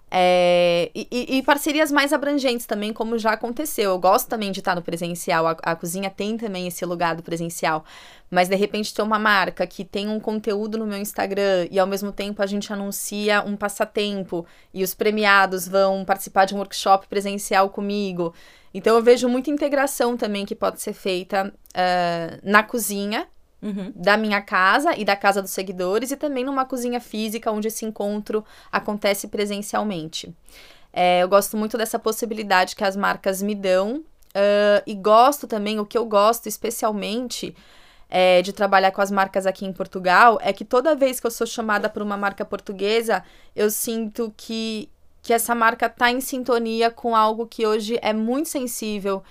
É, 0.09 0.91
e, 0.93 1.37
e, 1.37 1.43
parcerias 1.43 1.91
mais 1.91 2.13
abrangentes 2.13 2.65
também, 2.65 2.93
como 2.93 3.17
já 3.17 3.31
aconteceu. 3.31 3.91
Eu 3.91 3.99
gosto 3.99 4.27
também 4.27 4.51
de 4.51 4.59
estar 4.59 4.75
no 4.75 4.81
presencial. 4.81 5.47
A, 5.47 5.51
a, 5.63 5.75
cozinha 5.75 6.09
tem 6.09 6.37
também 6.37 6.67
esse 6.67 6.85
lugar 6.85 7.15
do 7.15 7.23
presencial. 7.23 7.83
Mas 8.29 8.47
de 8.47 8.55
repente 8.55 8.93
ter 8.93 9.01
uma 9.01 9.19
marca 9.19 9.65
que 9.67 9.83
tem 9.83 10.07
um 10.07 10.19
conteúdo 10.19 10.77
no 10.77 10.85
meu 10.85 10.97
Instagram 10.97 11.67
e 11.71 11.79
ao 11.79 11.87
mesmo 11.87 12.11
tempo 12.11 12.41
a 12.41 12.45
gente 12.45 12.71
anuncia 12.71 13.43
um 13.43 13.55
passatempo 13.55 14.45
e 14.73 14.83
os 14.83 14.93
premiados 14.93 15.67
vão 15.67 16.05
participar 16.05 16.45
de 16.45 16.55
um 16.55 16.59
workshop 16.59 17.07
presencial 17.07 17.69
comigo. 17.69 18.33
Então 18.73 18.95
eu 18.95 19.01
vejo 19.01 19.27
muita 19.29 19.49
integração 19.49 20.17
também 20.17 20.45
que 20.45 20.55
pode 20.55 20.81
ser 20.81 20.93
feita 20.93 21.47
uh, 21.47 22.39
na 22.43 22.61
cozinha 22.63 23.27
Uhum. 23.65 23.91
da 23.95 24.15
minha 24.15 24.39
casa 24.41 24.95
e 24.95 25.03
da 25.03 25.15
casa 25.15 25.41
dos 25.41 25.49
seguidores, 25.49 26.11
e 26.11 26.15
também 26.15 26.43
numa 26.43 26.65
cozinha 26.65 27.01
física 27.01 27.51
onde 27.51 27.67
esse 27.67 27.83
encontro 27.83 28.45
acontece 28.71 29.27
presencialmente. 29.27 30.31
É, 30.93 31.23
eu 31.23 31.27
gosto 31.27 31.57
muito 31.57 31.75
dessa 31.75 31.97
possibilidade 31.97 32.75
que 32.75 32.83
as 32.83 32.95
marcas 32.95 33.41
me 33.41 33.55
dão, 33.55 33.97
uh, 33.97 34.83
e 34.85 34.93
gosto 34.93 35.47
também, 35.47 35.79
o 35.79 35.85
que 35.85 35.97
eu 35.97 36.05
gosto 36.05 36.47
especialmente 36.47 37.55
é, 38.07 38.41
de 38.43 38.53
trabalhar 38.53 38.91
com 38.91 39.01
as 39.01 39.09
marcas 39.09 39.45
aqui 39.45 39.65
em 39.65 39.73
Portugal, 39.73 40.37
é 40.41 40.53
que 40.53 40.63
toda 40.63 40.95
vez 40.95 41.19
que 41.19 41.25
eu 41.25 41.31
sou 41.31 41.47
chamada 41.47 41.89
por 41.89 42.03
uma 42.03 42.15
marca 42.15 42.45
portuguesa, 42.45 43.23
eu 43.55 43.69
sinto 43.71 44.31
que, 44.37 44.89
que 45.21 45.33
essa 45.33 45.55
marca 45.55 45.87
está 45.87 46.11
em 46.11 46.21
sintonia 46.21 46.91
com 46.91 47.15
algo 47.15 47.47
que 47.47 47.65
hoje 47.65 47.97
é 48.01 48.13
muito 48.13 48.49
sensível 48.49 49.23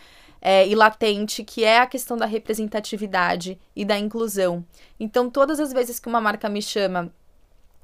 é, 0.47 0.69
e 0.69 0.75
latente, 0.75 1.43
que 1.43 1.65
é 1.65 1.79
a 1.79 1.87
questão 1.87 2.19
da 2.19 2.27
representatividade 2.27 3.59
e 3.75 3.83
da 3.83 3.99
inclusão. 3.99 4.63
Então, 5.01 5.31
todas 5.31 5.59
as 5.59 5.73
vezes 5.73 5.99
que 5.99 6.07
uma 6.07 6.21
marca 6.21 6.51
me 6.51 6.61
chama, 6.61 7.11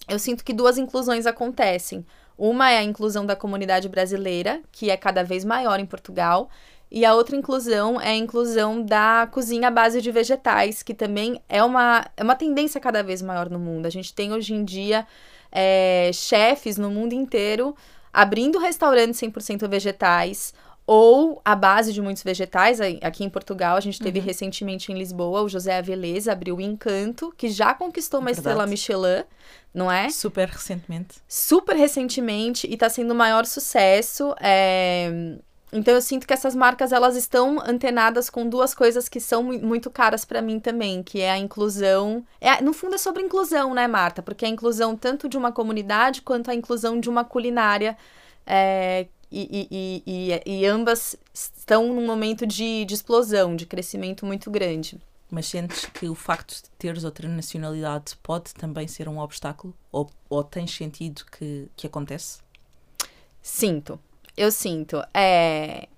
eu 0.06 0.18
sinto 0.18 0.44
que 0.44 0.52
duas 0.52 0.76
inclusões 0.76 1.24
acontecem. 1.24 2.04
Uma 2.36 2.70
é 2.70 2.76
a 2.76 2.82
inclusão 2.82 3.24
da 3.24 3.34
comunidade 3.34 3.88
brasileira, 3.88 4.60
que 4.70 4.90
é 4.90 4.96
cada 4.98 5.24
vez 5.24 5.42
maior 5.42 5.80
em 5.80 5.86
Portugal, 5.86 6.50
e 6.90 7.02
a 7.04 7.14
outra 7.14 7.34
inclusão 7.34 7.98
é 7.98 8.08
a 8.08 8.16
inclusão 8.16 8.82
da 8.82 9.26
cozinha 9.30 9.68
à 9.68 9.70
base 9.70 10.02
de 10.02 10.10
vegetais, 10.10 10.82
que 10.82 10.92
também 10.92 11.40
é 11.48 11.64
uma, 11.64 12.04
é 12.14 12.22
uma 12.22 12.36
tendência 12.36 12.80
cada 12.80 13.02
vez 13.02 13.22
maior 13.22 13.48
no 13.48 13.58
mundo. 13.58 13.86
A 13.86 13.90
gente 13.90 14.12
tem 14.12 14.34
hoje 14.34 14.52
em 14.52 14.64
dia 14.64 15.06
é, 15.50 16.10
chefes 16.12 16.76
no 16.76 16.90
mundo 16.90 17.14
inteiro 17.14 17.74
abrindo 18.12 18.58
restaurantes 18.58 19.20
100% 19.20 19.68
vegetais 19.68 20.52
ou 20.92 21.40
a 21.44 21.54
base 21.54 21.92
de 21.92 22.02
muitos 22.02 22.24
vegetais. 22.24 22.80
Aqui 23.00 23.22
em 23.22 23.30
Portugal, 23.30 23.76
a 23.76 23.80
gente 23.80 24.00
teve 24.00 24.18
uhum. 24.18 24.24
recentemente 24.24 24.90
em 24.90 24.98
Lisboa, 24.98 25.40
o 25.40 25.48
José 25.48 25.78
Avelez 25.78 26.26
abriu 26.26 26.56
o 26.56 26.60
Encanto, 26.60 27.32
que 27.36 27.48
já 27.48 27.72
conquistou 27.72 28.18
uma 28.18 28.32
Verdade. 28.32 28.40
estrela 28.40 28.66
Michelin, 28.66 29.24
não 29.72 29.88
é? 29.88 30.10
Super 30.10 30.48
recentemente. 30.48 31.20
Super 31.28 31.76
recentemente, 31.76 32.66
e 32.66 32.74
está 32.74 32.88
sendo 32.88 33.12
o 33.12 33.14
maior 33.14 33.46
sucesso. 33.46 34.34
É... 34.40 35.36
Então 35.72 35.94
eu 35.94 36.02
sinto 36.02 36.26
que 36.26 36.34
essas 36.34 36.56
marcas 36.56 36.90
elas 36.90 37.14
estão 37.14 37.60
antenadas 37.64 38.28
com 38.28 38.48
duas 38.48 38.74
coisas 38.74 39.08
que 39.08 39.20
são 39.20 39.44
muito 39.44 39.90
caras 39.90 40.24
para 40.24 40.42
mim 40.42 40.58
também, 40.58 41.04
que 41.04 41.20
é 41.20 41.30
a 41.30 41.38
inclusão. 41.38 42.24
É, 42.40 42.60
no 42.60 42.72
fundo 42.72 42.96
é 42.96 42.98
sobre 42.98 43.22
inclusão, 43.22 43.74
né, 43.74 43.86
Marta? 43.86 44.22
Porque 44.22 44.44
é 44.44 44.48
a 44.48 44.50
inclusão 44.50 44.96
tanto 44.96 45.28
de 45.28 45.38
uma 45.38 45.52
comunidade 45.52 46.20
quanto 46.20 46.50
a 46.50 46.54
inclusão 46.54 46.98
de 46.98 47.08
uma 47.08 47.24
culinária 47.24 47.96
é, 48.44 49.06
e, 49.30 49.68
e, 49.70 50.02
e, 50.06 50.42
e, 50.44 50.66
ambas 50.66 51.16
estão 51.32 51.94
num 51.94 52.04
momento 52.04 52.46
de, 52.46 52.84
de 52.84 52.94
explosão, 52.94 53.54
de 53.54 53.64
crescimento 53.64 54.26
muito 54.26 54.50
grande. 54.50 54.98
Mas 55.30 55.46
sentes 55.46 55.86
que 55.86 56.08
o 56.08 56.14
facto 56.14 56.54
de 56.54 56.70
teres 56.76 57.04
outra 57.04 57.28
nacionalidade 57.28 58.16
pode 58.22 58.52
também 58.54 58.88
ser 58.88 59.08
um 59.08 59.18
obstáculo? 59.18 59.72
Ou, 59.92 60.10
ou 60.28 60.42
tens 60.42 60.74
sentido 60.74 61.24
que, 61.30 61.68
que 61.76 61.86
acontece? 61.86 62.40
Sinto. 63.40 63.98
Eu 64.36 64.50
sinto. 64.50 65.02
É... 65.14 65.88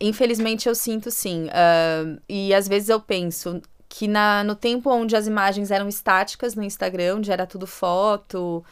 Infelizmente 0.00 0.68
eu 0.68 0.74
sinto 0.74 1.10
sim. 1.10 1.46
Uh, 1.46 2.20
e 2.28 2.52
às 2.52 2.66
vezes 2.66 2.88
eu 2.88 3.00
penso 3.00 3.62
que 3.88 4.08
na, 4.08 4.42
no 4.42 4.56
tempo 4.56 4.90
onde 4.90 5.14
as 5.14 5.26
imagens 5.28 5.70
eram 5.70 5.86
estáticas 5.88 6.56
no 6.56 6.64
Instagram, 6.64 7.16
onde 7.16 7.30
era 7.30 7.46
tudo 7.46 7.66
foto, 7.66 8.64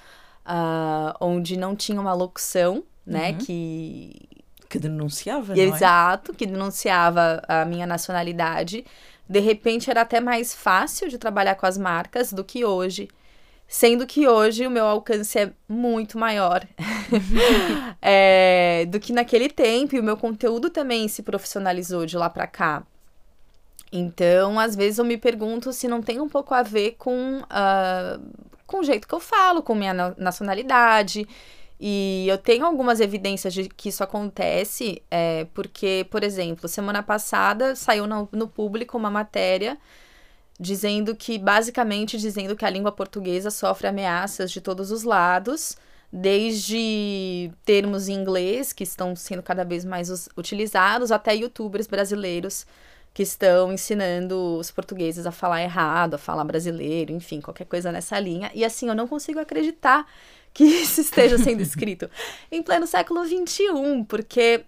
uh, 0.45 1.15
onde 1.21 1.57
não 1.57 1.77
tinha 1.77 2.01
uma 2.01 2.15
locução, 2.15 2.83
né? 3.11 3.33
Uhum. 3.33 3.39
Que. 3.39 4.29
Que 4.69 4.79
denunciava, 4.79 5.59
Exato, 5.59 6.31
é? 6.31 6.35
que 6.37 6.47
denunciava 6.47 7.43
a 7.49 7.65
minha 7.65 7.85
nacionalidade. 7.89 8.85
De 9.29 9.41
repente 9.41 9.91
era 9.91 10.03
até 10.03 10.21
mais 10.21 10.55
fácil 10.55 11.09
de 11.09 11.19
trabalhar 11.19 11.57
com 11.57 11.67
as 11.67 11.77
marcas 11.77 12.33
do 12.33 12.45
que 12.45 12.65
hoje. 12.65 13.09
Sendo 13.67 14.07
que 14.07 14.29
hoje 14.29 14.65
o 14.67 14.71
meu 14.71 14.87
alcance 14.87 15.39
é 15.39 15.53
muito 15.69 16.19
maior 16.19 16.65
é, 18.01 18.87
do 18.89 19.01
que 19.01 19.13
naquele 19.13 19.49
tempo, 19.49 19.97
e 19.97 20.01
o 20.01 20.05
meu 20.05 20.17
conteúdo 20.17 20.71
também 20.71 21.09
se 21.09 21.23
profissionalizou 21.23 22.07
de 22.07 22.17
lá 22.17 22.31
para 22.31 22.47
cá. 22.47 22.85
Então, 23.93 24.59
às 24.59 24.77
vezes 24.77 24.99
eu 24.99 25.05
me 25.05 25.17
pergunto 25.17 25.73
se 25.73 25.89
não 25.89 26.01
tem 26.01 26.21
um 26.21 26.29
pouco 26.29 26.55
a 26.55 26.63
ver 26.63 26.97
com, 26.97 27.41
uh, 27.41 28.21
com 28.67 28.81
o 28.81 28.85
jeito 28.85 29.09
que 29.09 29.15
eu 29.15 29.21
falo, 29.21 29.63
com 29.63 29.75
minha 29.75 30.15
nacionalidade. 30.17 31.27
E 31.81 32.27
eu 32.29 32.37
tenho 32.37 32.67
algumas 32.67 33.01
evidências 33.01 33.55
de 33.55 33.67
que 33.69 33.89
isso 33.89 34.05
acontece, 34.05 35.03
é, 35.11 35.47
porque, 35.55 36.07
por 36.11 36.23
exemplo, 36.23 36.69
semana 36.69 37.03
passada 37.03 37.75
saiu 37.75 38.07
no, 38.07 38.29
no 38.33 38.47
público 38.47 38.99
uma 38.99 39.11
matéria 39.11 39.79
dizendo 40.59 41.17
que, 41.17 41.39
basicamente, 41.39 42.19
dizendo 42.19 42.55
que 42.55 42.67
a 42.67 42.71
língua 42.71 42.93
portuguesa 42.93 43.51
sofre 43.51 43.89
ameaças 43.89 44.53
de 44.53 44.61
todos 44.61 44.91
os 44.91 45.05
lados, 45.05 45.75
desde 46.13 47.51
termos 47.65 48.09
em 48.09 48.15
inglês, 48.15 48.75
que 48.75 48.85
estão 48.85 49.17
sendo 49.17 49.43
cada 49.43 49.65
vez 49.65 49.83
mais 49.83 50.29
utilizados, 50.37 51.11
até 51.11 51.35
youtubers 51.35 51.87
brasileiros 51.87 52.67
que 53.15 53.23
estão 53.23 53.73
ensinando 53.73 54.59
os 54.59 54.71
portugueses 54.71 55.27
a 55.27 55.33
falar 55.33 55.63
errado, 55.63 56.15
a 56.15 56.19
falar 56.19 56.45
brasileiro, 56.45 57.13
enfim, 57.13 57.41
qualquer 57.41 57.65
coisa 57.65 57.91
nessa 57.91 58.19
linha. 58.21 58.51
E 58.55 58.65
assim, 58.65 58.89
eu 58.89 58.95
não 58.95 59.09
consigo 59.09 59.41
acreditar 59.41 60.07
que 60.53 60.65
isso 60.65 61.01
esteja 61.01 61.39
sendo 61.39 61.61
escrito 61.61 62.11
em 62.51 62.63
pleno 62.63 62.87
século 62.87 63.25
XXI, 63.25 64.05
porque 64.09 64.65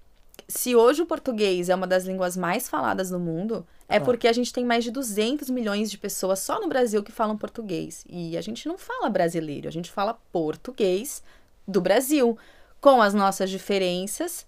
se 0.48 0.74
hoje 0.74 1.02
o 1.02 1.06
português 1.06 1.68
é 1.68 1.74
uma 1.74 1.86
das 1.86 2.04
línguas 2.04 2.36
mais 2.36 2.68
faladas 2.68 3.10
no 3.10 3.18
mundo, 3.18 3.66
é 3.88 3.98
claro. 3.98 4.04
porque 4.04 4.28
a 4.28 4.32
gente 4.32 4.52
tem 4.52 4.64
mais 4.64 4.84
de 4.84 4.90
200 4.90 5.50
milhões 5.50 5.90
de 5.90 5.98
pessoas 5.98 6.38
só 6.40 6.60
no 6.60 6.68
Brasil 6.68 7.02
que 7.02 7.12
falam 7.12 7.36
português. 7.36 8.04
E 8.08 8.36
a 8.36 8.40
gente 8.40 8.66
não 8.66 8.78
fala 8.78 9.08
brasileiro, 9.08 9.68
a 9.68 9.72
gente 9.72 9.90
fala 9.90 10.18
português 10.32 11.22
do 11.66 11.80
Brasil, 11.80 12.38
com 12.80 13.00
as 13.00 13.14
nossas 13.14 13.48
diferenças 13.50 14.46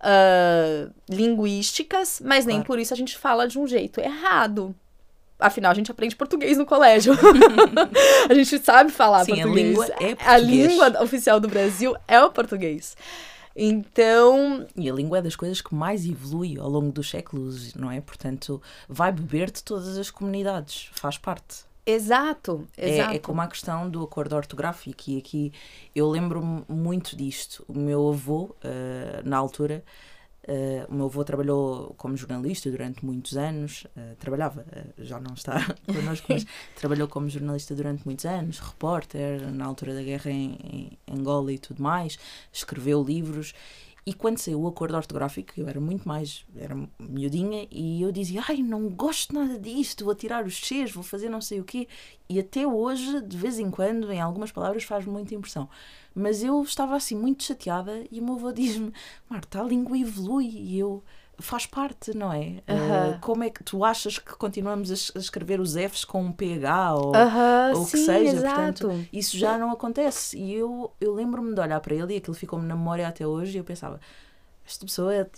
uh, 0.00 0.92
linguísticas, 1.08 2.20
mas 2.24 2.46
nem 2.46 2.62
por 2.62 2.78
isso 2.78 2.94
a 2.94 2.96
gente 2.96 3.16
fala 3.16 3.46
de 3.46 3.58
um 3.58 3.66
jeito 3.66 4.00
errado. 4.00 4.74
Afinal, 5.44 5.72
a 5.72 5.74
gente 5.74 5.90
aprende 5.90 6.16
português 6.16 6.56
no 6.56 6.64
colégio. 6.64 7.12
a 8.30 8.32
gente 8.32 8.58
sabe 8.60 8.90
falar 8.90 9.26
Sim, 9.26 9.36
português. 9.36 9.66
A 9.66 9.68
língua 9.68 9.84
é 9.84 10.14
português. 10.14 10.26
A 10.26 10.38
língua 10.38 11.02
oficial 11.02 11.38
do 11.38 11.48
Brasil 11.48 11.94
é 12.08 12.22
o 12.22 12.30
português. 12.30 12.96
Então. 13.54 14.66
E 14.74 14.88
a 14.88 14.94
língua 14.94 15.18
é 15.18 15.22
das 15.22 15.36
coisas 15.36 15.60
que 15.60 15.74
mais 15.74 16.06
evolui 16.06 16.58
ao 16.58 16.70
longo 16.70 16.90
dos 16.90 17.10
séculos, 17.10 17.74
não 17.74 17.90
é? 17.90 18.00
Portanto, 18.00 18.60
vai 18.88 19.12
beber 19.12 19.50
de 19.50 19.62
todas 19.62 19.98
as 19.98 20.10
comunidades, 20.10 20.88
faz 20.94 21.18
parte. 21.18 21.66
Exato, 21.84 22.66
exato. 22.78 23.12
É, 23.12 23.16
é 23.16 23.18
como 23.18 23.42
a 23.42 23.46
questão 23.46 23.90
do 23.90 24.02
acordo 24.02 24.34
ortográfico, 24.34 25.10
e 25.10 25.18
aqui 25.18 25.52
eu 25.94 26.08
lembro-me 26.08 26.64
muito 26.66 27.14
disto. 27.14 27.62
O 27.68 27.78
meu 27.78 28.08
avô, 28.08 28.44
uh, 28.44 29.28
na 29.28 29.36
altura, 29.36 29.84
Uh, 30.46 30.92
o 30.92 30.94
meu 30.94 31.06
avô 31.06 31.24
trabalhou 31.24 31.94
como 31.96 32.16
jornalista 32.16 32.70
durante 32.70 33.04
muitos 33.04 33.34
anos, 33.34 33.86
uh, 33.96 34.14
trabalhava, 34.16 34.60
uh, 34.60 35.02
já 35.02 35.18
não 35.18 35.32
está 35.32 35.74
connosco, 35.86 36.26
mas 36.28 36.44
trabalhou 36.76 37.08
como 37.08 37.30
jornalista 37.30 37.74
durante 37.74 38.04
muitos 38.04 38.26
anos, 38.26 38.58
repórter, 38.58 39.50
na 39.50 39.64
altura 39.64 39.94
da 39.94 40.02
guerra 40.02 40.30
em, 40.30 40.58
em 40.62 40.98
Angola 41.10 41.50
e 41.50 41.58
tudo 41.58 41.82
mais, 41.82 42.18
escreveu 42.52 43.02
livros 43.02 43.54
e 44.06 44.12
quando 44.12 44.36
saiu 44.36 44.60
o 44.60 44.68
acordo 44.68 44.96
ortográfico, 44.96 45.54
eu 45.56 45.66
era 45.66 45.80
muito 45.80 46.06
mais, 46.06 46.44
era 46.54 46.76
miudinha, 46.98 47.66
e 47.70 48.02
eu 48.02 48.12
dizia, 48.12 48.42
ai, 48.46 48.58
não 48.58 48.90
gosto 48.90 49.34
nada 49.34 49.58
disto, 49.58 50.04
vou 50.04 50.14
tirar 50.14 50.44
os 50.44 50.60
Cs, 50.60 50.92
vou 50.92 51.02
fazer 51.02 51.30
não 51.30 51.40
sei 51.40 51.58
o 51.58 51.64
quê. 51.64 51.88
E 52.28 52.38
até 52.38 52.66
hoje, 52.66 53.22
de 53.22 53.36
vez 53.36 53.58
em 53.58 53.70
quando, 53.70 54.12
em 54.12 54.20
algumas 54.20 54.52
palavras, 54.52 54.84
faz 54.84 55.06
muita 55.06 55.34
impressão. 55.34 55.70
Mas 56.14 56.44
eu 56.44 56.62
estava 56.62 56.94
assim 56.94 57.16
muito 57.16 57.42
chateada 57.42 58.04
e 58.10 58.20
o 58.20 58.24
meu 58.24 58.34
avô 58.34 58.52
diz-me, 58.52 58.92
Marta, 59.28 59.60
a 59.60 59.64
língua 59.64 59.98
evolui 59.98 60.46
e 60.46 60.78
eu 60.78 61.02
faz 61.38 61.66
parte, 61.66 62.16
não 62.16 62.32
é? 62.32 62.62
Uh, 62.68 63.20
como 63.20 63.42
é 63.42 63.50
que 63.50 63.64
tu 63.64 63.84
achas 63.84 64.18
que 64.18 64.34
continuamos 64.36 64.90
a, 64.90 65.18
escrever 65.18 65.60
os 65.60 65.74
Fs 65.74 66.04
com 66.04 66.22
um 66.24 66.32
PH 66.32 66.94
ou, 66.94 67.12
ou 67.74 67.82
o 67.82 67.86
que 67.86 67.96
seja? 67.96 68.36
Exato. 68.36 68.86
Portanto, 68.86 69.08
isso 69.12 69.36
já 69.36 69.58
não 69.58 69.72
acontece. 69.72 70.38
E 70.38 70.54
eu, 70.54 70.92
eu 71.00 71.12
lembro-me 71.12 71.54
de 71.54 71.60
olhar 71.60 71.80
para 71.80 71.94
ele 71.94 72.14
e 72.14 72.16
aquilo 72.18 72.34
ficou-me 72.34 72.66
na 72.66 72.76
memória 72.76 73.08
até 73.08 73.26
hoje 73.26 73.56
e 73.56 73.58
eu 73.58 73.64
pensava. 73.64 74.00
Esta 74.66 74.86
pessoa 74.86 75.28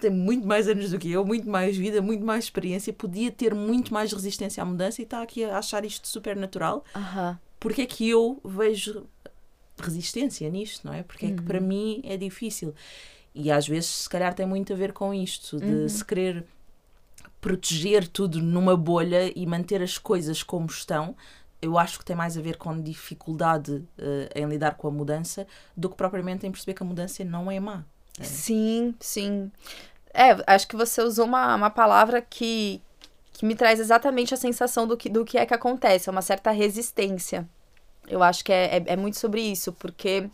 tem 0.00 0.10
muito 0.10 0.46
mais 0.46 0.66
anos 0.66 0.90
do 0.90 0.98
que 0.98 1.12
eu, 1.12 1.22
muito 1.22 1.46
mais 1.50 1.76
vida, 1.76 2.00
muito 2.00 2.24
mais 2.24 2.44
experiência, 2.44 2.92
podia 2.94 3.30
ter 3.30 3.54
muito 3.54 3.92
mais 3.92 4.10
resistência 4.10 4.62
à 4.62 4.66
mudança 4.66 5.02
e 5.02 5.04
está 5.04 5.20
aqui 5.20 5.44
a 5.44 5.58
achar 5.58 5.84
isto 5.84 6.08
super 6.08 6.34
natural. 6.34 6.82
Uhum. 6.96 7.36
Porque 7.58 7.82
é 7.82 7.86
que 7.86 8.08
eu 8.08 8.40
vejo 8.42 9.06
resistência 9.80 10.48
nisto, 10.50 10.86
não 10.86 10.94
é? 10.94 11.02
Porque 11.02 11.26
é 11.26 11.32
que 11.32 11.42
para 11.42 11.60
uhum. 11.60 11.66
mim 11.66 12.02
é 12.04 12.16
difícil. 12.16 12.74
E 13.34 13.50
às 13.50 13.66
vezes, 13.66 13.90
se 13.90 14.08
calhar, 14.08 14.34
tem 14.34 14.46
muito 14.46 14.72
a 14.72 14.76
ver 14.76 14.92
com 14.92 15.14
isto, 15.14 15.58
de 15.58 15.64
uhum. 15.64 15.88
se 15.88 16.04
querer 16.04 16.44
proteger 17.40 18.06
tudo 18.06 18.42
numa 18.42 18.76
bolha 18.76 19.32
e 19.34 19.46
manter 19.46 19.82
as 19.82 19.96
coisas 19.98 20.42
como 20.42 20.66
estão. 20.66 21.16
Eu 21.62 21.78
acho 21.78 21.98
que 21.98 22.04
tem 22.04 22.16
mais 22.16 22.36
a 22.36 22.40
ver 22.40 22.56
com 22.56 22.80
dificuldade 22.80 23.72
uh, 23.72 23.86
em 24.34 24.46
lidar 24.46 24.74
com 24.74 24.88
a 24.88 24.90
mudança 24.90 25.46
do 25.76 25.88
que 25.88 25.96
propriamente 25.96 26.46
em 26.46 26.50
perceber 26.50 26.74
que 26.74 26.82
a 26.82 26.86
mudança 26.86 27.24
não 27.24 27.50
é 27.50 27.60
má. 27.60 27.84
É. 28.18 28.24
Sim, 28.24 28.94
sim. 28.98 29.50
É, 30.12 30.36
acho 30.46 30.66
que 30.66 30.76
você 30.76 31.02
usou 31.02 31.26
uma, 31.26 31.54
uma 31.54 31.70
palavra 31.70 32.20
que, 32.20 32.80
que 33.32 33.46
me 33.46 33.54
traz 33.54 33.78
exatamente 33.78 34.34
a 34.34 34.36
sensação 34.36 34.86
do 34.86 34.96
que, 34.96 35.08
do 35.08 35.24
que 35.24 35.38
é 35.38 35.46
que 35.46 35.54
acontece, 35.54 36.08
é 36.08 36.12
uma 36.12 36.22
certa 36.22 36.50
resistência. 36.50 37.48
Eu 38.08 38.22
acho 38.22 38.44
que 38.44 38.52
é, 38.52 38.78
é, 38.78 38.84
é 38.86 38.96
muito 38.96 39.18
sobre 39.18 39.40
isso, 39.40 39.72
porque 39.72 40.28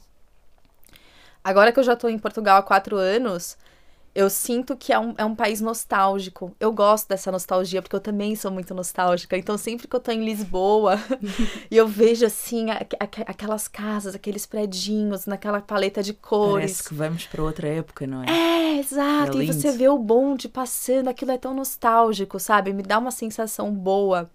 Agora 1.47 1.71
que 1.71 1.79
eu 1.79 1.85
já 1.85 1.93
estou 1.93 2.11
em 2.11 2.19
Portugal 2.19 2.59
há 2.59 2.63
quatro 2.63 2.97
anos, 2.97 3.57
eu 4.13 4.29
sinto 4.29 4.77
que 4.77 4.93
é 4.93 4.99
um, 4.99 5.15
é 5.17 5.25
um 5.25 5.33
país 5.33 5.61
nostálgico. 5.61 6.53
Eu 6.59 6.73
gosto 6.73 7.09
dessa 7.09 7.31
nostalgia, 7.31 7.81
porque 7.81 7.95
eu 7.95 8.01
também 8.01 8.35
sou 8.35 8.51
muito 8.51 8.75
nostálgica. 8.75 9.39
Então, 9.39 9.57
sempre 9.57 9.87
que 9.87 9.95
eu 9.95 10.01
tô 10.01 10.11
em 10.11 10.25
Lisboa 10.25 10.99
e 11.71 11.77
eu 11.77 11.87
vejo, 11.87 12.27
assim, 12.27 12.73
a, 12.73 12.79
a, 12.79 13.05
aquelas 13.31 13.69
casas, 13.69 14.17
aqueles 14.17 14.45
predinhos, 14.45 15.25
naquela 15.25 15.61
paleta 15.61 16.03
de 16.03 16.15
cores. 16.15 16.73
Parece 16.73 16.89
que 16.89 16.95
vamos 16.95 17.27
para 17.29 17.41
outra 17.41 17.69
época, 17.69 18.09
não 18.09 18.25
é? 18.25 18.27
É, 18.29 18.79
exato. 18.81 19.41
É 19.41 19.45
e 19.45 19.47
você 19.47 19.71
vê 19.71 19.89
o 19.89 19.99
bonde 19.99 20.49
passando, 20.49 21.07
aquilo 21.07 21.31
é 21.31 21.39
tão 21.39 21.55
nostálgico, 21.55 22.41
sabe? 22.41 22.73
Me 22.73 22.83
dá 22.83 22.99
uma 22.99 23.13
sensação 23.13 23.73
boa. 23.73 24.29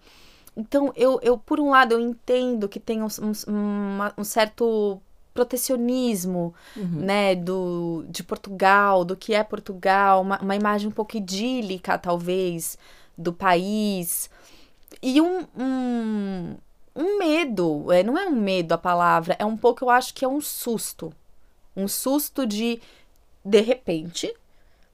Então, 0.56 0.92
eu, 0.94 1.18
eu 1.22 1.38
por 1.38 1.58
um 1.58 1.70
lado, 1.70 1.92
eu 1.92 2.00
entendo 2.00 2.68
que 2.68 2.78
tem 2.78 3.02
um, 3.02 3.06
um, 3.48 3.98
um 4.18 4.24
certo 4.24 5.00
protecionismo, 5.32 6.54
uhum. 6.76 6.88
né, 6.88 7.34
do, 7.34 8.04
de 8.08 8.22
Portugal, 8.22 9.04
do 9.04 9.16
que 9.16 9.34
é 9.34 9.42
Portugal, 9.42 10.20
uma, 10.20 10.38
uma 10.40 10.54
imagem 10.56 10.88
um 10.88 10.92
pouco 10.92 11.16
idílica, 11.16 11.96
talvez, 11.96 12.76
do 13.16 13.32
país. 13.32 14.28
E 15.02 15.20
um, 15.20 15.46
um, 15.56 16.56
um 16.94 17.18
medo, 17.18 17.90
é, 17.90 18.02
não 18.02 18.18
é 18.18 18.26
um 18.26 18.36
medo 18.36 18.72
a 18.72 18.78
palavra, 18.78 19.36
é 19.38 19.44
um 19.44 19.56
pouco, 19.56 19.84
eu 19.84 19.90
acho 19.90 20.12
que 20.12 20.24
é 20.24 20.28
um 20.28 20.40
susto. 20.40 21.12
Um 21.74 21.88
susto 21.88 22.46
de, 22.46 22.80
de 23.42 23.60
repente, 23.62 24.32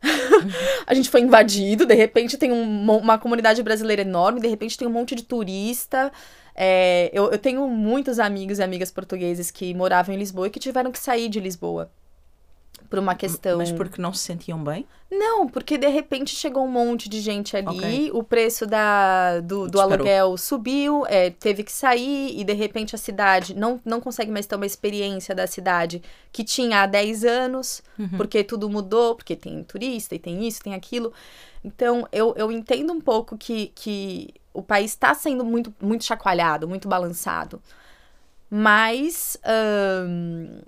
a 0.87 0.95
gente 0.95 1.11
foi 1.11 1.21
invadido, 1.21 1.87
de 1.87 1.95
repente 1.95 2.37
tem 2.37 2.53
um, 2.53 2.91
uma 2.97 3.19
comunidade 3.19 3.63
brasileira 3.63 4.03
enorme, 4.03 4.41
de 4.41 4.49
repente 4.49 4.79
tem 4.79 4.87
um 4.87 4.93
monte 4.93 5.15
de 5.15 5.25
turista, 5.25 6.13
é, 6.55 7.11
eu, 7.13 7.31
eu 7.31 7.39
tenho 7.39 7.67
muitos 7.69 8.19
amigos 8.19 8.59
e 8.59 8.63
amigas 8.63 8.91
portugueses 8.91 9.51
que 9.51 9.75
moravam 9.75 10.15
em 10.15 10.19
Lisboa 10.19 10.47
e 10.47 10.51
que 10.51 10.61
tiveram 10.61 10.91
que 10.91 10.99
sair 10.99 11.29
de 11.29 11.41
Lisboa 11.41 11.91
por 12.89 12.99
uma 12.99 13.15
questão. 13.15 13.59
Mas 13.59 13.71
porque 13.71 14.01
não 14.01 14.13
se 14.13 14.21
sentiam 14.21 14.63
bem? 14.63 14.87
Não, 15.11 15.47
porque 15.47 15.79
de 15.79 15.89
repente 15.89 16.35
chegou 16.35 16.65
um 16.65 16.71
monte 16.71 17.09
de 17.09 17.21
gente 17.21 17.57
ali, 17.57 17.79
okay. 17.79 18.11
o 18.13 18.23
preço 18.23 18.67
da, 18.67 19.41
do, 19.41 19.67
do 19.67 19.81
aluguel 19.81 20.37
subiu, 20.37 21.07
é, 21.07 21.31
teve 21.31 21.63
que 21.63 21.73
sair, 21.73 22.39
e 22.39 22.45
de 22.45 22.53
repente 22.53 22.95
a 22.95 22.99
cidade 22.99 23.55
não, 23.55 23.81
não 23.85 24.01
consegue 24.01 24.31
mais 24.31 24.47
ter 24.47 24.57
uma 24.57 24.67
experiência 24.67 25.35
da 25.35 25.47
cidade 25.47 26.03
que 26.31 26.45
tinha 26.45 26.83
há 26.83 26.87
10 26.87 27.25
anos, 27.25 27.83
uhum. 27.99 28.09
porque 28.17 28.45
tudo 28.45 28.69
mudou, 28.69 29.15
porque 29.15 29.35
tem 29.35 29.63
turista 29.65 30.15
e 30.15 30.19
tem 30.19 30.47
isso, 30.47 30.63
tem 30.63 30.75
aquilo. 30.75 31.13
Então, 31.65 32.07
eu, 32.13 32.35
eu 32.37 32.53
entendo 32.53 32.93
um 32.93 33.01
pouco 33.01 33.37
que, 33.37 33.73
que 33.75 34.35
o 34.53 34.63
país 34.63 34.91
está 34.91 35.15
sendo 35.15 35.45
muito, 35.45 35.75
muito 35.81 36.05
chacoalhado, 36.05 36.69
muito 36.69 36.87
balançado. 36.87 37.63
Mas 38.51 39.39
hum, 40.07 40.61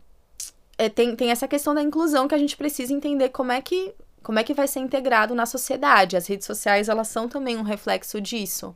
é, 0.80 0.88
tem, 0.88 1.14
tem 1.14 1.30
essa 1.30 1.46
questão 1.46 1.74
da 1.74 1.82
inclusão 1.82 2.26
que 2.26 2.34
a 2.34 2.38
gente 2.38 2.56
precisa 2.56 2.90
entender 2.90 3.28
como 3.28 3.52
é 3.52 3.60
que, 3.60 3.94
como 4.22 4.38
é 4.38 4.42
que 4.42 4.54
vai 4.54 4.66
ser 4.66 4.80
integrado 4.80 5.34
na 5.34 5.44
sociedade. 5.44 6.16
As 6.16 6.26
redes 6.26 6.46
sociais, 6.46 6.88
elas 6.88 7.08
são 7.08 7.28
também 7.28 7.58
um 7.58 7.62
reflexo 7.62 8.18
disso. 8.18 8.74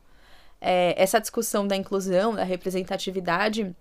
É, 0.61 0.93
essa 1.01 1.19
discussão 1.19 1.67
da 1.67 1.75
inclusão, 1.75 2.35
da 2.35 2.43
representatividade, 2.43 3.75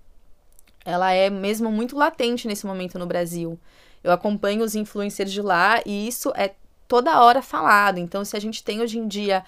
ela 0.86 1.12
é 1.12 1.28
mesmo 1.28 1.70
muito 1.70 1.98
latente 1.98 2.48
nesse 2.48 2.64
momento 2.64 2.98
no 2.98 3.04
Brasil. 3.04 3.60
Eu 4.02 4.10
acompanho 4.10 4.64
os 4.64 4.74
influencers 4.74 5.30
de 5.30 5.42
lá 5.42 5.82
e 5.84 6.08
isso 6.08 6.32
é 6.34 6.54
toda 6.88 7.22
hora 7.22 7.42
falado. 7.42 7.98
Então, 7.98 8.24
se 8.24 8.34
a 8.34 8.40
gente 8.40 8.64
tem 8.64 8.80
hoje 8.80 8.98
em 8.98 9.06
dia 9.06 9.44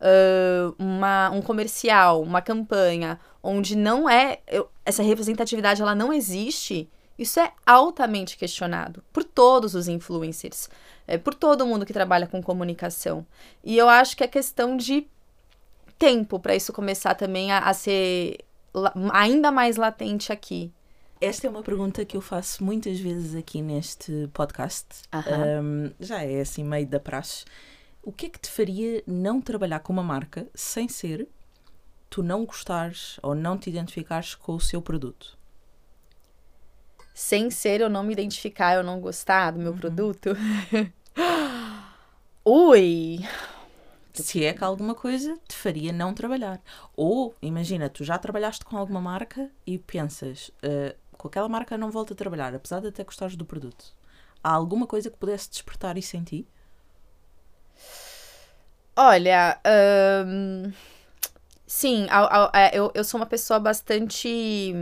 uh, 0.00 0.72
uma, 0.78 1.30
um 1.30 1.42
comercial, 1.42 2.22
uma 2.22 2.40
campanha, 2.40 3.18
onde 3.42 3.76
não 3.76 4.08
é. 4.08 4.38
Eu, 4.46 4.70
essa 4.84 5.02
representatividade 5.02 5.82
ela 5.82 5.96
não 5.96 6.12
existe, 6.12 6.88
isso 7.20 7.38
é 7.38 7.52
altamente 7.66 8.36
questionado 8.36 9.02
por 9.12 9.22
todos 9.22 9.74
os 9.74 9.88
influencers, 9.88 10.68
é, 11.06 11.18
por 11.18 11.34
todo 11.34 11.66
mundo 11.66 11.86
que 11.86 11.92
trabalha 11.92 12.26
com 12.26 12.42
comunicação. 12.42 13.26
E 13.62 13.76
eu 13.76 13.88
acho 13.88 14.16
que 14.16 14.24
é 14.24 14.28
questão 14.28 14.76
de 14.76 15.06
tempo 15.98 16.40
para 16.40 16.56
isso 16.56 16.72
começar 16.72 17.14
também 17.14 17.52
a, 17.52 17.58
a 17.58 17.74
ser 17.74 18.38
ainda 19.12 19.50
mais 19.50 19.76
latente 19.76 20.32
aqui. 20.32 20.72
Esta 21.20 21.46
é 21.46 21.50
uma 21.50 21.62
pergunta 21.62 22.04
que 22.04 22.16
eu 22.16 22.22
faço 22.22 22.64
muitas 22.64 22.98
vezes 22.98 23.36
aqui 23.36 23.60
neste 23.60 24.28
podcast. 24.32 24.86
Um, 25.62 25.92
já 26.00 26.22
é 26.22 26.40
assim 26.40 26.64
meio 26.64 26.86
da 26.86 26.98
praxe 26.98 27.44
o 28.02 28.12
que 28.12 28.26
é 28.26 28.28
que 28.28 28.40
te 28.40 28.50
faria 28.50 29.02
não 29.06 29.40
trabalhar 29.40 29.80
com 29.80 29.92
uma 29.92 30.02
marca 30.02 30.46
sem 30.54 30.88
ser 30.88 31.28
tu 32.08 32.22
não 32.22 32.44
gostares 32.44 33.20
ou 33.22 33.34
não 33.34 33.56
te 33.56 33.68
identificares 33.70 34.34
com 34.34 34.54
o 34.54 34.60
seu 34.60 34.82
produto? 34.82 35.38
Sem 37.20 37.50
ser 37.50 37.82
eu 37.82 37.90
não 37.90 38.02
me 38.02 38.14
identificar, 38.14 38.74
eu 38.74 38.82
não 38.82 38.98
gostar 38.98 39.50
do 39.50 39.58
meu 39.58 39.72
uhum. 39.72 39.78
produto? 39.78 40.30
Ui! 42.42 43.18
Se 44.14 44.42
é 44.42 44.54
que 44.54 44.64
alguma 44.64 44.94
coisa 44.94 45.38
te 45.46 45.54
faria 45.54 45.92
não 45.92 46.14
trabalhar. 46.14 46.62
Ou, 46.96 47.34
imagina, 47.42 47.90
tu 47.90 48.04
já 48.04 48.16
trabalhaste 48.16 48.64
com 48.64 48.74
alguma 48.74 49.02
marca 49.02 49.50
e 49.66 49.76
pensas, 49.76 50.50
uh, 50.64 50.96
com 51.12 51.28
aquela 51.28 51.46
marca 51.46 51.76
não 51.76 51.90
volto 51.90 52.14
a 52.14 52.16
trabalhar, 52.16 52.54
apesar 52.54 52.80
de 52.80 52.88
até 52.88 53.04
gostares 53.04 53.36
do 53.36 53.44
produto. 53.44 53.94
Há 54.42 54.54
alguma 54.54 54.86
coisa 54.86 55.10
que 55.10 55.18
pudesse 55.18 55.50
despertar 55.50 55.98
isso 55.98 56.16
em 56.16 56.24
ti? 56.24 56.48
Olha, 58.96 59.60
hum, 60.26 60.72
sim, 61.66 62.06
é, 62.54 62.78
eu, 62.78 62.90
eu 62.94 63.04
sou 63.04 63.20
uma 63.20 63.26
pessoa 63.26 63.60
bastante 63.60 64.74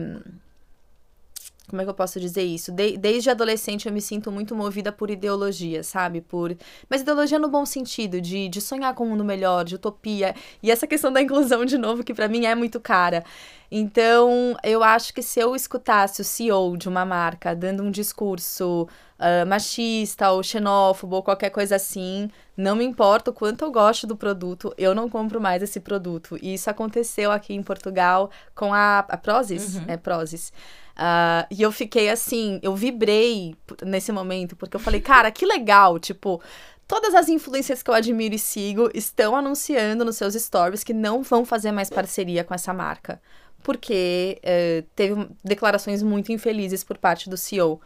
como 1.68 1.82
é 1.82 1.84
que 1.84 1.90
eu 1.90 1.94
posso 1.94 2.18
dizer 2.18 2.42
isso? 2.42 2.72
De, 2.72 2.96
desde 2.96 3.30
adolescente 3.30 3.86
eu 3.86 3.92
me 3.92 4.00
sinto 4.00 4.32
muito 4.32 4.54
movida 4.54 4.90
por 4.90 5.10
ideologia, 5.10 5.82
sabe? 5.82 6.20
Por 6.20 6.56
mas 6.88 7.02
ideologia 7.02 7.38
no 7.38 7.48
bom 7.48 7.64
sentido, 7.66 8.20
de, 8.20 8.48
de 8.48 8.60
sonhar 8.60 8.94
com 8.94 9.04
um 9.04 9.10
mundo 9.10 9.24
melhor, 9.24 9.64
de 9.64 9.74
utopia. 9.74 10.34
E 10.62 10.70
essa 10.70 10.86
questão 10.86 11.12
da 11.12 11.20
inclusão, 11.22 11.64
de 11.64 11.78
novo, 11.78 12.02
que 12.02 12.14
para 12.14 12.28
mim 12.28 12.46
é 12.46 12.54
muito 12.54 12.80
cara. 12.80 13.24
Então, 13.70 14.56
eu 14.62 14.82
acho 14.82 15.12
que 15.12 15.22
se 15.22 15.38
eu 15.38 15.54
escutasse 15.54 16.22
o 16.22 16.24
CEO 16.24 16.76
de 16.76 16.88
uma 16.88 17.04
marca 17.04 17.54
dando 17.54 17.82
um 17.82 17.90
discurso 17.90 18.88
uh, 19.18 19.46
machista 19.46 20.30
ou 20.30 20.42
xenófobo 20.42 21.16
ou 21.16 21.22
qualquer 21.22 21.50
coisa 21.50 21.76
assim, 21.76 22.30
não 22.56 22.74
me 22.74 22.84
importa 22.84 23.30
o 23.30 23.34
quanto 23.34 23.64
eu 23.64 23.70
gosto 23.70 24.06
do 24.06 24.16
produto, 24.16 24.72
eu 24.78 24.94
não 24.94 25.08
compro 25.08 25.40
mais 25.40 25.62
esse 25.62 25.80
produto. 25.80 26.38
E 26.40 26.54
isso 26.54 26.70
aconteceu 26.70 27.30
aqui 27.30 27.54
em 27.54 27.62
Portugal 27.62 28.30
com 28.54 28.72
a, 28.72 29.00
a 29.00 29.16
Prozis, 29.16 29.76
uhum. 29.76 29.84
é 29.86 29.96
Prozis. 29.96 30.52
Uh, 30.98 31.46
e 31.48 31.62
eu 31.62 31.70
fiquei 31.70 32.10
assim, 32.10 32.58
eu 32.60 32.74
vibrei 32.74 33.54
nesse 33.84 34.10
momento, 34.10 34.56
porque 34.56 34.74
eu 34.74 34.80
falei, 34.80 35.00
cara, 35.00 35.30
que 35.30 35.46
legal, 35.46 35.96
tipo, 35.98 36.42
todas 36.88 37.14
as 37.14 37.28
influências 37.28 37.84
que 37.84 37.90
eu 37.90 37.94
admiro 37.94 38.34
e 38.34 38.38
sigo 38.38 38.90
estão 38.92 39.36
anunciando 39.36 40.04
nos 40.04 40.16
seus 40.16 40.34
stories 40.34 40.82
que 40.82 40.92
não 40.92 41.22
vão 41.22 41.44
fazer 41.44 41.70
mais 41.70 41.88
parceria 41.88 42.42
com 42.42 42.52
essa 42.52 42.74
marca. 42.74 43.22
Porque 43.62 44.40
uh, 44.42 44.86
teve 44.96 45.28
declarações 45.44 46.02
muito 46.02 46.32
infelizes 46.32 46.82
por 46.82 46.98
parte 46.98 47.30
do 47.30 47.36
CEO. 47.36 47.80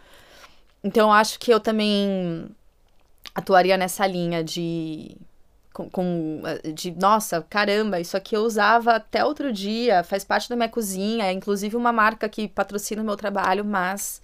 Então, 0.82 1.08
eu 1.08 1.12
acho 1.12 1.38
que 1.38 1.52
eu 1.52 1.60
também 1.60 2.48
atuaria 3.34 3.76
nessa 3.76 4.06
linha 4.06 4.42
de 4.42 5.16
com, 5.73 5.89
com, 5.91 6.43
eh, 6.45 6.73
de 6.73 6.91
nossa, 6.93 7.43
caramba, 7.43 8.01
isso 8.01 8.16
aqui 8.16 8.37
eu 8.37 8.43
usava 8.43 8.93
até 8.97 9.25
outro 9.25 9.53
dia, 9.53 10.05
faz 10.05 10.25
parte 10.25 10.49
da 10.49 10.57
minha 10.57 10.68
cozinha, 10.68 11.27
é 11.27 11.33
inclusive 11.33 11.77
uma 11.77 11.93
marca 11.93 12.29
que 12.29 12.49
patrocina 12.49 13.03
o 13.03 13.05
meu 13.05 13.16
trabalho, 13.16 13.64
mas 13.64 14.20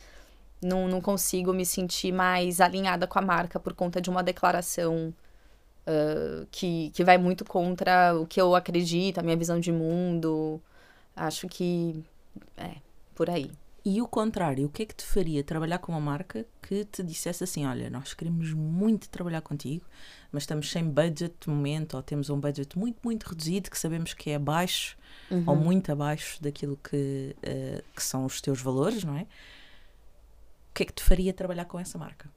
não, 0.63 0.89
não 0.89 1.01
consigo 1.01 1.53
me 1.53 1.65
sentir 1.65 2.13
mais 2.13 2.61
alinhada 2.61 3.07
com 3.07 3.19
a 3.19 3.23
marca 3.23 3.61
por 3.61 3.75
conta 3.75 4.01
de 4.01 4.11
uma 4.11 4.23
declaração 4.23 5.15
uh, 5.87 6.47
que, 6.51 6.91
que 6.95 7.05
vai 7.05 7.19
muito 7.19 7.45
contra 7.45 8.15
o 8.19 8.27
que 8.27 8.41
eu 8.41 8.55
acredito, 8.55 9.19
a 9.19 9.23
minha 9.23 9.37
visão 9.37 9.61
de 9.61 9.73
mundo. 9.73 10.61
Acho 11.17 11.49
que 11.49 12.05
é 12.57 12.77
por 13.15 13.31
aí. 13.31 13.51
E 13.91 14.03
o 14.03 14.07
contrário, 14.07 14.67
o 14.67 14.69
que 14.69 14.83
é 14.83 14.85
que 14.87 14.95
te 14.95 15.03
faria 15.03 15.43
trabalhar 15.43 15.79
com 15.79 15.93
uma 15.93 16.01
marca 16.01 16.45
que 16.61 16.85
te 16.85 17.03
dissesse 17.03 17.43
assim: 17.43 17.65
olha, 17.65 17.89
nós 17.89 18.13
queremos 18.13 18.53
muito 18.53 19.09
trabalhar 19.09 19.41
contigo, 19.41 19.83
mas 20.31 20.43
estamos 20.43 20.71
sem 20.71 20.85
budget 20.85 21.35
de 21.41 21.49
momento, 21.49 21.95
ou 21.97 22.03
temos 22.03 22.29
um 22.29 22.39
budget 22.39 22.79
muito, 22.79 22.99
muito 23.03 23.25
reduzido, 23.25 23.71
que 23.71 23.79
sabemos 23.79 24.13
que 24.13 24.29
é 24.29 24.35
abaixo 24.35 24.95
uhum. 25.31 25.43
ou 25.47 25.57
muito 25.57 25.91
abaixo 25.91 26.43
daquilo 26.43 26.77
que, 26.77 27.35
uh, 27.39 27.83
que 27.97 28.03
são 28.03 28.27
os 28.27 28.43
teus 28.43 28.61
valores, 28.61 29.05
não 29.05 29.17
é? 29.17 29.23
O 29.23 30.75
que 30.75 30.83
é 30.83 30.87
que 30.87 30.93
te 30.93 31.03
faria 31.03 31.33
trabalhar 31.33 31.65
com 31.65 31.81
essa 31.81 31.97
marca? 31.97 32.29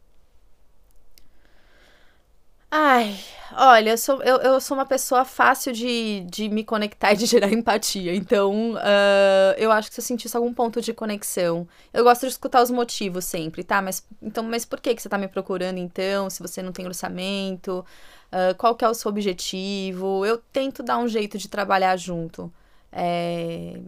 Ai, 2.73 3.19
olha, 3.53 3.89
eu 3.91 3.97
sou, 3.97 4.23
eu, 4.23 4.37
eu 4.37 4.61
sou 4.61 4.77
uma 4.77 4.85
pessoa 4.85 5.25
fácil 5.25 5.73
de, 5.73 6.21
de 6.21 6.47
me 6.47 6.63
conectar 6.63 7.11
e 7.11 7.17
de 7.17 7.25
gerar 7.25 7.51
empatia. 7.53 8.15
Então, 8.15 8.75
uh, 8.75 9.53
eu 9.57 9.71
acho 9.71 9.89
que 9.89 9.95
se 9.95 9.99
eu 9.99 10.05
sentisse 10.05 10.37
algum 10.37 10.53
ponto 10.53 10.79
de 10.81 10.93
conexão. 10.93 11.67
Eu 11.93 12.03
gosto 12.05 12.21
de 12.21 12.27
escutar 12.27 12.61
os 12.63 12.71
motivos 12.71 13.25
sempre, 13.25 13.61
tá? 13.63 13.81
Mas, 13.81 14.05
então, 14.21 14.43
mas 14.43 14.63
por 14.63 14.79
que, 14.79 14.95
que 14.95 15.01
você 15.01 15.09
tá 15.09 15.17
me 15.17 15.27
procurando 15.27 15.79
então? 15.79 16.29
Se 16.29 16.41
você 16.41 16.61
não 16.61 16.71
tem 16.71 16.85
orçamento? 16.87 17.85
Uh, 18.31 18.55
qual 18.57 18.73
que 18.73 18.85
é 18.85 18.89
o 18.89 18.93
seu 18.93 19.09
objetivo? 19.09 20.25
Eu 20.25 20.37
tento 20.37 20.81
dar 20.81 20.97
um 20.97 21.07
jeito 21.09 21.37
de 21.37 21.49
trabalhar 21.49 21.97
junto. 21.97 22.51
É... 22.91 23.81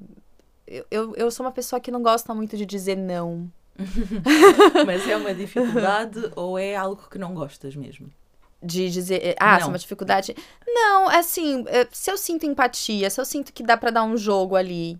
Eu, 0.67 0.85
eu, 0.91 1.15
eu 1.15 1.31
sou 1.31 1.45
uma 1.45 1.51
pessoa 1.53 1.79
que 1.79 1.91
não 1.91 2.01
gosta 2.03 2.33
muito 2.33 2.57
de 2.57 2.65
dizer 2.65 2.97
não. 2.97 3.49
mas 4.85 5.07
é 5.07 5.15
uma 5.15 5.33
dificuldade 5.33 6.31
ou 6.35 6.59
é 6.59 6.75
algo 6.75 7.07
que 7.09 7.17
não 7.17 7.33
gostas 7.33 7.75
mesmo? 7.75 8.11
De 8.63 8.89
dizer, 8.89 9.21
eh, 9.23 9.35
ah, 9.39 9.59
é 9.59 9.65
uma 9.65 9.77
dificuldade. 9.77 10.35
Não, 10.65 11.11
é 11.11 11.19
assim, 11.19 11.65
eh, 11.67 11.87
se 11.91 12.09
eu 12.09 12.17
sinto 12.17 12.45
empatia, 12.45 13.09
se 13.09 13.19
eu 13.19 13.25
sinto 13.25 13.51
que 13.53 13.63
dá 13.63 13.75
para 13.77 13.91
dar 13.91 14.03
um 14.03 14.17
jogo 14.17 14.55
ali, 14.55 14.97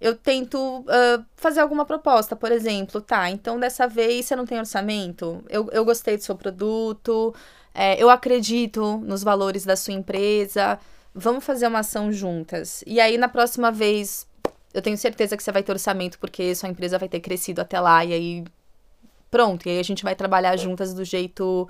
eu 0.00 0.14
tento 0.14 0.58
uh, 0.80 1.24
fazer 1.36 1.60
alguma 1.60 1.84
proposta, 1.84 2.36
por 2.36 2.52
exemplo, 2.52 3.00
tá, 3.00 3.30
então 3.30 3.58
dessa 3.58 3.88
vez 3.88 4.26
você 4.26 4.36
não 4.36 4.44
tem 4.44 4.58
orçamento, 4.58 5.42
eu, 5.48 5.68
eu 5.72 5.84
gostei 5.84 6.16
do 6.16 6.22
seu 6.22 6.36
produto, 6.36 7.34
é, 7.74 8.02
eu 8.02 8.10
acredito 8.10 8.98
nos 8.98 9.22
valores 9.22 9.64
da 9.64 9.76
sua 9.76 9.94
empresa, 9.94 10.78
vamos 11.14 11.44
fazer 11.44 11.66
uma 11.66 11.80
ação 11.80 12.12
juntas. 12.12 12.82
E 12.86 13.00
aí, 13.00 13.16
na 13.18 13.28
próxima 13.28 13.72
vez, 13.72 14.26
eu 14.72 14.82
tenho 14.82 14.96
certeza 14.98 15.36
que 15.36 15.42
você 15.42 15.52
vai 15.52 15.62
ter 15.62 15.72
orçamento, 15.72 16.18
porque 16.18 16.54
sua 16.54 16.68
empresa 16.68 16.98
vai 16.98 17.08
ter 17.08 17.20
crescido 17.20 17.60
até 17.60 17.80
lá, 17.80 18.04
e 18.04 18.12
aí, 18.12 18.44
pronto, 19.30 19.66
e 19.66 19.70
aí 19.70 19.78
a 19.78 19.82
gente 19.82 20.04
vai 20.04 20.14
trabalhar 20.14 20.56
juntas 20.56 20.92
do 20.94 21.04
jeito 21.04 21.68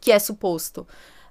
que 0.00 0.12
é 0.12 0.18
suposto. 0.18 0.86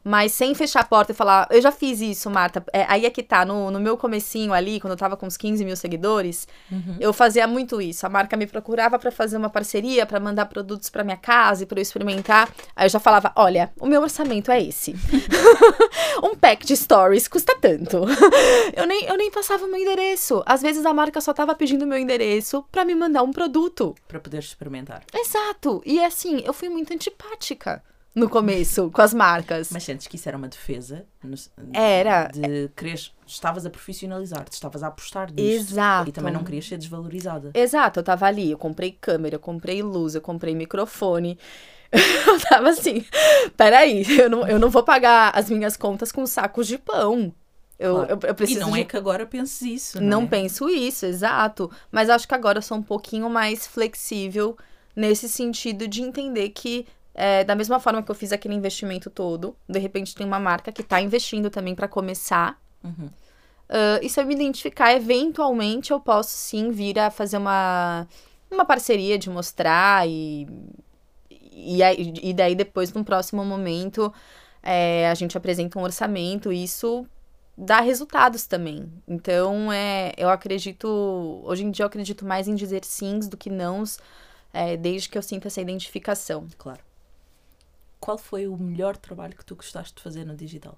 Mas 0.07 0.33
sem 0.33 0.53
fechar 0.53 0.81
a 0.81 0.85
porta 0.85 1.13
e 1.13 1.15
falar, 1.15 1.47
eu 1.49 1.59
já 1.59 1.71
fiz 1.71 1.99
isso, 1.99 2.29
Marta. 2.29 2.63
É, 2.71 2.85
aí 2.87 3.07
é 3.07 3.09
que 3.09 3.23
tá, 3.23 3.43
no, 3.43 3.71
no 3.71 3.79
meu 3.79 3.97
comecinho 3.97 4.53
ali, 4.53 4.79
quando 4.79 4.91
eu 4.91 4.97
tava 4.97 5.17
com 5.17 5.25
uns 5.25 5.35
15 5.35 5.65
mil 5.65 5.75
seguidores, 5.75 6.47
uhum. 6.71 6.97
eu 6.99 7.11
fazia 7.11 7.47
muito 7.47 7.81
isso. 7.81 8.05
A 8.05 8.09
marca 8.09 8.37
me 8.37 8.45
procurava 8.45 8.99
para 8.99 9.09
fazer 9.09 9.35
uma 9.35 9.49
parceria, 9.49 10.05
para 10.05 10.19
mandar 10.19 10.45
produtos 10.45 10.91
para 10.91 11.03
minha 11.03 11.17
casa 11.17 11.63
e 11.63 11.65
pra 11.65 11.79
eu 11.79 11.81
experimentar. 11.81 12.47
Aí 12.75 12.85
eu 12.85 12.89
já 12.89 12.99
falava, 12.99 13.33
olha, 13.35 13.73
o 13.79 13.87
meu 13.87 13.99
orçamento 13.99 14.51
é 14.51 14.61
esse. 14.61 14.95
um 16.21 16.35
pack 16.35 16.67
de 16.67 16.77
stories 16.77 17.27
custa 17.27 17.57
tanto. 17.59 17.97
eu, 18.77 18.85
nem, 18.85 19.05
eu 19.05 19.17
nem 19.17 19.31
passava 19.31 19.65
o 19.65 19.67
meu 19.67 19.81
endereço. 19.81 20.43
Às 20.45 20.61
vezes 20.61 20.85
a 20.85 20.93
marca 20.93 21.19
só 21.19 21.33
tava 21.33 21.55
pedindo 21.55 21.83
o 21.83 21.87
meu 21.87 21.97
endereço 21.97 22.63
para 22.71 22.85
me 22.85 22.93
mandar 22.93 23.23
um 23.23 23.31
produto. 23.31 23.95
para 24.07 24.19
poder 24.19 24.37
experimentar. 24.37 25.01
Exato. 25.11 25.81
E 25.83 25.99
assim, 25.99 26.43
eu 26.45 26.53
fui 26.53 26.69
muito 26.69 26.93
antipática 26.93 27.81
no 28.15 28.29
começo 28.29 28.89
com 28.89 29.01
as 29.01 29.13
marcas. 29.13 29.69
Mas 29.71 29.83
sentes 29.83 30.07
que 30.07 30.15
isso 30.15 30.29
era 30.29 30.37
uma 30.37 30.47
defesa? 30.47 31.05
No, 31.21 31.35
era. 31.73 32.27
De 32.27 32.69
querer, 32.75 32.99
estavas 33.27 33.65
a 33.65 33.69
profissionalizar-te, 33.69 34.53
estavas 34.53 34.81
a 34.81 34.87
apostar 34.87 35.31
nisto. 35.31 35.71
Exato. 35.73 36.09
E 36.09 36.11
também 36.13 36.31
não 36.31 36.43
querias 36.43 36.65
ser 36.65 36.77
desvalorizada. 36.77 37.51
Exato, 37.53 37.99
eu 37.99 38.01
estava 38.01 38.25
ali, 38.25 38.51
eu 38.51 38.57
comprei 38.57 38.91
câmera, 38.91 39.35
eu 39.35 39.39
comprei 39.39 39.83
luz, 39.83 40.15
eu 40.15 40.21
comprei 40.21 40.55
microfone. 40.55 41.37
eu 41.91 42.39
tava 42.49 42.69
assim, 42.69 43.05
peraí, 43.57 44.05
eu 44.17 44.29
não, 44.29 44.47
eu 44.47 44.57
não 44.57 44.69
vou 44.69 44.83
pagar 44.83 45.31
as 45.35 45.49
minhas 45.49 45.75
contas 45.75 46.11
com 46.11 46.25
sacos 46.25 46.67
de 46.67 46.77
pão. 46.77 47.33
Eu, 47.77 47.95
claro. 47.95 48.11
eu, 48.11 48.29
eu, 48.29 48.35
preciso 48.35 48.59
e 48.59 48.63
não 48.63 48.71
de... 48.71 48.79
é 48.79 48.85
que 48.85 48.95
agora 48.95 49.25
penses 49.25 49.61
isso. 49.61 50.01
Não, 50.01 50.21
não 50.21 50.23
é? 50.23 50.27
penso 50.27 50.69
isso, 50.69 51.05
exato. 51.05 51.69
Mas 51.91 52.09
acho 52.09 52.25
que 52.25 52.33
agora 52.33 52.59
eu 52.59 52.61
sou 52.61 52.77
um 52.77 52.83
pouquinho 52.83 53.29
mais 53.29 53.67
flexível 53.67 54.57
nesse 54.95 55.27
sentido 55.27 55.85
de 55.87 56.01
entender 56.01 56.49
que 56.49 56.87
é, 57.15 57.45
da 57.45 57.55
mesma 57.55 57.79
forma 57.79 58.03
que 58.03 58.11
eu 58.11 58.15
fiz 58.15 58.33
aquele 58.33 58.53
investimento 58.53 59.09
todo, 59.09 59.55
de 59.67 59.79
repente 59.79 60.13
tem 60.13 60.27
uma 60.27 60.39
marca 60.39 60.71
que 60.71 60.81
está 60.81 61.01
investindo 61.01 61.49
também 61.49 61.73
para 61.73 61.87
começar. 61.87 62.59
Uhum. 62.83 63.09
Uh, 63.67 64.03
e 64.03 64.09
se 64.09 64.19
eu 64.19 64.25
me 64.25 64.35
identificar, 64.35 64.93
eventualmente 64.93 65.91
eu 65.91 65.99
posso 65.99 66.31
sim 66.31 66.69
vir 66.71 66.99
a 66.99 67.09
fazer 67.09 67.37
uma, 67.37 68.05
uma 68.51 68.65
parceria 68.65 69.17
de 69.17 69.29
mostrar 69.29 70.07
e, 70.07 70.45
e, 71.31 71.79
e 72.29 72.33
daí 72.33 72.53
depois, 72.53 72.91
num 72.93 73.03
próximo 73.03 73.43
momento, 73.45 74.13
é, 74.61 75.09
a 75.09 75.15
gente 75.15 75.37
apresenta 75.37 75.79
um 75.79 75.83
orçamento 75.83 76.51
e 76.51 76.63
isso 76.63 77.07
dá 77.57 77.79
resultados 77.79 78.45
também. 78.45 78.91
Então, 79.07 79.71
é, 79.71 80.11
eu 80.17 80.29
acredito, 80.29 81.41
hoje 81.45 81.63
em 81.63 81.71
dia 81.71 81.83
eu 81.83 81.87
acredito 81.87 82.25
mais 82.25 82.47
em 82.49 82.55
dizer 82.55 82.83
sims 82.83 83.29
do 83.29 83.37
que 83.37 83.49
nãos, 83.49 83.97
é, 84.53 84.75
desde 84.75 85.07
que 85.07 85.17
eu 85.17 85.23
sinta 85.23 85.47
essa 85.47 85.61
identificação. 85.61 86.45
Claro 86.57 86.81
qual 88.05 88.19
foi 88.19 88.47
o 88.47 88.55
melhor 88.55 88.95
trabalho 88.95 89.35
que 89.35 89.43
tu 89.43 89.55
gostaste 89.55 89.95
de 89.95 90.03
fazer 90.03 90.25
no 90.25 90.35
digital? 90.35 90.77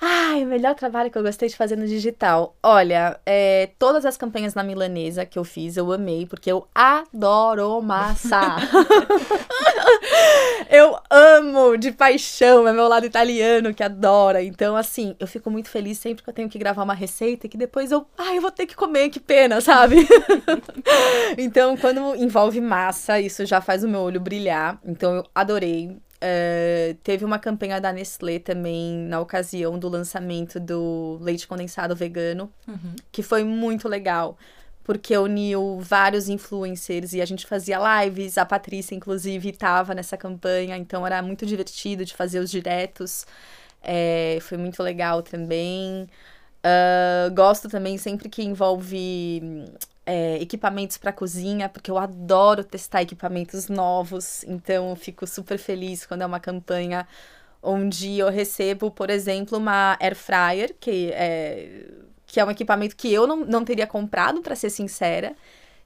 Ai, 0.00 0.44
o 0.44 0.46
melhor 0.46 0.76
trabalho 0.76 1.10
que 1.10 1.18
eu 1.18 1.22
gostei 1.22 1.48
de 1.48 1.56
fazer 1.56 1.76
no 1.76 1.86
digital. 1.86 2.56
Olha, 2.62 3.18
é, 3.26 3.70
todas 3.78 4.06
as 4.06 4.16
campanhas 4.16 4.54
na 4.54 4.62
milanesa 4.62 5.26
que 5.26 5.38
eu 5.38 5.44
fiz, 5.44 5.76
eu 5.76 5.92
amei, 5.92 6.24
porque 6.24 6.50
eu 6.50 6.68
adoro 6.72 7.80
massa. 7.82 8.38
eu 10.70 10.96
amo 11.10 11.76
de 11.76 11.90
paixão, 11.90 12.68
é 12.68 12.72
meu 12.72 12.86
lado 12.86 13.06
italiano 13.06 13.74
que 13.74 13.82
adora. 13.82 14.42
Então, 14.42 14.76
assim, 14.76 15.16
eu 15.18 15.26
fico 15.26 15.50
muito 15.50 15.68
feliz 15.68 15.98
sempre 15.98 16.22
que 16.22 16.30
eu 16.30 16.34
tenho 16.34 16.48
que 16.48 16.58
gravar 16.58 16.84
uma 16.84 16.94
receita 16.94 17.48
que 17.48 17.56
depois 17.56 17.90
eu, 17.90 18.06
ai, 18.16 18.36
eu 18.36 18.42
vou 18.42 18.52
ter 18.52 18.66
que 18.66 18.76
comer, 18.76 19.10
que 19.10 19.18
pena, 19.18 19.60
sabe? 19.60 20.06
então, 21.36 21.76
quando 21.76 22.14
envolve 22.14 22.60
massa, 22.60 23.20
isso 23.20 23.44
já 23.44 23.60
faz 23.60 23.82
o 23.82 23.88
meu 23.88 24.00
olho 24.00 24.20
brilhar. 24.20 24.78
Então, 24.84 25.16
eu 25.16 25.26
adorei. 25.34 25.98
Uh, 26.20 26.94
teve 27.04 27.24
uma 27.24 27.38
campanha 27.38 27.80
da 27.80 27.92
Nestlé 27.92 28.40
também 28.40 28.96
na 28.96 29.20
ocasião 29.20 29.78
do 29.78 29.88
lançamento 29.88 30.58
do 30.58 31.16
leite 31.20 31.46
condensado 31.46 31.94
vegano, 31.94 32.50
Uhum. 32.66 32.96
que 33.12 33.22
foi 33.22 33.44
muito 33.44 33.88
legal, 33.88 34.36
porque 34.82 35.16
uniu 35.16 35.78
vários 35.80 36.28
influencers 36.28 37.12
e 37.12 37.20
a 37.20 37.24
gente 37.24 37.46
fazia 37.46 37.78
lives. 38.02 38.36
A 38.36 38.44
Patrícia, 38.44 38.96
inclusive, 38.96 39.50
estava 39.50 39.94
nessa 39.94 40.16
campanha, 40.16 40.76
então 40.76 41.06
era 41.06 41.22
muito 41.22 41.46
divertido 41.46 42.04
de 42.04 42.14
fazer 42.14 42.40
os 42.40 42.50
diretos. 42.50 43.24
É, 43.80 44.38
foi 44.40 44.58
muito 44.58 44.82
legal 44.82 45.22
também. 45.22 46.08
Uh, 46.64 47.32
gosto 47.32 47.68
também 47.68 47.96
sempre 47.96 48.28
que 48.28 48.42
envolve 48.42 49.40
é, 50.08 50.40
equipamentos 50.40 50.96
para 50.96 51.12
cozinha, 51.12 51.68
porque 51.68 51.90
eu 51.90 51.98
adoro 51.98 52.64
testar 52.64 53.02
equipamentos 53.02 53.68
novos, 53.68 54.42
então 54.44 54.88
eu 54.88 54.96
fico 54.96 55.26
super 55.26 55.58
feliz 55.58 56.06
quando 56.06 56.22
é 56.22 56.26
uma 56.26 56.40
campanha 56.40 57.06
onde 57.62 58.18
eu 58.18 58.30
recebo, 58.30 58.90
por 58.90 59.10
exemplo, 59.10 59.58
uma 59.58 59.98
air 60.00 60.16
fryer, 60.16 60.74
que 60.80 61.10
é, 61.12 61.84
que 62.26 62.40
é 62.40 62.44
um 62.44 62.50
equipamento 62.50 62.96
que 62.96 63.12
eu 63.12 63.26
não, 63.26 63.44
não 63.44 63.62
teria 63.66 63.86
comprado, 63.86 64.40
para 64.40 64.56
ser 64.56 64.70
sincera, 64.70 65.36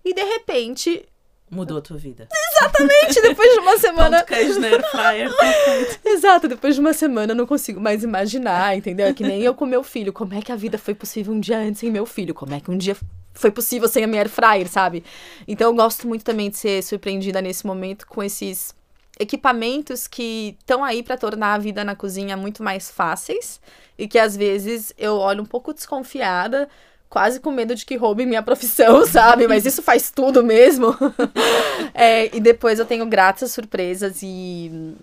e 0.04 0.14
de 0.14 0.22
repente 0.22 1.04
Mudou 1.50 1.76
a 1.76 1.82
tua 1.82 1.98
vida. 1.98 2.26
Exatamente, 2.32 3.20
depois 3.20 3.52
de 3.52 3.58
uma 3.58 3.76
semana. 3.76 4.24
Queijo 4.24 4.58
na 4.58 4.68
air 4.68 4.90
fryer. 4.90 5.30
Exato, 6.02 6.48
depois 6.48 6.76
de 6.76 6.80
uma 6.80 6.94
semana 6.94 7.32
eu 7.32 7.36
não 7.36 7.46
consigo 7.46 7.78
mais 7.78 8.02
imaginar, 8.02 8.74
entendeu? 8.74 9.06
É 9.06 9.12
que 9.12 9.22
nem 9.22 9.42
eu 9.42 9.52
com 9.52 9.66
meu 9.66 9.82
filho. 9.82 10.14
Como 10.14 10.32
é 10.32 10.40
que 10.40 10.50
a 10.50 10.56
vida 10.56 10.78
foi 10.78 10.94
possível 10.94 11.34
um 11.34 11.40
dia 11.40 11.58
antes 11.58 11.80
sem 11.80 11.90
meu 11.90 12.06
filho? 12.06 12.32
Como 12.32 12.54
é 12.54 12.60
que 12.60 12.70
um 12.70 12.78
dia 12.78 12.96
foi 13.34 13.50
possível 13.50 13.88
sem 13.88 14.04
a 14.04 14.06
minha 14.06 14.22
air 14.22 14.28
fryer, 14.28 14.68
sabe? 14.68 15.04
Então 15.46 15.70
eu 15.70 15.74
gosto 15.74 16.06
muito 16.06 16.24
também 16.24 16.50
de 16.50 16.56
ser 16.56 16.82
surpreendida 16.82 17.40
nesse 17.40 17.66
momento 17.66 18.06
com 18.06 18.22
esses 18.22 18.74
equipamentos 19.18 20.06
que 20.06 20.56
estão 20.58 20.82
aí 20.82 21.02
para 21.02 21.16
tornar 21.16 21.54
a 21.54 21.58
vida 21.58 21.84
na 21.84 21.94
cozinha 21.94 22.36
muito 22.36 22.62
mais 22.62 22.90
fáceis 22.90 23.60
e 23.98 24.08
que 24.08 24.18
às 24.18 24.36
vezes 24.36 24.92
eu 24.98 25.14
olho 25.16 25.42
um 25.42 25.46
pouco 25.46 25.72
desconfiada, 25.72 26.68
quase 27.08 27.38
com 27.40 27.50
medo 27.50 27.74
de 27.74 27.84
que 27.84 27.96
roubem 27.96 28.26
minha 28.26 28.42
profissão, 28.42 29.06
sabe? 29.06 29.46
Mas 29.46 29.66
isso 29.66 29.82
faz 29.82 30.10
tudo 30.10 30.42
mesmo. 30.42 30.96
é, 31.94 32.34
e 32.34 32.40
depois 32.40 32.78
eu 32.78 32.86
tenho 32.86 33.06
gratas 33.06 33.52
surpresas 33.52 34.22
e, 34.22 34.96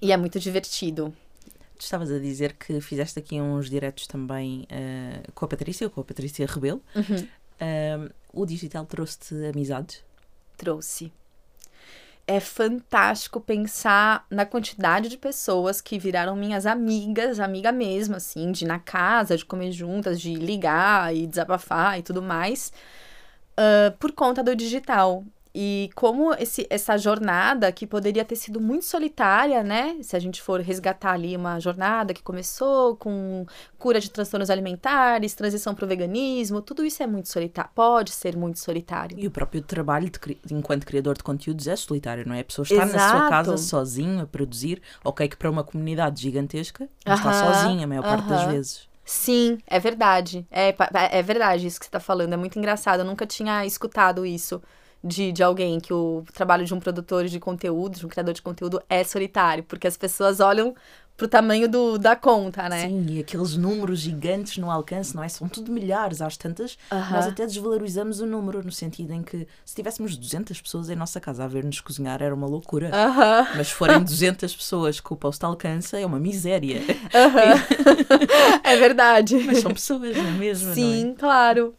e 0.00 0.12
é 0.12 0.16
muito 0.16 0.38
divertido. 0.38 1.12
Tu 1.76 1.82
estavas 1.82 2.10
a 2.12 2.18
dizer 2.20 2.54
que 2.54 2.80
fizeste 2.80 3.18
aqui 3.18 3.40
uns 3.40 3.68
diretos 3.68 4.06
também 4.06 4.66
uh, 4.70 5.32
com 5.32 5.44
a 5.44 5.48
Patrícia, 5.48 5.90
com 5.90 6.00
a 6.00 6.04
Patrícia 6.04 6.46
Rebelo. 6.46 6.80
Uhum. 6.94 7.26
O 8.32 8.44
digital 8.44 8.84
trouxe-te 8.84 9.34
amizades? 9.46 10.02
Trouxe. 10.56 11.12
É 12.26 12.40
fantástico 12.40 13.38
pensar 13.38 14.26
na 14.30 14.46
quantidade 14.46 15.10
de 15.10 15.18
pessoas 15.18 15.82
que 15.82 15.98
viraram 15.98 16.34
minhas 16.34 16.64
amigas, 16.64 17.38
amiga 17.38 17.70
mesmo, 17.70 18.16
assim, 18.16 18.50
de 18.50 18.64
ir 18.64 18.68
na 18.68 18.78
casa, 18.78 19.36
de 19.36 19.44
comer 19.44 19.72
juntas, 19.72 20.18
de 20.20 20.34
ligar 20.34 21.14
e 21.14 21.26
desabafar 21.26 21.98
e 21.98 22.02
tudo 22.02 22.22
mais, 22.22 22.72
uh, 23.58 23.94
por 23.98 24.12
conta 24.12 24.42
do 24.42 24.56
digital. 24.56 25.22
E 25.56 25.88
como 25.94 26.34
esse, 26.34 26.66
essa 26.68 26.98
jornada, 26.98 27.70
que 27.70 27.86
poderia 27.86 28.24
ter 28.24 28.34
sido 28.34 28.60
muito 28.60 28.84
solitária, 28.84 29.62
né? 29.62 29.96
Se 30.02 30.16
a 30.16 30.18
gente 30.18 30.42
for 30.42 30.60
resgatar 30.60 31.12
ali 31.12 31.36
uma 31.36 31.60
jornada 31.60 32.12
que 32.12 32.22
começou 32.22 32.96
com 32.96 33.46
cura 33.78 34.00
de 34.00 34.10
transtornos 34.10 34.50
alimentares, 34.50 35.32
transição 35.32 35.72
para 35.72 35.84
o 35.84 35.88
veganismo, 35.88 36.60
tudo 36.60 36.84
isso 36.84 37.04
é 37.04 37.06
muito 37.06 37.28
solitário, 37.28 37.70
pode 37.72 38.10
ser 38.10 38.36
muito 38.36 38.58
solitário. 38.58 39.16
E 39.16 39.28
o 39.28 39.30
próprio 39.30 39.62
trabalho 39.62 40.10
de, 40.10 40.38
enquanto 40.50 40.84
criador 40.84 41.16
de 41.16 41.22
conteúdos 41.22 41.68
é 41.68 41.76
solitário, 41.76 42.26
não 42.26 42.34
é? 42.34 42.40
A 42.40 42.44
pessoa 42.44 42.64
está 42.64 42.82
Exato. 42.84 42.96
na 42.96 43.10
sua 43.10 43.28
casa 43.28 43.56
sozinho 43.56 44.22
a 44.22 44.26
produzir, 44.26 44.82
ok, 45.04 45.28
que 45.28 45.36
para 45.36 45.48
uma 45.48 45.62
comunidade 45.62 46.20
gigantesca, 46.20 46.88
-huh, 47.06 47.14
está 47.14 47.32
sozinha 47.32 47.84
a 47.84 47.86
maior 47.86 48.02
parte 48.02 48.28
das 48.28 48.44
vezes. 48.46 48.88
Sim, 49.04 49.58
é 49.66 49.78
verdade. 49.78 50.46
É, 50.50 50.74
é 51.12 51.22
verdade 51.22 51.66
isso 51.66 51.78
que 51.78 51.84
você 51.84 51.90
está 51.90 52.00
falando. 52.00 52.32
É 52.32 52.36
muito 52.36 52.58
engraçado. 52.58 53.00
Eu 53.00 53.04
nunca 53.04 53.26
tinha 53.26 53.64
escutado 53.66 54.24
isso 54.24 54.62
de, 55.04 55.30
de 55.30 55.42
alguém, 55.42 55.78
que 55.78 55.92
o 55.92 56.24
trabalho 56.32 56.64
de 56.64 56.72
um 56.72 56.80
produtor 56.80 57.26
de 57.26 57.38
conteúdo, 57.38 57.98
de 57.98 58.06
um 58.06 58.08
criador 58.08 58.32
de 58.32 58.40
conteúdo 58.40 58.82
é 58.88 59.04
solitário, 59.04 59.62
porque 59.62 59.86
as 59.86 59.98
pessoas 59.98 60.40
olham 60.40 60.74
pro 61.16 61.28
tamanho 61.28 61.68
do, 61.68 61.96
da 61.96 62.16
conta, 62.16 62.68
né? 62.68 62.88
Sim, 62.88 63.06
e 63.08 63.20
aqueles 63.20 63.56
números 63.56 64.00
gigantes 64.00 64.56
no 64.58 64.68
alcance, 64.68 65.14
não 65.14 65.22
é? 65.22 65.28
São 65.28 65.46
tudo 65.46 65.70
milhares, 65.70 66.20
às 66.20 66.36
tantas, 66.36 66.72
uh 66.90 66.96
-huh. 66.96 67.12
nós 67.12 67.26
até 67.26 67.46
desvalorizamos 67.46 68.20
o 68.20 68.26
número, 68.26 68.64
no 68.64 68.72
sentido 68.72 69.12
em 69.12 69.22
que 69.22 69.46
se 69.64 69.74
tivéssemos 69.76 70.16
200 70.16 70.60
pessoas 70.60 70.90
em 70.90 70.96
nossa 70.96 71.20
casa 71.20 71.44
a 71.44 71.46
ver-nos 71.46 71.80
cozinhar 71.80 72.20
era 72.20 72.34
uma 72.34 72.48
loucura. 72.48 72.88
Uh 72.88 72.92
-huh. 72.92 73.56
Mas 73.56 73.68
se 73.68 73.74
forem 73.74 74.02
200 74.02 74.56
pessoas 74.56 74.98
que 74.98 75.12
o 75.12 75.16
post 75.16 75.44
alcança, 75.44 76.00
é 76.00 76.04
uma 76.04 76.18
miséria. 76.18 76.80
Uh 76.80 77.30
-huh. 77.30 78.60
é 78.64 78.76
verdade. 78.76 79.36
Mas 79.44 79.58
são 79.58 79.72
pessoas, 79.72 80.16
não 80.16 80.26
é 80.26 80.32
mesmo? 80.32 80.74
Sim, 80.74 81.12
é? 81.12 81.14
claro. 81.20 81.74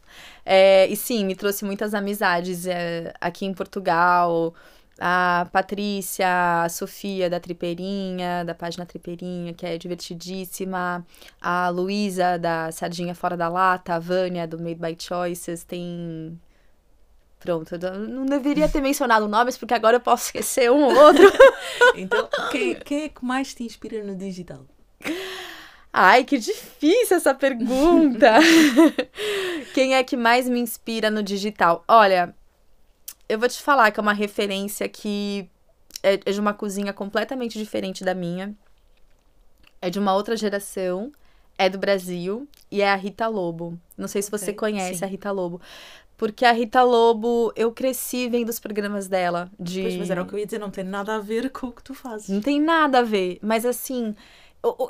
É, 0.45 0.87
e 0.87 0.95
sim, 0.95 1.25
me 1.25 1.35
trouxe 1.35 1.65
muitas 1.65 1.93
amizades 1.93 2.67
é, 2.67 3.13
aqui 3.19 3.45
em 3.45 3.53
Portugal. 3.53 4.53
A 4.99 5.47
Patrícia, 5.51 6.63
a 6.63 6.69
Sofia 6.69 7.29
da 7.29 7.37
Tripeirinha, 7.39 8.45
da 8.45 8.55
página 8.55 8.85
Tripeirinha, 8.85 9.53
que 9.53 9.65
é 9.65 9.77
divertidíssima. 9.77 11.05
A 11.41 11.69
Luísa 11.69 12.37
da 12.37 12.71
Sardinha 12.71 13.13
Fora 13.15 13.35
da 13.35 13.49
Lata, 13.49 13.95
a 13.95 13.99
Vânia 13.99 14.47
do 14.47 14.57
Made 14.57 14.75
by 14.75 14.95
Choices. 14.97 15.63
Tem 15.63 16.39
Pronto, 17.45 17.77
não 18.09 18.25
deveria 18.25 18.67
ter 18.67 18.81
mencionado 18.81 19.27
nomes, 19.27 19.55
porque 19.55 19.73
agora 19.75 19.97
eu 19.97 20.01
posso 20.01 20.25
esquecer 20.25 20.71
um 20.71 20.83
ou 20.83 20.95
outro. 20.95 21.31
então, 21.95 22.27
quem, 22.49 22.73
quem 22.75 23.03
é 23.03 23.09
que 23.09 23.23
mais 23.23 23.53
te 23.53 23.63
inspira 23.63 24.03
no 24.03 24.15
digital? 24.15 24.65
Ai, 25.97 26.25
que 26.25 26.37
difícil 26.37 27.15
essa 27.15 27.33
pergunta. 27.33 28.33
Quem 29.73 29.95
é 29.95 30.03
que 30.03 30.17
mais 30.17 30.49
me 30.49 30.59
inspira 30.59 31.09
no 31.09 31.23
digital? 31.23 31.85
Olha, 31.87 32.35
eu 33.29 33.39
vou 33.39 33.47
te 33.47 33.61
falar 33.61 33.89
que 33.91 33.99
é 34.01 34.03
uma 34.03 34.11
referência 34.11 34.89
que 34.89 35.49
é, 36.03 36.17
de 36.17 36.37
uma 36.37 36.53
cozinha 36.53 36.91
completamente 36.91 37.57
diferente 37.57 38.03
da 38.03 38.13
minha. 38.13 38.53
É 39.81 39.89
de 39.89 39.97
uma 39.97 40.13
outra 40.13 40.35
geração, 40.35 41.13
é 41.57 41.69
do 41.69 41.77
Brasil 41.77 42.45
e 42.69 42.81
é 42.81 42.91
a 42.91 42.95
Rita 42.97 43.27
Lobo. 43.29 43.79
Não 43.97 44.09
sei 44.09 44.21
se 44.21 44.29
você 44.29 44.51
okay, 44.51 44.55
conhece 44.55 44.99
sim. 44.99 45.05
a 45.05 45.07
Rita 45.07 45.31
Lobo. 45.31 45.61
Porque 46.17 46.43
a 46.43 46.51
Rita 46.51 46.83
Lobo, 46.83 47.53
eu 47.55 47.71
cresci 47.71 48.27
vendo 48.27 48.49
os 48.49 48.59
programas 48.59 49.07
dela. 49.07 49.49
De... 49.57 49.81
Pois, 49.81 49.95
mas 49.95 50.09
era 50.09 50.21
o 50.21 50.25
que 50.25 50.33
eu 50.33 50.39
ia 50.39 50.45
dizer, 50.45 50.59
não 50.59 50.71
tem 50.71 50.83
nada 50.83 51.15
a 51.15 51.19
ver 51.19 51.49
com 51.51 51.67
o 51.67 51.71
que 51.71 51.83
tu 51.83 51.93
fazes. 51.93 52.27
Não 52.27 52.41
tem 52.41 52.59
nada 52.59 52.99
a 52.99 53.01
ver. 53.01 53.39
Mas 53.41 53.65
assim, 53.65 54.13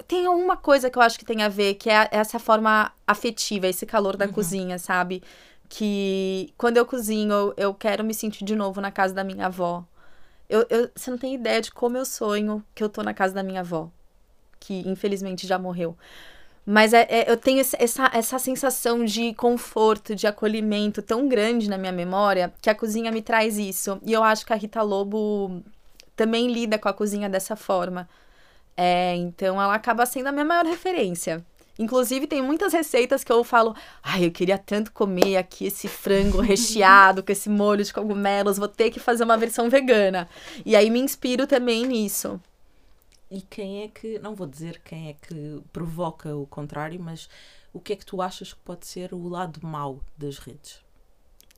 tem 0.08 0.28
uma 0.28 0.58
coisa 0.58 0.90
que 0.90 0.98
eu 0.98 1.02
acho 1.02 1.18
que 1.18 1.26
tem 1.26 1.42
a 1.44 1.50
ver, 1.50 1.76
que 1.76 1.90
é 1.90 2.08
essa 2.12 2.40
forma 2.40 2.92
afetiva, 3.06 3.68
esse 3.68 3.86
calor 3.86 4.16
da 4.16 4.26
uhum. 4.26 4.32
cozinha, 4.32 4.80
sabe? 4.80 5.22
Que 5.68 6.54
quando 6.58 6.78
eu 6.78 6.86
cozinho, 6.86 7.54
eu 7.58 7.74
quero 7.74 8.04
me 8.04 8.14
sentir 8.14 8.46
de 8.46 8.56
novo 8.56 8.80
na 8.80 8.92
casa 8.92 9.14
da 9.14 9.24
minha 9.24 9.48
avó. 9.48 9.84
Eu, 10.50 10.66
eu, 10.70 10.90
você 10.96 11.10
não 11.10 11.18
tem 11.18 11.34
ideia 11.34 11.62
de 11.62 11.72
como 11.72 11.98
eu 11.98 12.06
sonho 12.06 12.64
que 12.74 12.84
eu 12.84 12.90
tô 12.90 13.02
na 13.02 13.14
casa 13.14 13.34
da 13.34 13.44
minha 13.44 13.62
avó, 13.62 13.90
que 14.60 14.88
infelizmente 14.88 15.48
já 15.48 15.58
morreu. 15.58 15.98
Mas 16.66 16.94
é, 16.94 17.06
é, 17.10 17.32
eu 17.32 17.38
tenho 17.38 17.60
essa, 17.60 18.10
essa 18.12 18.40
sensação 18.40 19.06
de 19.06 19.34
conforto, 19.36 20.16
de 20.16 20.26
acolhimento 20.26 21.02
tão 21.02 21.28
grande 21.28 21.70
na 21.70 21.78
minha 21.78 21.92
memória 21.92 22.52
que 22.60 22.70
a 22.70 22.76
cozinha 22.76 23.12
me 23.12 23.22
traz 23.22 23.58
isso. 23.58 24.00
E 24.04 24.12
eu 24.14 24.24
acho 24.24 24.46
que 24.46 24.52
a 24.52 24.56
Rita 24.56 24.82
Lobo 24.82 25.62
também 26.16 26.52
lida 26.52 26.80
com 26.80 26.90
a 26.90 26.94
cozinha 26.94 27.30
dessa 27.30 27.56
forma. 27.56 28.10
É, 28.78 29.16
então 29.16 29.62
ela 29.62 29.74
acaba 29.74 30.06
sendo 30.06 30.28
a 30.28 30.32
minha 30.32 30.46
maior 30.46 30.66
referência. 30.66 31.46
Inclusive, 31.78 32.26
tem 32.26 32.42
muitas 32.42 32.72
receitas 32.72 33.24
que 33.24 33.32
eu 33.32 33.44
falo, 33.44 33.76
ai, 34.02 34.26
eu 34.26 34.32
queria 34.32 34.58
tanto 34.58 34.94
comer 34.94 35.36
aqui 35.38 35.66
esse 35.66 35.88
frango 35.88 36.40
recheado 36.40 37.22
com 37.22 37.32
esse 37.32 37.50
molho 37.50 37.84
de 37.84 37.94
cogumelos, 37.94 38.58
vou 38.58 38.68
ter 38.68 38.90
que 38.92 39.00
fazer 39.00 39.26
uma 39.26 39.38
versão 39.38 39.70
vegana. 39.70 40.30
E 40.66 40.76
aí 40.76 40.90
me 40.90 41.00
inspiro 41.00 41.46
também 41.46 41.86
nisso. 41.86 42.40
E 43.30 43.42
quem 43.42 43.84
é 43.84 43.88
que, 43.90 44.20
não 44.20 44.36
vou 44.36 44.48
dizer 44.48 44.82
quem 44.86 45.10
é 45.10 45.14
que 45.14 45.62
provoca 45.74 46.34
o 46.36 46.46
contrário, 46.48 47.00
mas 47.00 47.28
o 47.74 47.80
que 47.80 47.92
é 47.92 47.96
que 47.96 48.06
tu 48.06 48.22
achas 48.22 48.54
que 48.54 48.60
pode 48.60 48.88
ser 48.88 49.14
o 49.14 49.28
lado 49.28 49.60
mau 49.62 50.00
das 50.18 50.38
redes? 50.38 50.80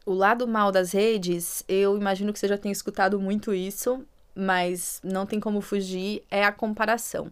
O 0.03 0.13
lado 0.13 0.47
mal 0.47 0.71
das 0.71 0.93
redes, 0.93 1.63
eu 1.67 1.95
imagino 1.95 2.33
que 2.33 2.39
você 2.39 2.47
já 2.47 2.57
tenha 2.57 2.71
escutado 2.71 3.19
muito 3.19 3.53
isso, 3.53 4.03
mas 4.37 5.01
não 5.03 5.25
tem 5.25 5.39
como 5.39 5.61
fugir, 5.61 6.23
é 6.29 6.43
a 6.43 6.51
comparação. 6.51 7.29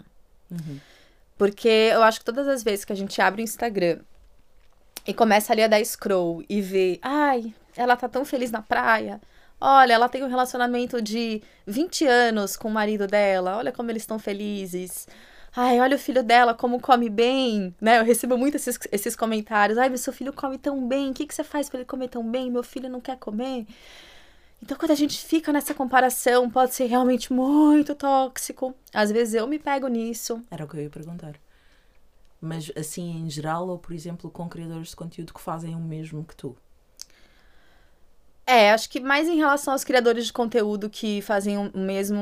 Uhum. 0.49 0.79
Porque 1.37 1.67
eu 1.67 2.01
acho 2.01 2.19
que 2.19 2.25
todas 2.25 2.47
as 2.47 2.63
vezes 2.63 2.83
que 2.83 2.93
a 2.93 2.95
gente 2.95 3.21
abre 3.21 3.41
o 3.41 3.43
Instagram 3.43 3.99
e 5.05 5.13
começa 5.13 5.53
ali 5.53 5.61
a 5.61 5.67
dar 5.67 5.83
scroll 5.85 6.43
e 6.49 6.61
vê, 6.61 6.99
ai, 7.01 7.53
ela 7.75 7.95
tá 7.95 8.07
tão 8.09 8.25
feliz 8.25 8.51
na 8.51 8.61
praia. 8.61 9.21
Olha, 9.59 9.93
ela 9.93 10.09
tem 10.09 10.23
um 10.23 10.27
relacionamento 10.27 11.01
de 11.01 11.41
20 11.65 12.05
anos 12.05 12.57
com 12.57 12.67
o 12.67 12.71
marido 12.71 13.07
dela. 13.07 13.57
Olha 13.57 13.71
como 13.71 13.89
eles 13.89 14.03
estão 14.03 14.19
felizes. 14.19 15.07
Ai, 15.55 15.79
olha 15.79 15.95
o 15.95 15.99
filho 15.99 16.21
dela, 16.21 16.53
como 16.53 16.81
come 16.81 17.09
bem, 17.09 17.73
né? 17.79 17.99
Eu 17.99 18.03
recebo 18.03 18.37
muito 18.37 18.55
esses, 18.55 18.77
esses 18.91 19.15
comentários. 19.15 19.77
Ai, 19.77 19.87
meu 19.87 19.97
seu 19.97 20.11
filho 20.11 20.33
come 20.33 20.57
tão 20.57 20.85
bem. 20.85 21.11
O 21.11 21.13
que, 21.13 21.25
que 21.25 21.33
você 21.33 21.43
faz 21.43 21.69
para 21.69 21.79
ele 21.79 21.85
comer 21.85 22.09
tão 22.09 22.29
bem? 22.29 22.51
Meu 22.51 22.63
filho 22.63 22.89
não 22.89 22.99
quer 22.99 23.17
comer. 23.17 23.65
Então, 24.65 24.75
quando 24.75 24.89
a 24.89 24.95
gente 24.95 25.23
fica 25.23 25.53
nessa 25.53 25.75
comparação, 25.75 26.49
pode 26.49 26.73
ser 26.73 26.87
realmente 26.87 27.31
muito 27.31 27.93
tóxico. 27.93 28.73
Às 28.91 29.11
vezes 29.11 29.35
eu 29.35 29.45
me 29.45 29.59
pego 29.59 29.87
nisso. 29.87 30.41
Era 30.49 30.65
o 30.65 30.67
que 30.67 30.75
eu 30.75 30.81
ia 30.81 30.89
perguntar. 30.89 31.35
Mas 32.41 32.71
assim 32.75 33.19
em 33.19 33.29
geral, 33.29 33.67
ou 33.67 33.77
por 33.77 33.93
exemplo, 33.93 34.27
com 34.31 34.49
criadores 34.49 34.87
de 34.89 34.95
conteúdo 34.95 35.35
que 35.35 35.39
fazem 35.39 35.75
o 35.75 35.79
mesmo 35.79 36.25
que 36.25 36.35
tu? 36.35 36.57
É, 38.43 38.71
acho 38.71 38.89
que 38.89 38.99
mais 38.99 39.27
em 39.27 39.37
relação 39.37 39.71
aos 39.71 39.83
criadores 39.83 40.25
de 40.25 40.33
conteúdo 40.33 40.89
que 40.89 41.21
fazem 41.21 41.57
o 41.59 41.77
mesmo, 41.77 42.19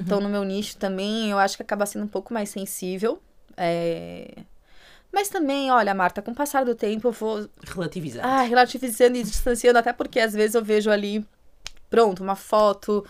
estão 0.00 0.18
no 0.18 0.30
meu 0.30 0.44
nicho 0.44 0.78
também, 0.78 1.30
eu 1.30 1.38
acho 1.38 1.56
que 1.58 1.62
acaba 1.62 1.84
sendo 1.84 2.06
um 2.06 2.08
pouco 2.08 2.32
mais 2.32 2.48
sensível. 2.48 3.20
É... 3.54 4.44
Mas 5.12 5.28
também, 5.28 5.70
olha, 5.70 5.94
Marta, 5.94 6.22
com 6.22 6.30
o 6.30 6.34
passar 6.34 6.64
do 6.64 6.74
tempo 6.74 7.08
eu 7.08 7.12
vou 7.12 7.48
Relativizando. 7.64 8.26
ah, 8.26 8.42
relativizando 8.42 9.16
e 9.18 9.22
distanciando, 9.22 9.78
até 9.78 9.92
porque 9.92 10.20
às 10.20 10.32
vezes 10.32 10.54
eu 10.54 10.64
vejo 10.64 10.90
ali, 10.90 11.24
pronto, 11.88 12.22
uma 12.22 12.36
foto 12.36 13.04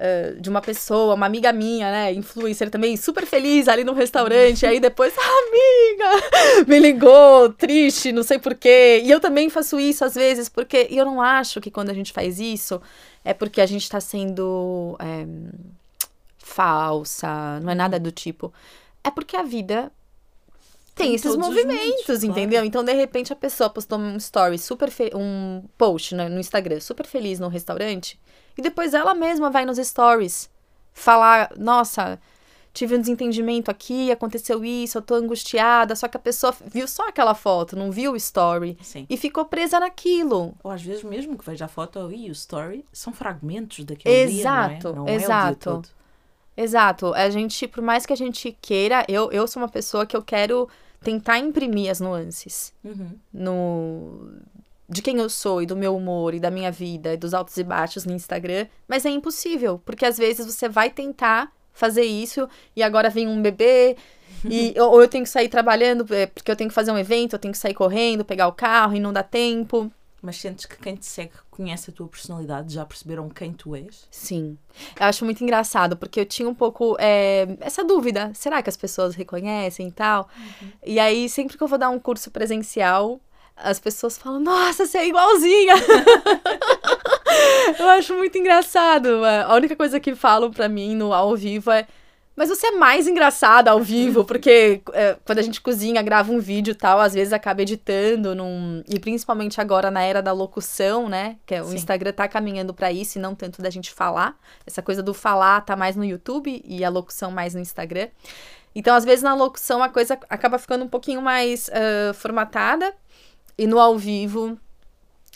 eh, 0.00 0.36
de 0.38 0.48
uma 0.48 0.60
pessoa, 0.60 1.14
uma 1.14 1.26
amiga 1.26 1.52
minha, 1.52 1.90
né, 1.90 2.12
influencer 2.12 2.70
também, 2.70 2.96
super 2.96 3.26
feliz 3.26 3.66
ali 3.66 3.82
no 3.82 3.92
restaurante, 3.92 4.64
aí 4.64 4.78
depois, 4.78 5.12
amiga, 5.18 6.66
me 6.68 6.78
ligou, 6.78 7.52
triste, 7.52 8.12
não 8.12 8.22
sei 8.22 8.38
porquê. 8.38 9.02
E 9.04 9.10
eu 9.10 9.18
também 9.18 9.50
faço 9.50 9.80
isso 9.80 10.04
às 10.04 10.14
vezes, 10.14 10.48
porque 10.48 10.86
e 10.88 10.96
eu 10.96 11.04
não 11.04 11.20
acho 11.20 11.60
que 11.60 11.68
quando 11.68 11.90
a 11.90 11.94
gente 11.94 12.12
faz 12.12 12.38
isso 12.38 12.80
é 13.24 13.34
porque 13.34 13.60
a 13.60 13.66
gente 13.66 13.88
tá 13.90 14.00
sendo 14.00 14.96
eh, 15.00 15.26
falsa, 16.38 17.58
não 17.60 17.70
é 17.70 17.74
nada 17.74 17.98
do 17.98 18.12
tipo. 18.12 18.52
É 19.02 19.10
porque 19.10 19.36
a 19.36 19.42
vida 19.42 19.90
tem 20.98 21.08
Tem 21.08 21.14
esses 21.14 21.36
movimentos, 21.36 22.22
entendeu? 22.22 22.58
claro. 22.58 22.66
Então, 22.66 22.84
de 22.84 22.92
repente, 22.92 23.32
a 23.32 23.36
pessoa 23.36 23.70
postou 23.70 23.98
um 23.98 24.16
story 24.16 24.58
super 24.58 24.90
um 25.14 25.64
post 25.78 26.14
né, 26.14 26.28
no 26.28 26.38
Instagram 26.38 26.80
super 26.80 27.06
feliz 27.06 27.38
no 27.38 27.48
restaurante, 27.48 28.20
e 28.56 28.62
depois 28.62 28.92
ela 28.92 29.14
mesma 29.14 29.50
vai 29.50 29.64
nos 29.64 29.78
stories 29.78 30.50
falar, 30.92 31.52
nossa, 31.56 32.18
tive 32.72 32.96
um 32.96 33.00
desentendimento 33.00 33.70
aqui, 33.70 34.10
aconteceu 34.10 34.64
isso, 34.64 34.98
eu 34.98 35.02
tô 35.02 35.14
angustiada, 35.14 35.94
só 35.96 36.08
que 36.08 36.16
a 36.16 36.20
pessoa 36.20 36.54
viu 36.66 36.86
só 36.86 37.08
aquela 37.08 37.34
foto, 37.34 37.76
não 37.76 37.90
viu 37.90 38.12
o 38.12 38.16
story. 38.16 38.76
Sim. 38.82 39.06
E 39.08 39.16
ficou 39.16 39.44
presa 39.44 39.80
naquilo. 39.80 40.54
Ou 40.62 40.70
às 40.70 40.82
vezes 40.82 41.02
mesmo 41.02 41.38
que 41.38 41.44
veja 41.44 41.64
a 41.64 41.68
foto 41.68 42.10
e 42.12 42.28
o 42.28 42.32
story, 42.32 42.84
são 42.92 43.12
fragmentos 43.12 43.84
daquele 43.84 44.26
dia, 44.26 44.40
Exato, 44.40 44.92
não 44.92 44.92
é? 44.92 44.94
Não 44.96 45.08
é 45.08 45.14
o 45.14 45.18
dia 45.18 45.26
exato. 45.26 45.58
todo. 45.58 45.88
Exato. 46.56 47.14
A 47.14 47.30
gente, 47.30 47.68
por 47.68 47.82
mais 47.82 48.04
que 48.04 48.12
a 48.12 48.16
gente 48.16 48.56
queira, 48.60 49.04
eu, 49.08 49.30
eu 49.30 49.46
sou 49.46 49.62
uma 49.62 49.68
pessoa 49.68 50.04
que 50.04 50.16
eu 50.16 50.22
quero 50.22 50.68
tentar 51.02 51.38
imprimir 51.38 51.90
as 51.90 52.00
nuances. 52.00 52.72
Uhum. 52.84 53.10
no 53.32 54.30
de 54.90 55.02
quem 55.02 55.18
eu 55.18 55.28
sou 55.28 55.60
e 55.60 55.66
do 55.66 55.76
meu 55.76 55.94
humor 55.94 56.32
e 56.32 56.40
da 56.40 56.50
minha 56.50 56.72
vida 56.72 57.12
e 57.12 57.16
dos 57.16 57.34
altos 57.34 57.56
e 57.58 57.62
baixos 57.62 58.06
no 58.06 58.14
Instagram, 58.14 58.66
mas 58.88 59.04
é 59.04 59.10
impossível, 59.10 59.82
porque 59.84 60.06
às 60.06 60.16
vezes 60.16 60.46
você 60.46 60.66
vai 60.66 60.88
tentar 60.88 61.52
fazer 61.74 62.04
isso 62.04 62.48
e 62.74 62.82
agora 62.82 63.10
vem 63.10 63.28
um 63.28 63.42
bebê 63.42 63.96
e 64.48 64.74
ou 64.80 65.00
eu 65.00 65.06
tenho 65.06 65.24
que 65.24 65.30
sair 65.30 65.48
trabalhando 65.48 66.06
é, 66.14 66.26
porque 66.26 66.50
eu 66.50 66.56
tenho 66.56 66.68
que 66.70 66.74
fazer 66.74 66.90
um 66.90 66.98
evento, 66.98 67.34
eu 67.34 67.38
tenho 67.38 67.52
que 67.52 67.58
sair 67.58 67.74
correndo, 67.74 68.24
pegar 68.24 68.48
o 68.48 68.52
carro 68.52 68.94
e 68.94 69.00
não 69.00 69.12
dá 69.12 69.22
tempo. 69.22 69.92
Mas 70.20 70.36
sentes 70.36 70.66
que 70.66 70.76
quem 70.76 70.96
te 70.96 71.06
segue 71.06 71.30
conhece 71.48 71.90
a 71.90 71.92
tua 71.92 72.08
personalidade, 72.08 72.74
já 72.74 72.84
perceberam 72.84 73.28
quem 73.28 73.52
tu 73.52 73.76
és? 73.76 74.08
Sim. 74.10 74.58
Eu 74.98 75.06
acho 75.06 75.24
muito 75.24 75.42
engraçado, 75.44 75.96
porque 75.96 76.20
eu 76.20 76.26
tinha 76.26 76.48
um 76.48 76.54
pouco 76.54 76.96
é, 76.98 77.56
essa 77.60 77.84
dúvida. 77.84 78.32
Será 78.34 78.60
que 78.60 78.68
as 78.68 78.76
pessoas 78.76 79.14
reconhecem 79.14 79.88
e 79.88 79.92
tal? 79.92 80.28
E 80.84 80.98
aí, 80.98 81.28
sempre 81.28 81.56
que 81.56 81.62
eu 81.62 81.68
vou 81.68 81.78
dar 81.78 81.90
um 81.90 82.00
curso 82.00 82.32
presencial, 82.32 83.20
as 83.56 83.78
pessoas 83.78 84.18
falam, 84.18 84.40
nossa, 84.40 84.86
você 84.86 84.98
é 84.98 85.08
igualzinha! 85.08 85.74
eu 87.78 87.88
acho 87.90 88.14
muito 88.14 88.36
engraçado. 88.38 89.24
A 89.24 89.54
única 89.54 89.76
coisa 89.76 90.00
que 90.00 90.14
falam 90.14 90.50
pra 90.50 90.68
mim 90.68 90.94
no 90.94 91.12
ao 91.12 91.36
vivo 91.36 91.70
é. 91.70 91.86
Mas 92.38 92.50
você 92.50 92.68
é 92.68 92.70
mais 92.70 93.08
engraçada 93.08 93.72
ao 93.72 93.80
vivo, 93.80 94.24
porque 94.24 94.80
é, 94.92 95.16
quando 95.24 95.40
a 95.40 95.42
gente 95.42 95.60
cozinha, 95.60 96.00
grava 96.00 96.30
um 96.30 96.38
vídeo 96.38 96.70
e 96.70 96.74
tal, 96.76 97.00
às 97.00 97.12
vezes 97.12 97.32
acaba 97.32 97.62
editando, 97.62 98.32
num... 98.32 98.80
e 98.88 99.00
principalmente 99.00 99.60
agora 99.60 99.90
na 99.90 100.02
era 100.02 100.22
da 100.22 100.30
locução, 100.30 101.08
né? 101.08 101.36
Que 101.44 101.56
é- 101.56 101.62
o 101.62 101.66
Sim. 101.66 101.74
Instagram 101.74 102.12
tá 102.12 102.28
caminhando 102.28 102.72
pra 102.72 102.92
isso 102.92 103.18
e 103.18 103.20
não 103.20 103.34
tanto 103.34 103.60
da 103.60 103.68
gente 103.70 103.90
falar. 103.90 104.38
Essa 104.64 104.80
coisa 104.80 105.02
do 105.02 105.12
falar 105.12 105.62
tá 105.62 105.74
mais 105.74 105.96
no 105.96 106.04
YouTube 106.04 106.62
e 106.64 106.84
a 106.84 106.88
locução 106.88 107.32
mais 107.32 107.54
no 107.54 107.60
Instagram. 107.60 108.06
Então, 108.72 108.94
às 108.94 109.04
vezes, 109.04 109.24
na 109.24 109.34
locução 109.34 109.82
a 109.82 109.88
coisa 109.88 110.16
acaba 110.30 110.60
ficando 110.60 110.84
um 110.84 110.88
pouquinho 110.88 111.20
mais 111.20 111.68
ah, 111.72 112.14
formatada 112.14 112.94
e 113.58 113.66
no 113.66 113.80
ao 113.80 113.98
vivo 113.98 114.56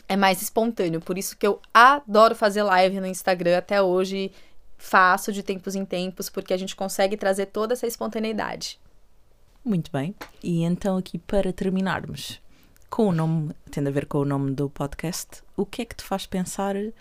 é 0.07 0.15
mais 0.15 0.41
espontâneo. 0.41 1.01
Por 1.01 1.17
isso 1.17 1.35
que 1.35 1.45
eu 1.45 1.59
adoro 1.73 2.33
fazer 2.33 2.63
live 2.63 3.01
no 3.01 3.07
Instagram 3.07 3.57
até 3.57 3.81
hoje. 3.81 4.31
Faço 4.85 5.31
de 5.31 5.41
tempos 5.41 5.75
em 5.75 5.85
tempos, 5.85 6.29
porque 6.29 6.53
a 6.53 6.57
gente 6.57 6.75
consegue 6.75 7.15
trazer 7.15 7.45
toda 7.45 7.73
essa 7.73 7.87
espontaneidade. 7.87 8.77
Muito 9.63 9.89
bem. 9.89 10.13
E 10.43 10.61
então, 10.61 10.97
aqui 10.97 11.17
para 11.17 11.53
terminarmos, 11.53 12.41
com 12.89 13.07
o 13.07 13.13
nome, 13.13 13.55
tendo 13.71 13.87
a 13.87 13.91
ver 13.91 14.05
com 14.05 14.17
o 14.17 14.25
nome 14.25 14.51
do 14.51 14.69
podcast, 14.69 15.41
o 15.55 15.65
que 15.65 15.83
é 15.83 15.85
que 15.85 15.95
te 15.95 16.03
faz 16.03 16.25
pensar, 16.25 16.75
em, 16.75 16.93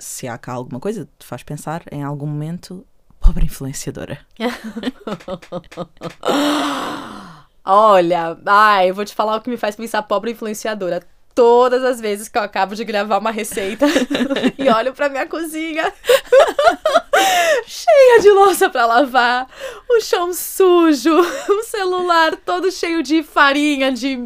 se 0.00 0.26
há 0.26 0.36
cá 0.36 0.52
alguma 0.52 0.80
coisa 0.80 1.08
te 1.16 1.24
faz 1.24 1.44
pensar 1.44 1.84
em 1.92 2.02
algum 2.02 2.26
momento, 2.26 2.84
pobre 3.20 3.46
influenciadora? 3.46 4.18
Olha, 7.64 8.36
ai, 8.44 8.90
eu 8.90 8.94
vou 8.96 9.04
te 9.04 9.14
falar 9.14 9.36
o 9.36 9.40
que 9.40 9.48
me 9.48 9.56
faz 9.56 9.76
pensar 9.76 10.02
pobre 10.02 10.32
influenciadora. 10.32 11.00
Todas 11.34 11.82
as 11.82 12.00
vezes 12.00 12.28
que 12.28 12.36
eu 12.36 12.42
acabo 12.42 12.74
de 12.74 12.84
gravar 12.84 13.18
uma 13.18 13.30
receita 13.30 13.86
e 14.58 14.68
olho 14.68 14.92
pra 14.92 15.08
minha 15.08 15.26
cozinha 15.26 15.92
cheia 17.66 18.20
de 18.20 18.30
louça 18.30 18.68
pra 18.68 18.86
lavar, 18.86 19.48
o 19.88 20.00
chão 20.00 20.32
sujo, 20.32 21.14
o 21.48 21.62
celular 21.62 22.36
todo 22.36 22.70
cheio 22.70 23.02
de 23.02 23.22
farinha, 23.22 23.92
de 23.92 24.18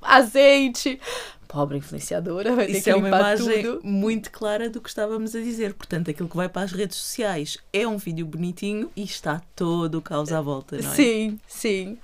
azeite. 0.00 1.00
Pobre 1.48 1.78
influenciadora, 1.78 2.56
vai 2.56 2.66
ter 2.66 2.72
Isso 2.72 2.84
que 2.84 2.90
é 2.90 2.96
uma 2.96 3.08
imagem 3.08 3.62
tudo. 3.62 3.80
muito 3.84 4.30
clara 4.30 4.70
do 4.70 4.80
que 4.80 4.88
estávamos 4.88 5.34
a 5.34 5.40
dizer. 5.40 5.74
Portanto, 5.74 6.10
aquilo 6.10 6.26
que 6.28 6.36
vai 6.36 6.48
para 6.48 6.62
as 6.62 6.72
redes 6.72 6.96
sociais 6.96 7.58
é 7.72 7.86
um 7.86 7.98
vídeo 7.98 8.24
bonitinho 8.24 8.90
e 8.96 9.02
está 9.02 9.42
todo 9.54 9.98
o 9.98 10.02
caos 10.02 10.32
à 10.32 10.40
volta, 10.40 10.78
não 10.80 10.90
é? 10.90 10.94
Sim, 10.94 11.38
sim. 11.46 11.98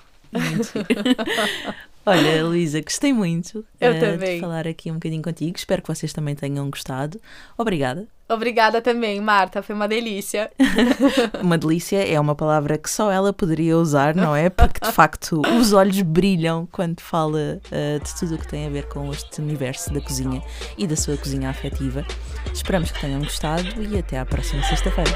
Olha, 2.08 2.44
Luísa, 2.44 2.80
gostei 2.80 3.12
muito 3.12 3.64
Eu 3.80 3.92
eh, 3.92 4.00
também. 4.00 4.34
de 4.36 4.40
falar 4.40 4.66
aqui 4.66 4.90
um 4.90 4.94
bocadinho 4.94 5.22
contigo. 5.22 5.56
Espero 5.56 5.82
que 5.82 5.88
vocês 5.88 6.12
também 6.12 6.34
tenham 6.34 6.68
gostado. 6.70 7.20
Obrigada. 7.56 8.06
Obrigada 8.30 8.82
também, 8.82 9.20
Marta, 9.22 9.62
foi 9.62 9.74
uma 9.74 9.88
delícia. 9.88 10.50
Uma 11.40 11.56
delícia 11.56 12.06
é 12.06 12.20
uma 12.20 12.34
palavra 12.34 12.76
que 12.76 12.90
só 12.90 13.10
ela 13.10 13.32
poderia 13.32 13.78
usar, 13.78 14.14
não 14.14 14.36
é? 14.36 14.50
Porque 14.50 14.80
de 14.84 14.92
facto 14.92 15.40
os 15.58 15.72
olhos 15.72 16.02
brilham 16.02 16.68
quando 16.70 17.00
fala 17.00 17.58
eh, 17.70 17.98
de 17.98 18.14
tudo 18.18 18.34
o 18.34 18.38
que 18.38 18.46
tem 18.46 18.66
a 18.66 18.70
ver 18.70 18.86
com 18.88 19.10
este 19.10 19.40
universo 19.40 19.90
da 19.94 20.00
cozinha 20.02 20.42
e 20.76 20.86
da 20.86 20.94
sua 20.94 21.16
cozinha 21.16 21.48
afetiva. 21.48 22.04
Esperamos 22.52 22.90
que 22.90 23.00
tenham 23.00 23.20
gostado 23.20 23.82
e 23.82 23.98
até 23.98 24.18
à 24.18 24.26
próxima 24.26 24.62
sexta-feira. 24.62 25.10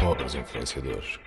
Pobres 0.00 0.34
influenciadores. 0.34 1.18